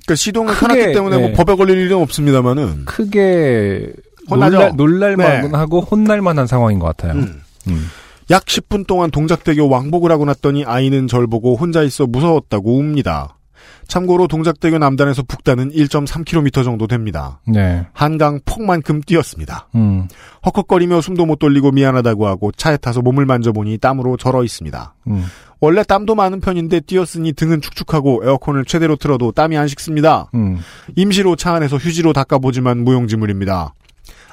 [0.06, 1.34] 그러니까 시동을 켜놨기 때문에 뭐 네.
[1.34, 2.86] 법에 걸릴 일은 없습니다만은.
[2.86, 3.94] 크게
[4.30, 4.58] 혼나죠?
[4.76, 5.58] 놀랄, 놀랄만 네.
[5.58, 7.14] 하고 혼날만한 상황인 것 같아요.
[7.14, 7.42] 음.
[7.68, 7.90] 음.
[8.30, 13.38] 약 10분 동안 동작대교 왕복을 하고 났더니 아이는 절 보고 혼자 있어 무서웠다고 웁니다.
[13.88, 17.40] 참고로 동작대교 남단에서 북단은 1.3km 정도 됩니다.
[17.48, 17.86] 네.
[17.94, 19.70] 한강 폭만큼 뛰었습니다.
[19.76, 20.08] 음.
[20.46, 24.96] 헉헉거리며 숨도 못 돌리고 미안하다고 하고 차에 타서 몸을 만져보니 땀으로 절어 있습니다.
[25.08, 25.24] 음.
[25.60, 30.30] 원래 땀도 많은 편인데 뛰었으니 등은 축축하고 에어컨을 최대로 틀어도 땀이 안 식습니다.
[30.34, 30.60] 음.
[30.96, 33.74] 임시로 차 안에서 휴지로 닦아보지만 무용지물입니다.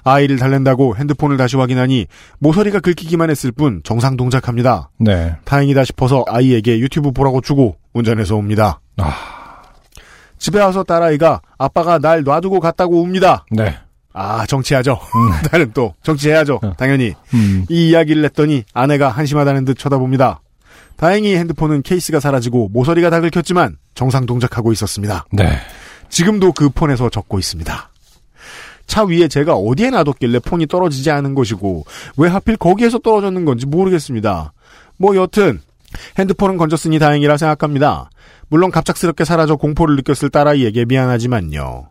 [0.02, 2.06] 아이를 달랜다고 핸드폰을 다시 확인하니
[2.38, 4.90] 모서리가 긁히기만 했을 뿐 정상 동작합니다.
[4.98, 5.36] 네.
[5.44, 8.80] 다행이다 싶어서 아이에게 유튜브 보라고 주고 운전해서 옵니다.
[8.96, 9.39] 아.
[10.40, 13.44] 집에 와서 딸아이가 아빠가 날 놔두고 갔다고 웁니다.
[13.52, 13.78] 네.
[14.12, 14.98] 아 정치하죠.
[15.52, 16.58] 나는 또 정치해야죠.
[16.62, 16.72] 어.
[16.76, 17.64] 당연히 음.
[17.68, 20.40] 이 이야기를 했더니 아내가 한심하다는 듯 쳐다봅니다.
[20.96, 25.26] 다행히 핸드폰은 케이스가 사라지고 모서리가 다 긁혔지만 정상 동작하고 있었습니다.
[25.30, 25.58] 네.
[26.08, 27.90] 지금도 그 폰에서 적고 있습니다.
[28.86, 31.84] 차 위에 제가 어디에 놔뒀길래 폰이 떨어지지 않은 것이고
[32.16, 34.52] 왜 하필 거기에서 떨어졌는 건지 모르겠습니다.
[34.96, 35.60] 뭐 여튼
[36.18, 38.10] 핸드폰은 건졌으니 다행이라 생각합니다.
[38.50, 41.88] 물론 갑작스럽게 사라져 공포를 느꼈을 딸아이에게 미안하지만요.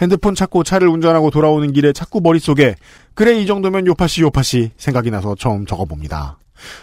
[0.00, 2.74] 핸드폰 찾고 차를 운전하고 돌아오는 길에 자꾸 머릿속에
[3.14, 6.38] 그래 이 정도면 요파시 요파시 생각이 나서 처음 적어봅니다.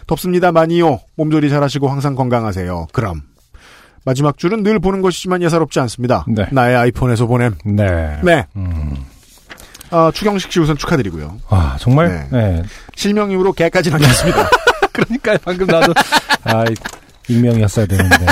[0.08, 1.00] 덥습니다 많이요.
[1.16, 2.88] 몸조리 잘하시고 항상 건강하세요.
[2.94, 3.24] 그럼
[4.06, 6.26] 마지막 줄은 늘 보는 것이지만 예사롭지 않습니다.
[6.28, 6.46] 네.
[6.52, 7.56] 나의 아이폰에서 보냄.
[7.66, 8.20] 네.
[8.24, 8.46] 네.
[8.56, 8.96] 음.
[9.90, 11.40] 아, 추경식 씨 우선 축하드리고요.
[11.50, 12.38] 아 정말 네.
[12.38, 12.64] 네.
[12.96, 14.50] 실명 이후로 개까지 남겼습니다.
[14.94, 15.94] 그러니까 방금 나도
[16.44, 16.66] 아
[17.28, 18.26] 익명이었어야 되는데.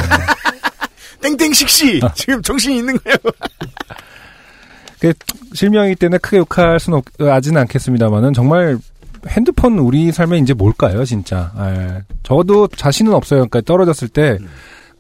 [1.23, 3.17] 땡땡식 씨 지금 정신이 있는 거예요.
[4.99, 5.13] 그
[5.53, 8.77] 실명이기 때문에 크게 욕할 수는 없, 하지는 않겠습니다만은 정말
[9.27, 11.51] 핸드폰 우리 삶에 이제 뭘까요, 진짜.
[11.55, 13.39] 아, 저도 자신은 없어요.
[13.39, 14.37] 그러니까 떨어졌을 때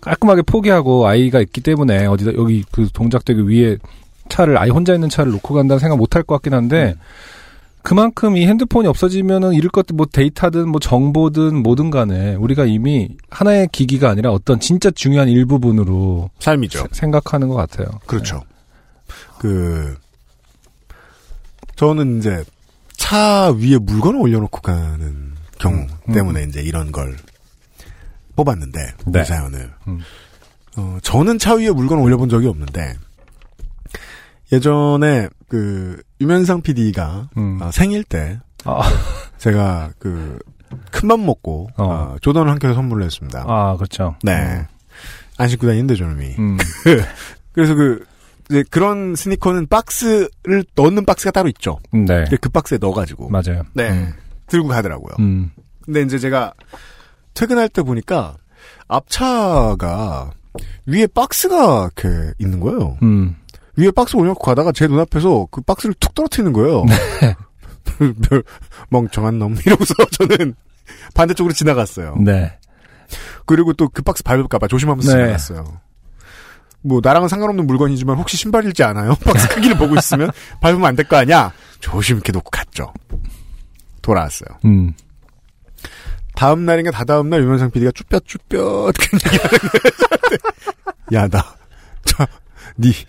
[0.01, 3.77] 깔끔하게 포기하고 아이가 있기 때문에 어디다 여기 그 동작대교 위에
[4.29, 6.95] 차를 아이 혼자 있는 차를 놓고 간다는 생각 못 할 것 같긴 한데
[7.83, 13.67] 그만큼 이 핸드폰이 없어지면은 이럴 것들 뭐 데이터든 뭐 정보든 뭐든 간에 우리가 이미 하나의
[13.71, 16.87] 기기가 아니라 어떤 진짜 중요한 일부분으로 삶이죠.
[16.93, 17.87] 생각하는 것 같아요.
[18.07, 18.41] 그렇죠.
[19.37, 19.95] 그
[21.75, 22.43] 저는 이제
[22.95, 26.13] 차 위에 물건을 올려놓고 가는 경우 음.
[26.13, 27.17] 때문에 이제 이런 걸
[28.37, 29.21] 뽑았는데 네.
[29.21, 29.99] 이 사연을 음.
[30.77, 32.93] 어, 저는 차 위에 물건을 올려본 적이 없는데
[34.53, 37.59] 예전에 그 유면상 PD가 음.
[37.71, 38.81] 생일 때 아,
[39.37, 40.39] 제가 그
[40.91, 41.83] 큰 맘 먹고 어.
[41.83, 43.45] 어, 조던을 한 켤레 선물을 했습니다.
[43.47, 44.15] 아 그렇죠.
[44.23, 44.65] 네.
[45.37, 46.35] 안 신고 다니는데 저놈이.
[46.39, 46.57] 음.
[47.53, 48.05] 그래서 그
[48.49, 51.79] 이제 그런 스니커는 박스를 넣는 박스가 따로 있죠.
[51.91, 52.05] 네.
[52.05, 53.63] 근데 그 박스에 넣어가지고 맞아요.
[53.73, 54.13] 네 음.
[54.47, 55.15] 들고 가더라고요.
[55.19, 55.51] 음.
[55.83, 56.53] 근데 이제 제가
[57.33, 58.37] 퇴근할 때 보니까
[58.87, 60.31] 앞차가
[60.85, 62.97] 위에 박스가 이렇게 있는 거예요.
[63.03, 63.35] 음.
[63.77, 66.85] 위에 박스 올려놓고 가다가 제 눈앞에서 그 박스를 툭 떨어뜨리는 거예요.
[66.85, 67.35] 네.
[68.29, 68.43] 별
[68.89, 70.55] 멍청한 놈 이러고서 저는
[71.13, 72.15] 반대쪽으로 지나갔어요.
[72.17, 72.57] 네.
[73.45, 75.17] 그리고 또 그 박스 밟을까봐 조심하면서 네.
[75.23, 75.81] 지나갔어요.
[76.81, 79.15] 뭐 나랑은 상관없는 물건이지만 혹시 신발일지 않아요?
[79.23, 80.31] 박스 크기를 보고 있으면
[80.61, 81.51] 밟으면 안 될 거 아니야?
[81.79, 82.93] 조심 이렇게 놓고 갔죠.
[84.01, 84.49] 돌아왔어요.
[84.65, 84.93] 음.
[86.35, 91.23] 다음 날인가 다다음 날 유면상 PD가 쭈뼛쭈뼛 그런 얘기하는 거예요.
[91.23, 91.43] 야, 나,
[92.05, 92.25] 저,
[92.77, 93.05] 니, 저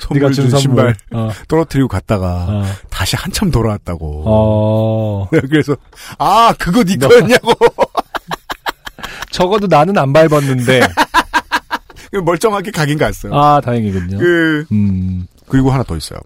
[0.00, 0.96] 선물 네가 준 준 신발.
[1.12, 1.30] 어.
[1.48, 2.64] 떨어뜨리고 갔다가 어.
[2.90, 4.22] 다시 한참 돌아왔다고.
[4.26, 5.28] 어.
[5.50, 5.76] 그래서
[6.18, 7.52] 아 그거 네 너- 거였냐고
[9.30, 10.80] 적어도 나는 안 밟았는데.
[12.24, 13.34] 멀쩡하게 가긴 갔어요.
[13.34, 14.18] 아 다행이군요.
[14.18, 15.26] 그 음.
[15.48, 16.20] 그리고 하나 더 있어요.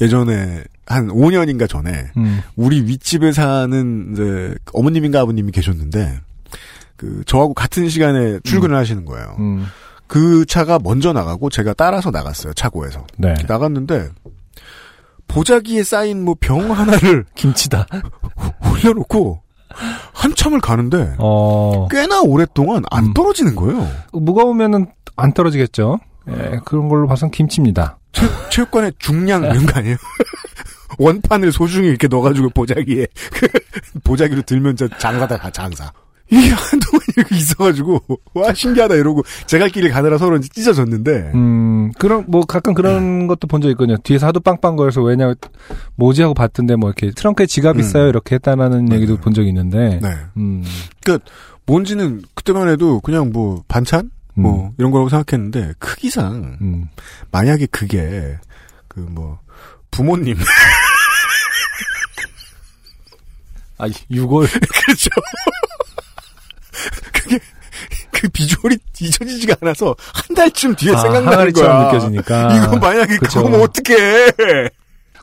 [0.00, 2.40] 예전에 한 5년인가 전에 음.
[2.56, 6.20] 우리 윗집에 사는 이제 어머님인가 아버님이 계셨는데
[6.96, 9.36] 그 저하고 같은 시간에 출근을 하시는 거예요.
[9.40, 9.66] 음.
[10.12, 12.52] 그 차가 먼저 나가고 제가 따라서 나갔어요.
[12.52, 13.32] 차고에서 네.
[13.48, 14.10] 나갔는데
[15.26, 17.86] 보자기에 쌓인 뭐 병 하나를 김치다.
[18.70, 19.40] 올려놓고
[20.12, 21.88] 한참을 가는데 어.
[21.90, 23.14] 꽤나 오랫동안 안 음.
[23.14, 23.88] 떨어지는 거예요.
[24.12, 24.84] 무거우면은
[25.16, 25.98] 안 떨어지겠죠.
[26.28, 27.98] 예, 그런 걸로 봐선 김치입니다.
[28.12, 29.96] 체, 체육관에 중량 이런 거 아니에요?
[30.98, 33.06] 원판을 소중히 이렇게 넣어가지고 보자기에
[34.04, 35.90] 보자기로 들면 저 장사다 다 장사.
[36.32, 38.00] 이게 한동안 이렇게 있어가지고
[38.34, 43.26] 와 신기하다 이러고 제 갈 길을 가느라 서로 이제 찢어졌는데 음, 그런, 뭐, 가끔 그런
[43.26, 43.96] 것도 본 적 있거든요.
[43.98, 45.34] 뒤에서 하도 빵빵거려서 왜냐,
[45.96, 47.80] 뭐지 하고 봤던데, 뭐, 이렇게 트렁크에 지갑 음.
[47.80, 48.08] 있어요.
[48.08, 49.20] 이렇게 했다라는 네, 얘기도 네.
[49.20, 50.16] 본 적이 있는데, 네.
[50.38, 50.64] 음,
[51.66, 56.88] 뭔지는 그때만 해도 그냥 뭐 반찬 뭐 이런 거라고 생각했는데 크기상 음.
[57.30, 58.38] 만약에 그게
[58.88, 59.38] 그 뭐
[59.90, 60.36] 부모님
[63.78, 64.48] 아, 6월.
[64.86, 65.10] 그렇죠.
[67.12, 67.38] 그게
[68.10, 71.84] 그 비주얼이 잊혀지지가 않아서 한 달쯤 뒤에 아, 생각나는 거야.
[71.86, 72.56] 느껴지니까.
[72.56, 73.42] 이거 만약에 그쵸.
[73.42, 74.32] 그거면 어떡해.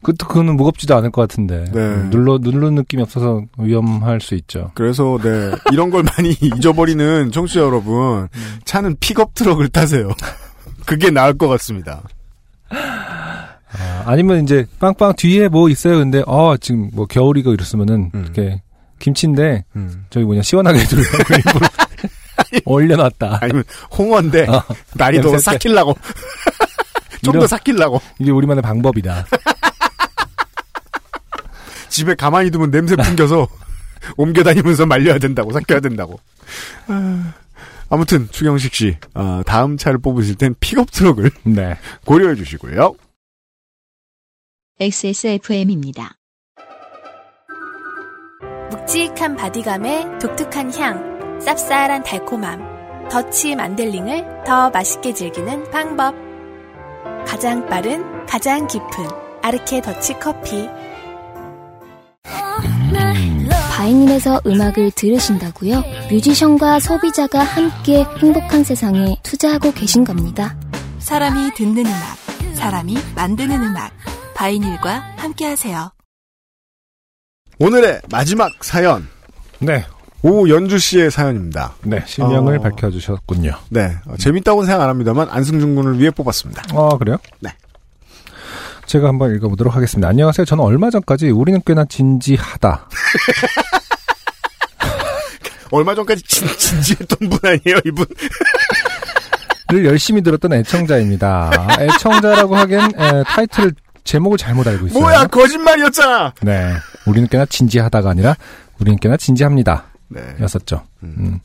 [0.01, 1.65] 그것도, 그거는 무겁지도 않을 것 같은데.
[1.73, 1.79] 네.
[1.79, 4.71] 음, 눌러, 누르는 느낌이 없어서 위험할 수 있죠.
[4.73, 8.29] 그래서 네 이런 걸 많이 잊어버리는 청취자 여러분
[8.65, 10.09] 차는 픽업 트럭을 타세요.
[10.85, 12.01] 그게 나을 것 같습니다.
[12.71, 15.99] 아, 아니면 이제, 빵빵 뒤에 뭐 있어요.
[15.99, 18.23] 근데, 어, 지금 뭐 겨울이고 이랬으면은, 음.
[18.23, 18.61] 이렇게,
[18.99, 20.05] 김치인데, 음.
[20.09, 21.67] 저기 뭐냐, 시원하게 해주려고 일부러
[22.65, 23.39] 올려놨다.
[23.41, 23.63] 아니면
[23.97, 24.63] 홍어인데 어.
[24.93, 25.37] 날이 더.
[25.37, 25.95] 삭힐라고
[27.23, 29.25] 좀 더 삭힐라고 이게 우리만의 방법이다.
[31.89, 33.47] 집에 가만히 두면 냄새 풍겨서
[34.17, 36.19] 옮겨 다니면서 말려야 된다고 삭혀야 된다고.
[36.87, 37.33] 아,
[37.89, 41.77] 아무튼 추경식 씨 아, 다음 차를 뽑으실 땐 픽업 트럭을 네.
[42.05, 42.95] 고려해 주시고요.
[44.79, 46.15] XSFM입니다.
[48.69, 56.13] 묵직한 바디감에 독특한 향, 쌉쌀한 달콤함, 더치 만델링을 더 맛있게 즐기는 방법.
[57.25, 59.07] 가장 빠른, 가장 깊은
[59.41, 60.69] 아르케 더치 커피.
[63.75, 65.81] 바이닐에서 음악을 들으신다고요?
[66.11, 70.57] 뮤지션과 소비자가 함께 행복한 세상에 투자하고 계신 겁니다.
[70.99, 73.91] 사람이 듣는 음악, 사람이 만드는 음악.
[74.35, 75.98] 바이닐과 함께하세요.
[77.59, 79.07] 오늘의 마지막 사연
[79.59, 79.85] 네.
[80.21, 81.75] 오 연주 씨의 사연입니다.
[81.83, 82.03] 네.
[82.05, 82.61] 실명을 어.
[82.61, 83.53] 밝혀주셨군요.
[83.69, 86.63] 네 어, 재밌다고는 생각 안 합니다만 안승준 군을 위해 뽑았습니다.
[86.73, 87.17] 아, 그래요?
[87.39, 87.53] 네.
[88.85, 90.07] 제가 한번 읽어보도록 하겠습니다.
[90.07, 90.45] 안녕하세요.
[90.45, 92.89] 저는 얼마 전까지 우리는 꽤나 진지하다.
[95.71, 98.05] 얼마 전까지 진, 진지했던 분 아니에요 이분?
[99.71, 101.67] 를 열심히 들었던 애청자입니다.
[101.79, 103.71] 애청자라고 하기엔 에, 타이틀
[104.03, 104.99] 제목을 잘못 알고 있어요.
[104.99, 106.33] 뭐야 거짓말이었잖아.
[106.41, 106.73] 네.
[107.09, 108.35] 우리는 꽤나 진지하다가 아니라
[108.79, 109.85] 우리는 꽤나 진지합니다.
[110.09, 110.21] 네.
[110.41, 110.83] 였었죠.
[111.03, 111.39] 음.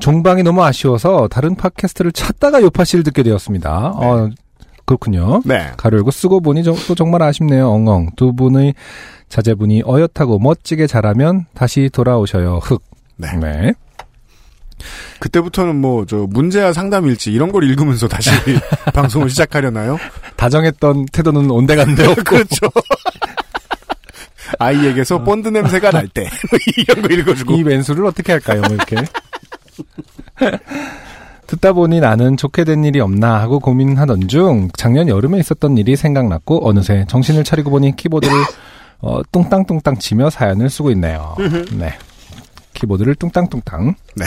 [0.00, 3.92] 종방이 너무 아쉬워서 다른 팟캐스트를 찾다가 요파 씨를 듣게 되었습니다.
[3.94, 4.28] 어,
[4.86, 5.40] 그렇군요.
[5.44, 5.70] 네.
[5.76, 7.68] 가로 열고 쓰고 보니 저- 또 정말 아쉽네요.
[7.70, 8.10] 엉엉.
[8.16, 8.74] 두 분의
[9.28, 12.58] 자제분이 어엿하고 멋지게 자라면 다시 돌아오셔요.
[12.62, 12.82] 흑.
[13.16, 13.72] 네.
[15.20, 18.30] 그때부터는 뭐 저 문제야 상담일지 이런 걸 읽으면서 다시
[18.92, 19.96] 방송을 시작하려나요?
[20.36, 22.22] 다정했던 태도는 온데간데 없고.
[22.24, 22.66] 그렇죠.
[24.58, 26.28] 아이에게서 본드 냄새가 날 때
[26.76, 28.62] 이런 거 읽어주고 이 왼수를 어떻게 할까요?
[28.66, 28.96] 뭐 이렇게.
[31.46, 36.66] 듣다 보니 나는 좋게 된 일이 없나 하고 고민하던 중 작년 여름에 있었던 일이 생각났고
[36.68, 38.34] 어느새 정신을 차리고 보니 키보드를
[39.00, 41.36] 어, 뚱땅뚱땅 치며 사연을 쓰고 있네요.
[41.72, 41.92] 네.
[42.72, 43.94] 키보드를 뚱땅뚱땅.
[44.16, 44.24] 네.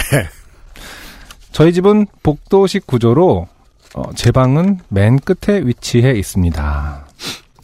[1.51, 3.47] 저희 집은 복도식 구조로
[3.95, 7.06] 어, 제 방은 맨 끝에 위치해 있습니다.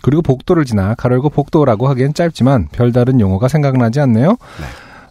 [0.04, 4.38] 그리고 복도를 지나 가로열고 복도라고 하기엔 짧지만 별다른 용어가 생각나지 않네요.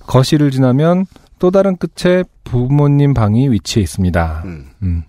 [0.06, 1.06] 거실을 지나면
[1.40, 4.44] 또 다른 끝에 부모님 방이 위치해 있습니다.
[4.44, 5.02] 음.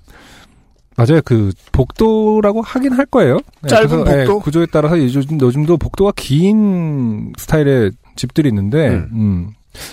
[0.96, 1.22] 맞아요.
[1.26, 3.40] 그 복도라고 하긴 할 거예요.
[3.62, 4.40] 네, 짧은 그래서, 예, 복도?
[4.40, 9.10] 구조에 따라서 요즘, 요즘도 복도가 긴 스타일의 집들이 있는데 음.
[9.12, 9.50] 음.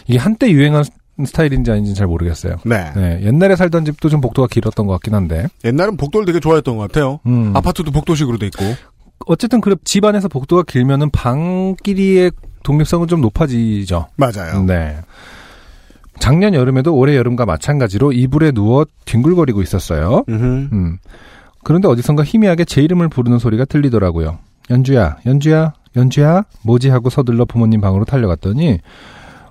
[0.06, 0.84] 이게 한때 유행한
[1.24, 2.56] 스타일인지 아닌지는 잘 모르겠어요.
[2.64, 3.20] 네.
[3.22, 5.48] 옛날에 살던 집도 좀 복도가 길었던 것 같긴 한데.
[5.64, 7.20] 옛날엔 복도를 되게 좋아했던 것 같아요.
[7.26, 7.52] 음.
[7.54, 8.64] 아파트도 복도식으로 돼 있고.
[9.26, 12.32] 어쨌든 그래 집안에서 복도가 길면은 방끼리의
[12.62, 14.06] 독립성은 좀 높아지죠.
[14.16, 14.62] 맞아요.
[14.64, 14.98] 네.
[16.18, 20.24] 작년 여름에도 올해 여름과 마찬가지로 이불에 누워 뒹굴거리고 있었어요.
[20.28, 20.98] 음.
[21.64, 24.38] 그런데 어디선가 희미하게 제 이름을 부르는 소리가 들리더라고요.
[24.70, 28.78] 연주야, 연주야, 연주야, 뭐지 하고 서둘러 부모님 방으로 달려갔더니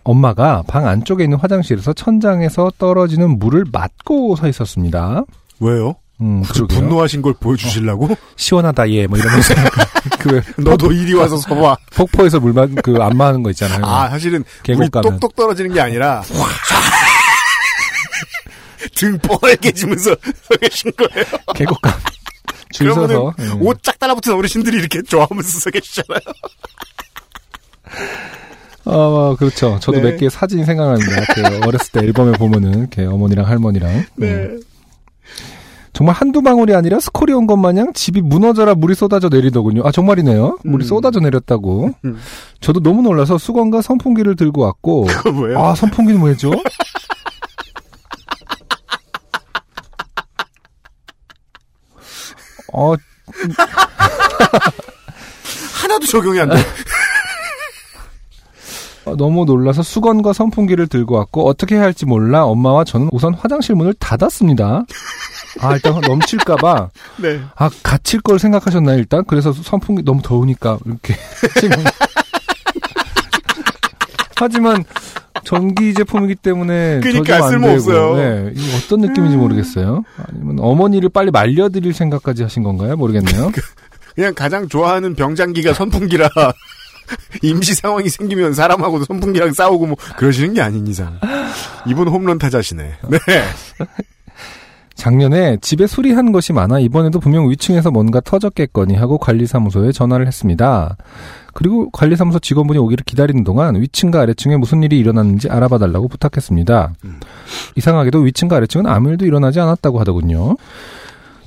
[0.03, 5.23] 엄마가 방 안쪽에 있는 화장실에서 천장에서 떨어지는 물을 맞고 서 있었습니다.
[5.59, 5.95] 왜요?
[6.21, 6.79] 음, 그러게요.
[6.81, 8.09] 분노하신 걸 보여주시려고?
[8.35, 9.53] 시원하다 얘뭐 이러면서
[10.19, 11.77] 그왜 너도 이리 와서 서봐.
[11.95, 13.85] 폭포에서 물 만 그 안 마는 거 있잖아요.
[13.85, 15.13] 아, 사실은 계곡 가면.
[15.13, 16.21] 똑똑 떨어지는 게 아니라
[18.95, 21.25] 등 뻘개지면서 서 계신 거예요.
[21.55, 21.97] 계곡 가.
[22.71, 23.07] 줄 서서.
[23.07, 23.61] 그러면은 음.
[23.61, 26.19] 옷쫙 달라붙은 어르신들이 이렇게 좋아하면서 서 계시잖아요.
[28.85, 29.77] 어, 그렇죠.
[29.81, 30.11] 저도 네.
[30.11, 31.21] 몇개 사진이 생각납니다.
[31.33, 34.05] 그 어렸을 때 앨범에 보면은 이렇게 어머니랑 할머니랑.
[34.15, 34.27] 네.
[34.27, 34.59] 음.
[35.99, 39.81] 정말 한두 방울이 아니라 스콜이 온 것 마냥 집이 무너져라 물이 쏟아져 내리더군요.
[39.85, 40.59] 아, 정말이네요.
[40.63, 41.91] 물이 쏟아져 내렸다고.
[42.61, 45.03] 저도 너무 놀라서 수건과 선풍기를 들고 왔고.
[45.11, 45.59] 그거 뭐예요?
[45.59, 46.51] 아, 선풍기는 뭐였죠?
[52.73, 52.93] 어,
[55.81, 56.55] 하나도 적용이 안 돼.
[59.05, 63.75] 어, 너무 놀라서 수건과 선풍기를 들고 왔고 어떻게 해야 할지 몰라 엄마와 저는 우선 화장실
[63.75, 64.85] 문을 닫았습니다.
[65.59, 66.89] 아 일단 넘칠까봐
[67.21, 67.41] 네.
[67.55, 69.23] 아 갇힐 걸 생각하셨나요 일단?
[69.25, 71.15] 그래서 선풍기 너무 더우니까 이렇게
[74.35, 74.85] 하지만
[75.43, 78.15] 전기 제품이기 때문에 그러니까 쓸모없어요.
[78.15, 80.03] 네, 이거 어떤 느낌인지 모르겠어요.
[80.27, 82.95] 아니면 어머니를 빨리 말려드릴 생각까지 하신 건가요?
[82.95, 83.51] 모르겠네요.
[84.15, 86.29] 그냥 가장 좋아하는 병장기가 선풍기라
[87.41, 91.19] 임시 상황이 생기면 사람하고도 선풍기랑 싸우고 뭐 그러시는 게 아닌 이상.
[91.85, 92.83] 이분 홈런 타자시네.
[93.09, 93.17] 네.
[94.99, 100.97] 작년에 집에 수리한 것이 많아 이번에도 분명 위층에서 뭔가 터졌겠거니 하고 관리사무소에 전화를 했습니다.
[101.53, 106.93] 그리고 관리사무소 직원분이 오기를 기다리는 동안 위층과 아래층에 무슨 일이 일어났는지 알아봐 달라고 부탁했습니다.
[107.77, 110.57] 이상하게도 위층과 아래층은 아무 일도 일어나지 않았다고 하더군요.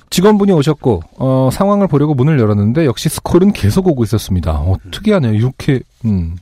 [0.09, 4.53] 직원분이 오셨고 어, 상황을 보려고 문을 열었는데 역시 스콜은 계속 오고 있었습니다.
[4.53, 5.35] 어, 특이하네요.
[5.35, 6.37] 이렇게 음.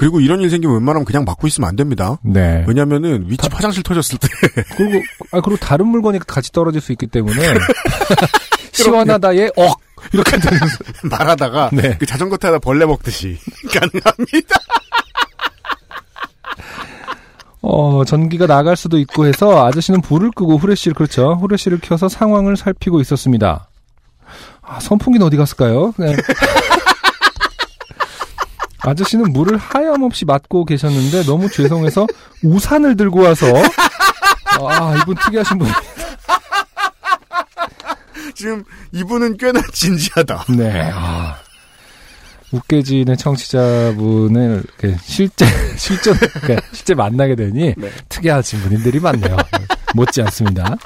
[0.00, 2.16] 그리고 이런 일 생기면 웬만하면 그냥 막고 있으면 안 됩니다.
[2.22, 2.64] 네.
[2.66, 4.28] 왜냐면은 위치 화장실 터졌을 때
[4.74, 7.34] 그리고 아 그리고 다른 물건이 같이 떨어질 수 있기 때문에
[8.72, 9.78] 시원하다에 억
[10.14, 10.38] 이렇게
[11.04, 11.98] 말하다가 네.
[11.98, 13.36] 그 자전거 타다 벌레 먹듯이
[13.74, 14.56] 가능합니다.
[17.60, 21.34] 어, 전기가 나갈 수도 있고 해서 아저씨는 불을 끄고 후레쉬를, 그렇죠.
[21.34, 23.68] 후레쉬를 켜서 상황을 살피고 있었습니다.
[24.62, 25.92] 아, 선풍기는 어디 갔을까요?
[25.98, 26.16] 네.
[28.82, 32.06] 아저씨는 물을 하염없이 맞고 계셨는데 너무 죄송해서
[32.42, 33.46] 우산을 들고 와서
[34.60, 35.68] 아, 이분 특이하신 분.
[38.34, 40.44] 지금 이분은 꽤나 진지하다.
[40.56, 40.90] 네.
[40.94, 41.36] 아.
[42.52, 44.64] 웃게진의 청취자분을
[45.02, 45.46] 실제
[45.76, 47.74] 실전 그러니까 실제 만나게 되니
[48.08, 49.36] 특이하신 분들이 많네요.
[49.94, 50.76] 못지 않습니다.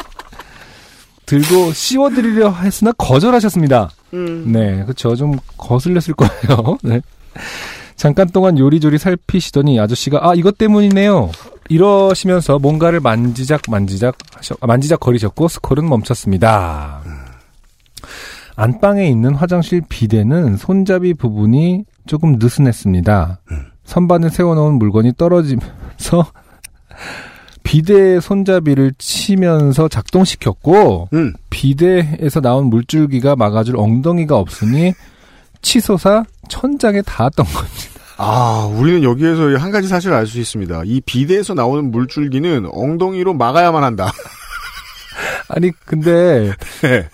[1.25, 3.89] 들고 씌워드리려 했으나 거절하셨습니다.
[4.11, 5.17] 네, 그렇죠.
[5.17, 6.79] 좀 거슬렸을 거예요.
[6.83, 7.01] 네.
[7.97, 11.31] 잠깐 동안 요리조리 살피시더니 아저씨가 아 이것 때문이네요.
[11.69, 17.03] 이러시면서 뭔가를 만지작 만지작 하셔, 아, 만지작 거리셨고 스콜은 멈췄습니다.
[18.57, 23.41] 안방에 있는 화장실 비데는 손잡이 부분이 조금 느슨했습니다.
[23.85, 26.27] 선반에 세워놓은 물건이 떨어지면서
[27.65, 31.33] 비데 손잡이를 치면서 작동시켰고 음.
[31.51, 34.93] 비데에서 나온 물줄기가 막아줄 엉덩이가 없으니
[35.65, 37.75] 치솟아 천장에 닿았던 겁니다.
[38.17, 40.83] 아, 우리는 여기에서 한 가지 사실을 알 수 있습니다.
[40.85, 44.13] 이 비대에서 나오는 물줄기는 엉덩이로 막아야만 한다.
[45.49, 47.09] 아니 근데 네.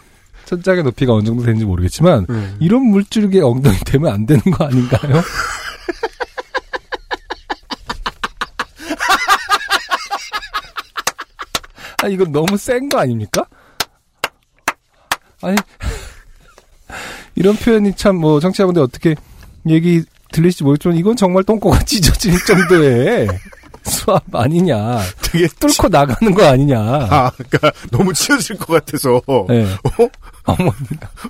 [0.44, 2.56] 천장의 높이가 어느 정도 되는지 모르겠지만 음.
[2.60, 5.22] 이런 물줄기에 엉덩이 대면 안 되는 거 아닌가요?
[12.02, 13.44] 아 이건 너무 센 거 아닙니까?
[15.42, 15.56] 아니
[17.34, 19.14] 이런 표현이 참 뭐 청취자분들 어떻게
[19.68, 20.02] 얘기
[20.32, 23.28] 들릴지 모르겠지만 이건 정말 똥꼬가 찢어질 정도의
[23.82, 29.64] 수압 아니냐 되게 뚫고 나가는 거 아니냐 아, 그러니까 너무 치워질 것 같아서 네.
[29.64, 30.08] 어?
[30.44, 30.70] 어머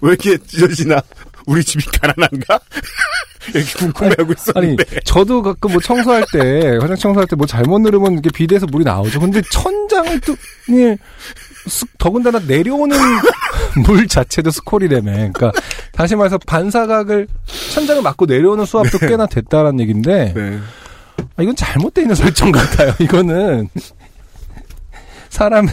[0.02, 1.00] 왜 이렇게 찢어지나?
[1.46, 2.60] 우리 집이 가난한가?
[3.54, 4.32] 이렇게 궁금해하고 아니
[4.74, 4.84] 있었는데.
[5.04, 9.18] 저도 가끔 뭐 청소할 때 화장 청소할 때 뭐 잘못 누르면 이렇게 비대에서 물이 나오죠.
[9.20, 10.36] 근데 천장을 또
[10.72, 10.98] 예,
[11.66, 12.96] 스- 더군다나 내려오는
[13.86, 15.10] 물 자체도 스콜이라며.
[15.12, 15.52] 그러니까
[15.92, 17.26] 다시 말해서 반사각을
[17.72, 20.58] 천장을 맞고 내려오는 수압도 꽤나 됐다라는 얘기인데 네.
[21.36, 22.94] 아, 이건 잘못되어 있는 설정 같아요.
[22.98, 23.68] 이거는
[25.28, 25.68] 사람의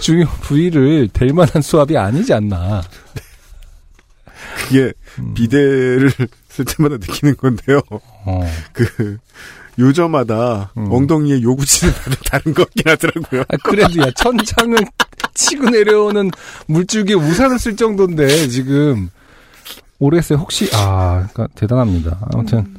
[0.00, 2.82] 주요 부위를 댈 만한 수압이 아니지 않나.
[4.56, 5.34] 그게 음.
[5.34, 6.12] 비대를
[6.48, 7.80] 쓸 때마다 느끼는 건데요.
[7.90, 8.50] 어.
[8.72, 9.18] 그
[9.80, 10.92] 요저마다 음.
[10.92, 11.92] 엉덩이에 요구치는
[12.30, 13.42] 다른 것 같긴 하더라고요.
[13.48, 14.76] 아, 그래도 야 천장을
[15.34, 16.30] 치고 내려오는
[16.66, 19.10] 물줄기에 우산을 쓸 정도인데 지금
[19.98, 22.18] 오래세 혹시 아 그러니까 대단합니다.
[22.32, 22.74] 아무튼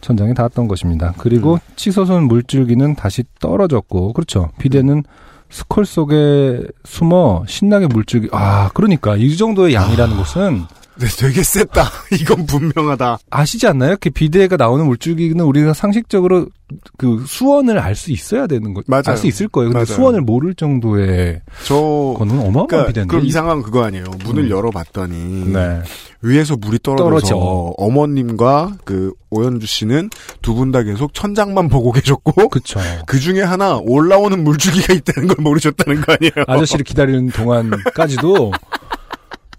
[0.00, 1.14] 천장에 닿았던 것입니다.
[1.18, 4.50] 그리고 치솟은 물줄기는 다시 떨어졌고 그렇죠.
[4.58, 5.02] 비대는
[5.48, 10.64] 스콜 속에 숨어 신나게 물줄기 아 그러니까 이 정도의 양이라는 것은
[10.98, 11.84] 네, 되게 셌다.
[12.20, 13.18] 이건 분명하다.
[13.30, 13.90] 아시지 않나요?
[13.90, 16.46] 이렇게 비대가 나오는 물줄기는 우리가 상식적으로
[16.98, 19.02] 그 수원을 알 수 있어야 되는 거, 맞아요.
[19.08, 19.68] 알 수 있을 거예요.
[19.70, 19.94] 근데 맞아요.
[19.94, 21.74] 수원을 모를 정도의 저
[22.18, 23.10] 거는 어마어마한 그러니까 비대인데.
[23.10, 24.04] 그럼 이 상황 그거 아니에요.
[24.24, 24.50] 문을 음.
[24.50, 25.80] 열어봤더니 네.
[26.22, 27.36] 위에서 물이 떨어져서 떨어져.
[27.76, 30.10] 어머님과 그 오연주 씨는
[30.42, 32.80] 두 분 다 계속 천장만 보고 계셨고 그쵸.
[33.06, 36.32] 그 중에 하나 올라오는 물줄기가 있다는 걸 모르셨다는 거 아니에요.
[36.48, 38.52] 아저씨를 기다리는 동안까지도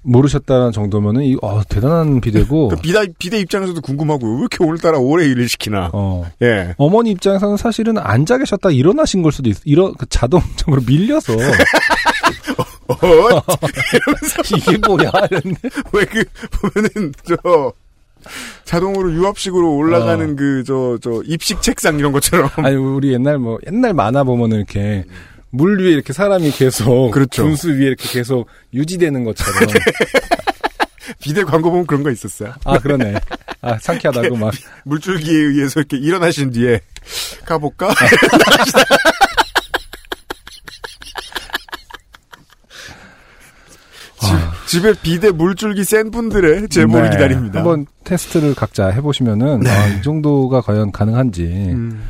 [0.02, 5.26] 모르셨다는 정도면은 이 어, 대단한 비대고 그 비대, 비대 입장에서도 궁금하고 왜 이렇게 오늘따라 오래
[5.26, 5.91] 일을 시키나.
[5.94, 6.26] 어.
[6.41, 6.76] 예.
[6.78, 11.34] 어머니 입장에서는 사실은 앉아 계셨다 일어나신 걸 수도 있, 이런 그 자동적으로 밀려서
[12.88, 12.95] 어,
[14.56, 15.11] 이게 뭐야
[15.91, 17.74] 왜그 보면은 저
[18.64, 20.36] 자동으로 유압식으로 올라가는 어.
[20.36, 25.03] 그저저 입식 책상 이런 것처럼 아니 우리 옛날 뭐 옛날 만화 보면은 이렇게
[25.58, 27.44] 물 위에 이렇게 사람이 계속 그렇죠.
[27.44, 29.54] 분수 위에 이렇게 계속 유지되는 것처럼
[31.20, 32.54] 비대 광고 보면 그런 거 있었어요.
[32.64, 33.16] 아 그러네
[33.62, 34.54] 아 상쾌하다고 막
[34.86, 36.82] 물줄기에 의해서 이렇게 일어나신 뒤에
[37.46, 37.90] 가볼까?
[44.20, 47.60] 집, 집에 비대 물줄기 센 분들의 제보를 네, 기다립니다.
[47.60, 49.70] 한번 테스트를 각자 해보시면은 네.
[49.70, 52.04] 아, 이 정도가 과연 가능한지 음,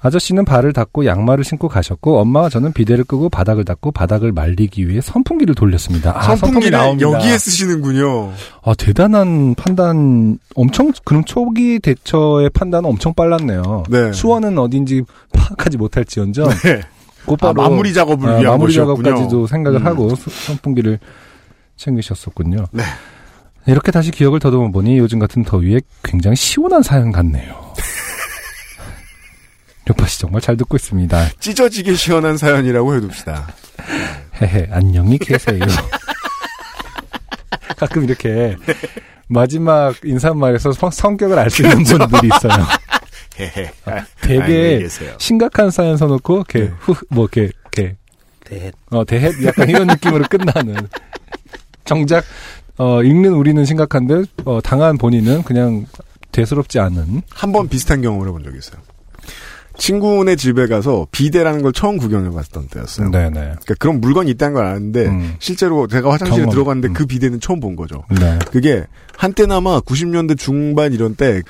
[0.00, 5.00] 아저씨는 발을 닦고 양말을 신고 가셨고 엄마와 저는 비데를 끄고 바닥을 닦고 바닥을 말리기 위해
[5.00, 6.12] 선풍기를 돌렸습니다.
[6.16, 7.10] 아, 선풍기 나옵니다.
[7.10, 8.32] 여기에 쓰시는군요.
[8.62, 13.82] 아, 대단한 판단, 엄청, 그럼 초기 대처의 판단은 엄청 빨랐네요.
[13.90, 14.12] 네.
[14.12, 15.02] 수원은 어딘지
[15.32, 16.48] 파악하지 못할지언정.
[16.62, 16.80] 네.
[17.26, 19.02] 곧바로 아, 마무리 작업을 아, 위한 마무리 것이었군요.
[19.02, 19.86] 작업까지도 생각을 음.
[19.86, 20.98] 하고 수- 선풍기를
[21.76, 22.66] 챙기셨었군요.
[22.72, 22.82] 네.
[23.66, 27.67] 이렇게 다시 기억을 더듬어 보니 요즘 같은 더위에 굉장히 시원한 사연 같네요.
[29.88, 31.28] 요파 씨 정말 잘 듣고 있습니다.
[31.40, 33.48] 찢어지게 시원한 사연이라고 해둡시다.
[34.42, 35.64] 헤헤, 안녕히 계세요.
[37.78, 38.56] 가끔 이렇게
[39.28, 42.66] 마지막 인사말에서 성- 성격을 알 수 있는 분들이 있어요.
[43.38, 43.70] 헤헤.
[43.86, 44.88] 아, 안녕히 되게.
[45.18, 46.72] 심각한 사연 써놓고 이렇게 네.
[46.80, 47.96] 후, 뭐 이렇게 이렇게
[48.44, 50.88] 대어 대해 약간 이런 느낌으로 끝나는
[51.84, 52.24] 정작
[52.78, 55.86] 어 읽는 우리는 심각한데 어 당한 본인은 그냥
[56.32, 58.80] 대수롭지 않은 한 번 비슷한 경험을 해본 적이 있어요.
[59.78, 63.10] 친구네 집에 가서 비대라는 걸 처음 구경해 봤던 때였어요.
[63.10, 65.34] 네네 그러니까 그런 물건이 있다는 걸 아는데 음.
[65.38, 66.50] 실제로 제가 화장실에 경험.
[66.50, 66.92] 들어갔는데 음.
[66.92, 68.04] 그 비대는 처음 본 거죠.
[68.10, 68.84] 네 그게
[69.16, 71.42] 한때나마 90년대 중반 이런 때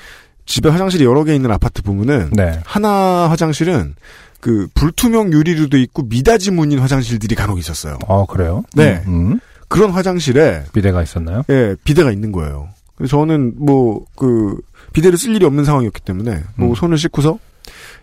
[0.45, 2.59] 집에 화장실이 여러 개 있는 아파트 보면은 네.
[2.65, 3.95] 하나 화장실은
[4.39, 7.97] 그 불투명 유리로 돼 있고 미닫이 문인 화장실들이 간혹 있었어요.
[8.07, 9.03] 어 그래요 네.
[9.07, 9.39] 음, 음.
[9.67, 12.69] 그런 화장실에 비대가 있었나요 예, 비대가 있는 거예요.
[13.07, 14.57] 저는 뭐 그
[14.93, 16.75] 비대를 쓸 일이 없는 상황이었기 때문에 뭐 음.
[16.75, 17.37] 손을 씻고서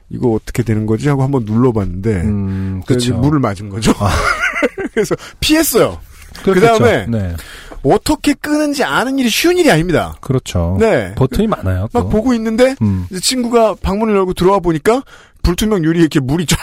[0.08, 3.92] 이거 어떻게 되는 거지 하고 한번 눌러봤는데 음 그렇죠 물을 맞은 거죠.
[3.98, 4.10] 아.
[4.94, 5.98] 그래서 피했어요.
[6.42, 6.78] 그렇겠죠.
[6.78, 7.36] 그다음에 네.
[7.82, 10.16] 어떻게 끄는지 아는 일이 쉬운 일이 아닙니다.
[10.20, 10.76] 그렇죠.
[10.78, 11.14] 네.
[11.14, 11.88] 버튼이 많아요.
[11.92, 12.02] 또.
[12.02, 13.06] 막 보고 있는데 음.
[13.10, 15.02] 이제 친구가 방문을 열고 들어와 보니까
[15.42, 16.58] 불투명 유리에 이렇게 물이 쫙.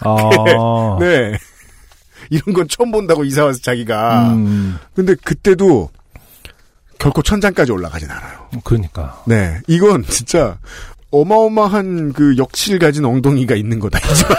[0.00, 0.96] 아.
[1.00, 1.38] 네.
[2.30, 4.30] 이런 건 처음 본다고 이사 와서 자기가.
[4.32, 5.90] 음, 근데 그때도
[6.98, 8.48] 결코 천장까지 올라가진 않아요.
[8.64, 9.22] 그러니까.
[9.26, 9.60] 네.
[9.66, 10.58] 이건 진짜
[11.20, 14.36] 어마어마한 그 역치를 가진 엉덩이가 있는 거다, 이 집안에.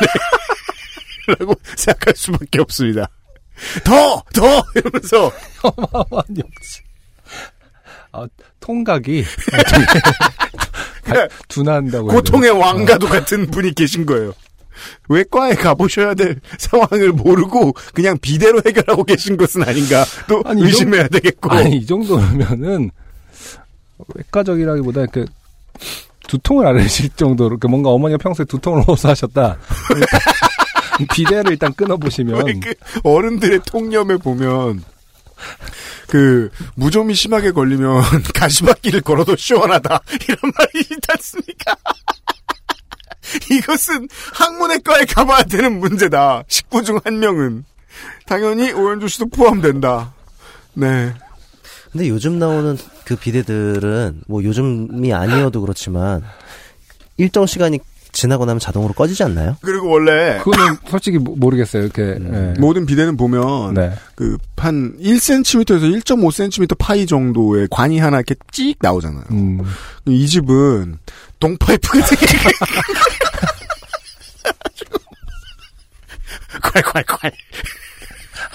[1.39, 3.09] 라고 생각할 수밖에 없습니다.
[3.83, 4.23] 더!
[4.33, 4.63] 더!
[4.75, 5.31] 이러면서.
[5.63, 6.81] 어마어마한 역시.
[8.13, 8.25] 아,
[8.59, 9.25] 통각이
[11.47, 12.11] 둔한다고.
[12.11, 12.51] 해야 고통의?
[12.51, 14.33] 왕가도 같은 분이 계신 거예요.
[15.09, 21.07] 외과에 가보셔야 될 상황을 모르고 그냥 비대로 해결하고 계신 것은 아닌가 또 아니, 이 의심해야
[21.07, 21.51] 되겠고.
[21.51, 22.91] 아니 이 정도면은
[24.15, 25.25] 외과적이라기보다 그
[26.27, 29.57] 두통을 앓으실 정도로 그 뭔가 어머니가 평소에 두통을 호소하셨다.
[31.13, 32.73] 비대를 일단 끊어보시면 왜그
[33.03, 34.83] 어른들의 통념에 보면
[36.07, 38.01] 그 무좀이 심하게 걸리면
[38.33, 41.75] 가시밭길을 걸어도 시원하다 이런 말이 있지 않습니까?
[43.51, 46.43] 이것은 학문외과에 가봐야 되는 문제다.
[46.47, 47.65] 식구 중 한 명은
[48.25, 50.13] 당연히 오현주 씨도 포함된다.
[50.73, 51.13] 네.
[51.97, 56.21] 근데 요즘 나오는 그 비데들은 뭐 요즘이 아니어도 그렇지만
[57.17, 57.79] 일정 시간이
[58.11, 59.57] 지나고 나면 자동으로 꺼지지 않나요?
[59.61, 61.81] 그리고 원래 그거는 솔직히 모- 모르겠어요.
[61.81, 62.53] 이렇게 예.
[62.59, 63.93] 모든 비대는 보면 네.
[64.15, 69.23] 그한 1cm에서 1.5cm 파이 정도의 관이 하나 이렇게 찍 나오잖아요.
[69.31, 69.61] 음,
[70.05, 70.99] 이 집은
[71.39, 72.27] 동파이프가 되게
[76.61, 77.33] 콸콸콸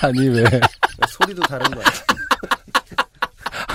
[0.01, 0.44] 아니 왜
[1.09, 1.85] 소리도 다른 거야.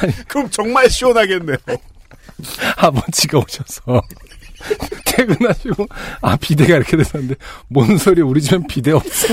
[0.28, 1.58] 그럼 정말 시원하겠네요.
[2.78, 4.02] 아버지가 오셔서
[5.06, 5.88] 퇴근하시고
[6.22, 7.36] 아 비대가 이렇게 됐었는데
[7.68, 9.28] 뭔 소리 우리 집엔 비대 없어.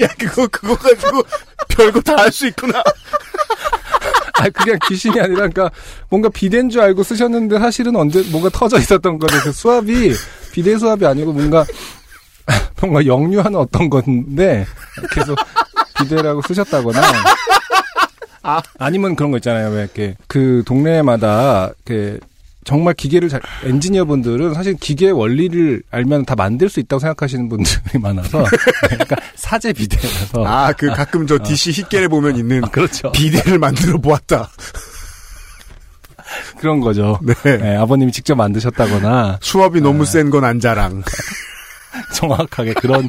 [0.00, 1.22] 야 그거 그거 가지고
[1.68, 2.82] 별거 다 할 수 있구나.
[4.40, 5.70] 아 그냥 귀신이 아니라 그러니까
[6.08, 9.36] 뭔가 비대인 줄 알고 쓰셨는데 사실은 언제 뭔가 터져 있었던 거죠.
[9.42, 10.12] 그 수압이
[10.52, 11.64] 비대 수압이 아니고 뭔가
[12.80, 14.66] 뭔가 역류하는 어떤 건데
[15.12, 15.36] 계속
[15.98, 17.00] 비대라고 쓰셨다거나
[18.78, 19.70] 아니면 그런 거 있잖아요.
[19.70, 22.18] 왜 이렇게 그 동네마다 이렇게
[22.70, 27.80] 정말 기계를 잘 엔지니어 분들은 사실 기계 원리를 알면 다 만들 수 있다고 생각하시는 분들이
[27.98, 28.44] 많아서
[28.84, 33.10] 그러니까 사제 비대라서 아 그 가끔 저 DC 힛겔에 보면 있는 그렇죠.
[33.10, 34.48] 비대를 만들어 보았다.
[36.58, 37.18] 그런 거죠.
[37.24, 37.34] 네.
[37.58, 41.02] 네, 아버님이 직접 만드셨다거나 수압이 너무 센건 안 자랑.
[42.14, 43.08] 정확하게 그런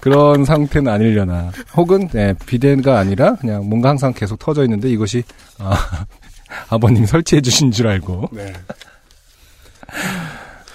[0.00, 1.52] 그런 상태는 아니려나.
[1.76, 5.22] 혹은 네, 비대가 아니라 그냥 뭔가 항상 계속 터져 있는데 이것이
[5.58, 5.76] 아,
[6.70, 8.30] 아버님이 설치해 주신 줄 알고.
[8.32, 8.54] 네.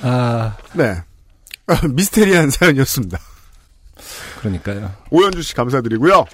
[0.01, 1.01] 아 네.
[1.67, 3.19] 아, 미스테리한 사연이었습니다.
[4.39, 4.93] 그러니까요.
[5.09, 6.25] 오현주 씨 감사드리고요.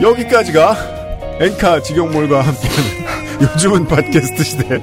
[0.00, 0.76] 여기까지가
[1.40, 4.78] 엔카 직영몰과 함께하는 요즘은 팟캐스트 시대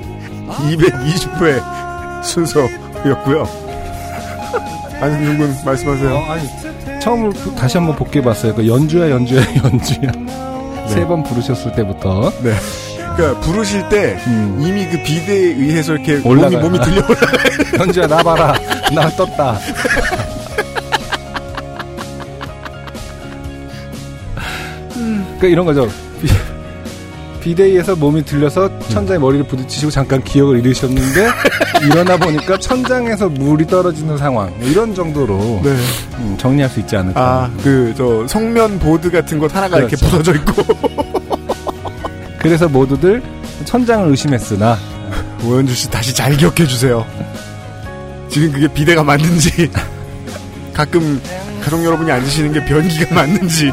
[0.47, 3.67] 220회 순서였고요.
[5.01, 6.17] 안승준 군 말씀하세요.
[6.17, 6.47] 아니
[7.01, 8.55] 처음으로 부- 다시 한번 복귀해봤어요.
[8.55, 10.11] 그 연주야 연주야 연주야
[10.87, 12.53] 세번 부르셨을 때부터 네.
[13.15, 14.57] 그러니까 부르실 때 음.
[14.61, 16.59] 이미 그 비대에 의해서 이렇게 올라가요.
[16.61, 18.53] 몸이, 몸이 들려 올라 연주야 나 봐라
[18.93, 19.57] 나 떴다.
[24.93, 25.87] 그러니까 이런 거죠.
[27.47, 31.29] 비, 비데이에서 몸이 들려서 천장에 머리를 부딪히시고 잠깐 기억을 잃으셨는데
[31.87, 35.69] 일어나 보니까 천장에서 물이 떨어지는 상황 뭐 이런 정도로 네.
[36.17, 37.21] 음, 정리할 수 있지 않을까.
[37.21, 40.17] 아, 그, 저, 성면 보드 같은 것 하나가 이렇게 그렇죠.
[40.17, 40.63] 부서져 있고.
[42.39, 43.23] 그래서 모두들
[43.63, 44.77] 천장을 의심했으나
[45.45, 47.05] 오현주 씨 다시 잘 기억해 주세요.
[48.29, 49.71] 지금 그게 비대가 맞는지,
[50.73, 51.21] 가끔
[51.63, 53.71] 가족 여러분이 앉으시는 게 변기가 맞는지.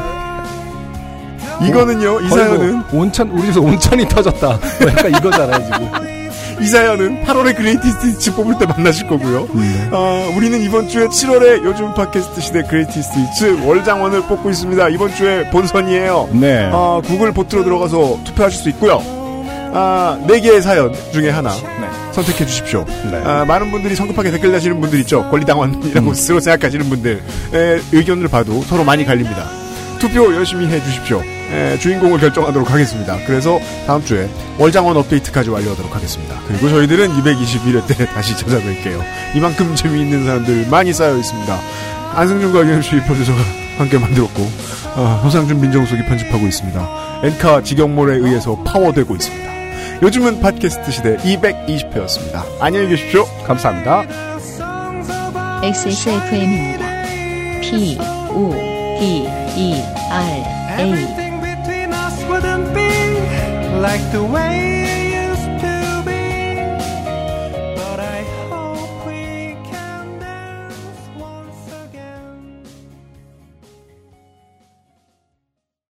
[1.61, 4.59] 이거는요, 이 거의 뭐 사연은, 온천 우리 집에서 온천이 터졌다.
[4.81, 6.15] 뭐 약간 이거잖아요 지금.
[6.61, 9.47] 이 사연은 8월에 Greatest Hits 뽑을 때 만나실 거고요.
[9.53, 9.89] 네.
[9.91, 14.89] 아, 우리는 이번 주에 7월에 요즘 팟캐스트 시대 Greatest Hits 월장원을 뽑고 있습니다.
[14.89, 16.29] 이번 주에 본선이에요.
[16.33, 16.69] 네.
[16.71, 19.01] 아, 구글 vote로 들어가서 투표하실 수 있고요.
[19.73, 21.89] 아, 네 개의 사연 중에 하나 네.
[22.13, 22.85] 선택해 주십시오.
[23.11, 23.21] 네.
[23.25, 25.29] 아, 많은 분들이 성급하게 댓글 다시는 분들 있죠.
[25.29, 26.13] 권리당원이라고 음.
[26.13, 27.21] 스스로 생각하시는 분들
[27.51, 29.64] 의 의견을 봐도 서로 많이 갈립니다.
[30.05, 31.23] 투표 열심히 해주십시오.
[31.51, 33.17] 에, 주인공을 결정하도록 하겠습니다.
[33.25, 34.29] 그래서 다음 주에
[34.59, 36.35] 월장원 업데이트까지 완료하도록 하겠습니다.
[36.47, 39.01] 그리고 저희들은 221회 때 다시 찾아뵐게요.
[39.35, 41.59] 이만큼 재미있는 사람들 많이 쌓여 있습니다.
[42.13, 43.39] 안승준과 유현수의 프로듀서가
[43.79, 44.43] 함께 만들었고
[44.95, 47.21] 어, 허상준 민정수석이 편집하고 있습니다.
[47.23, 49.53] 엔카 직영몰에 의해서 파워되고 있습니다.
[50.03, 52.43] 요즘은 팟캐스트 시대 220회였습니다.
[52.59, 53.25] 안녕히 계십시오.
[53.47, 54.05] 감사합니다.
[55.63, 56.85] XSFM입니다.
[57.61, 57.97] P
[58.29, 58.51] O
[58.99, 59.71] D E
[60.11, 60.81] R A.
[60.81, 62.91] Everything between us wouldn't be
[63.79, 64.84] like the way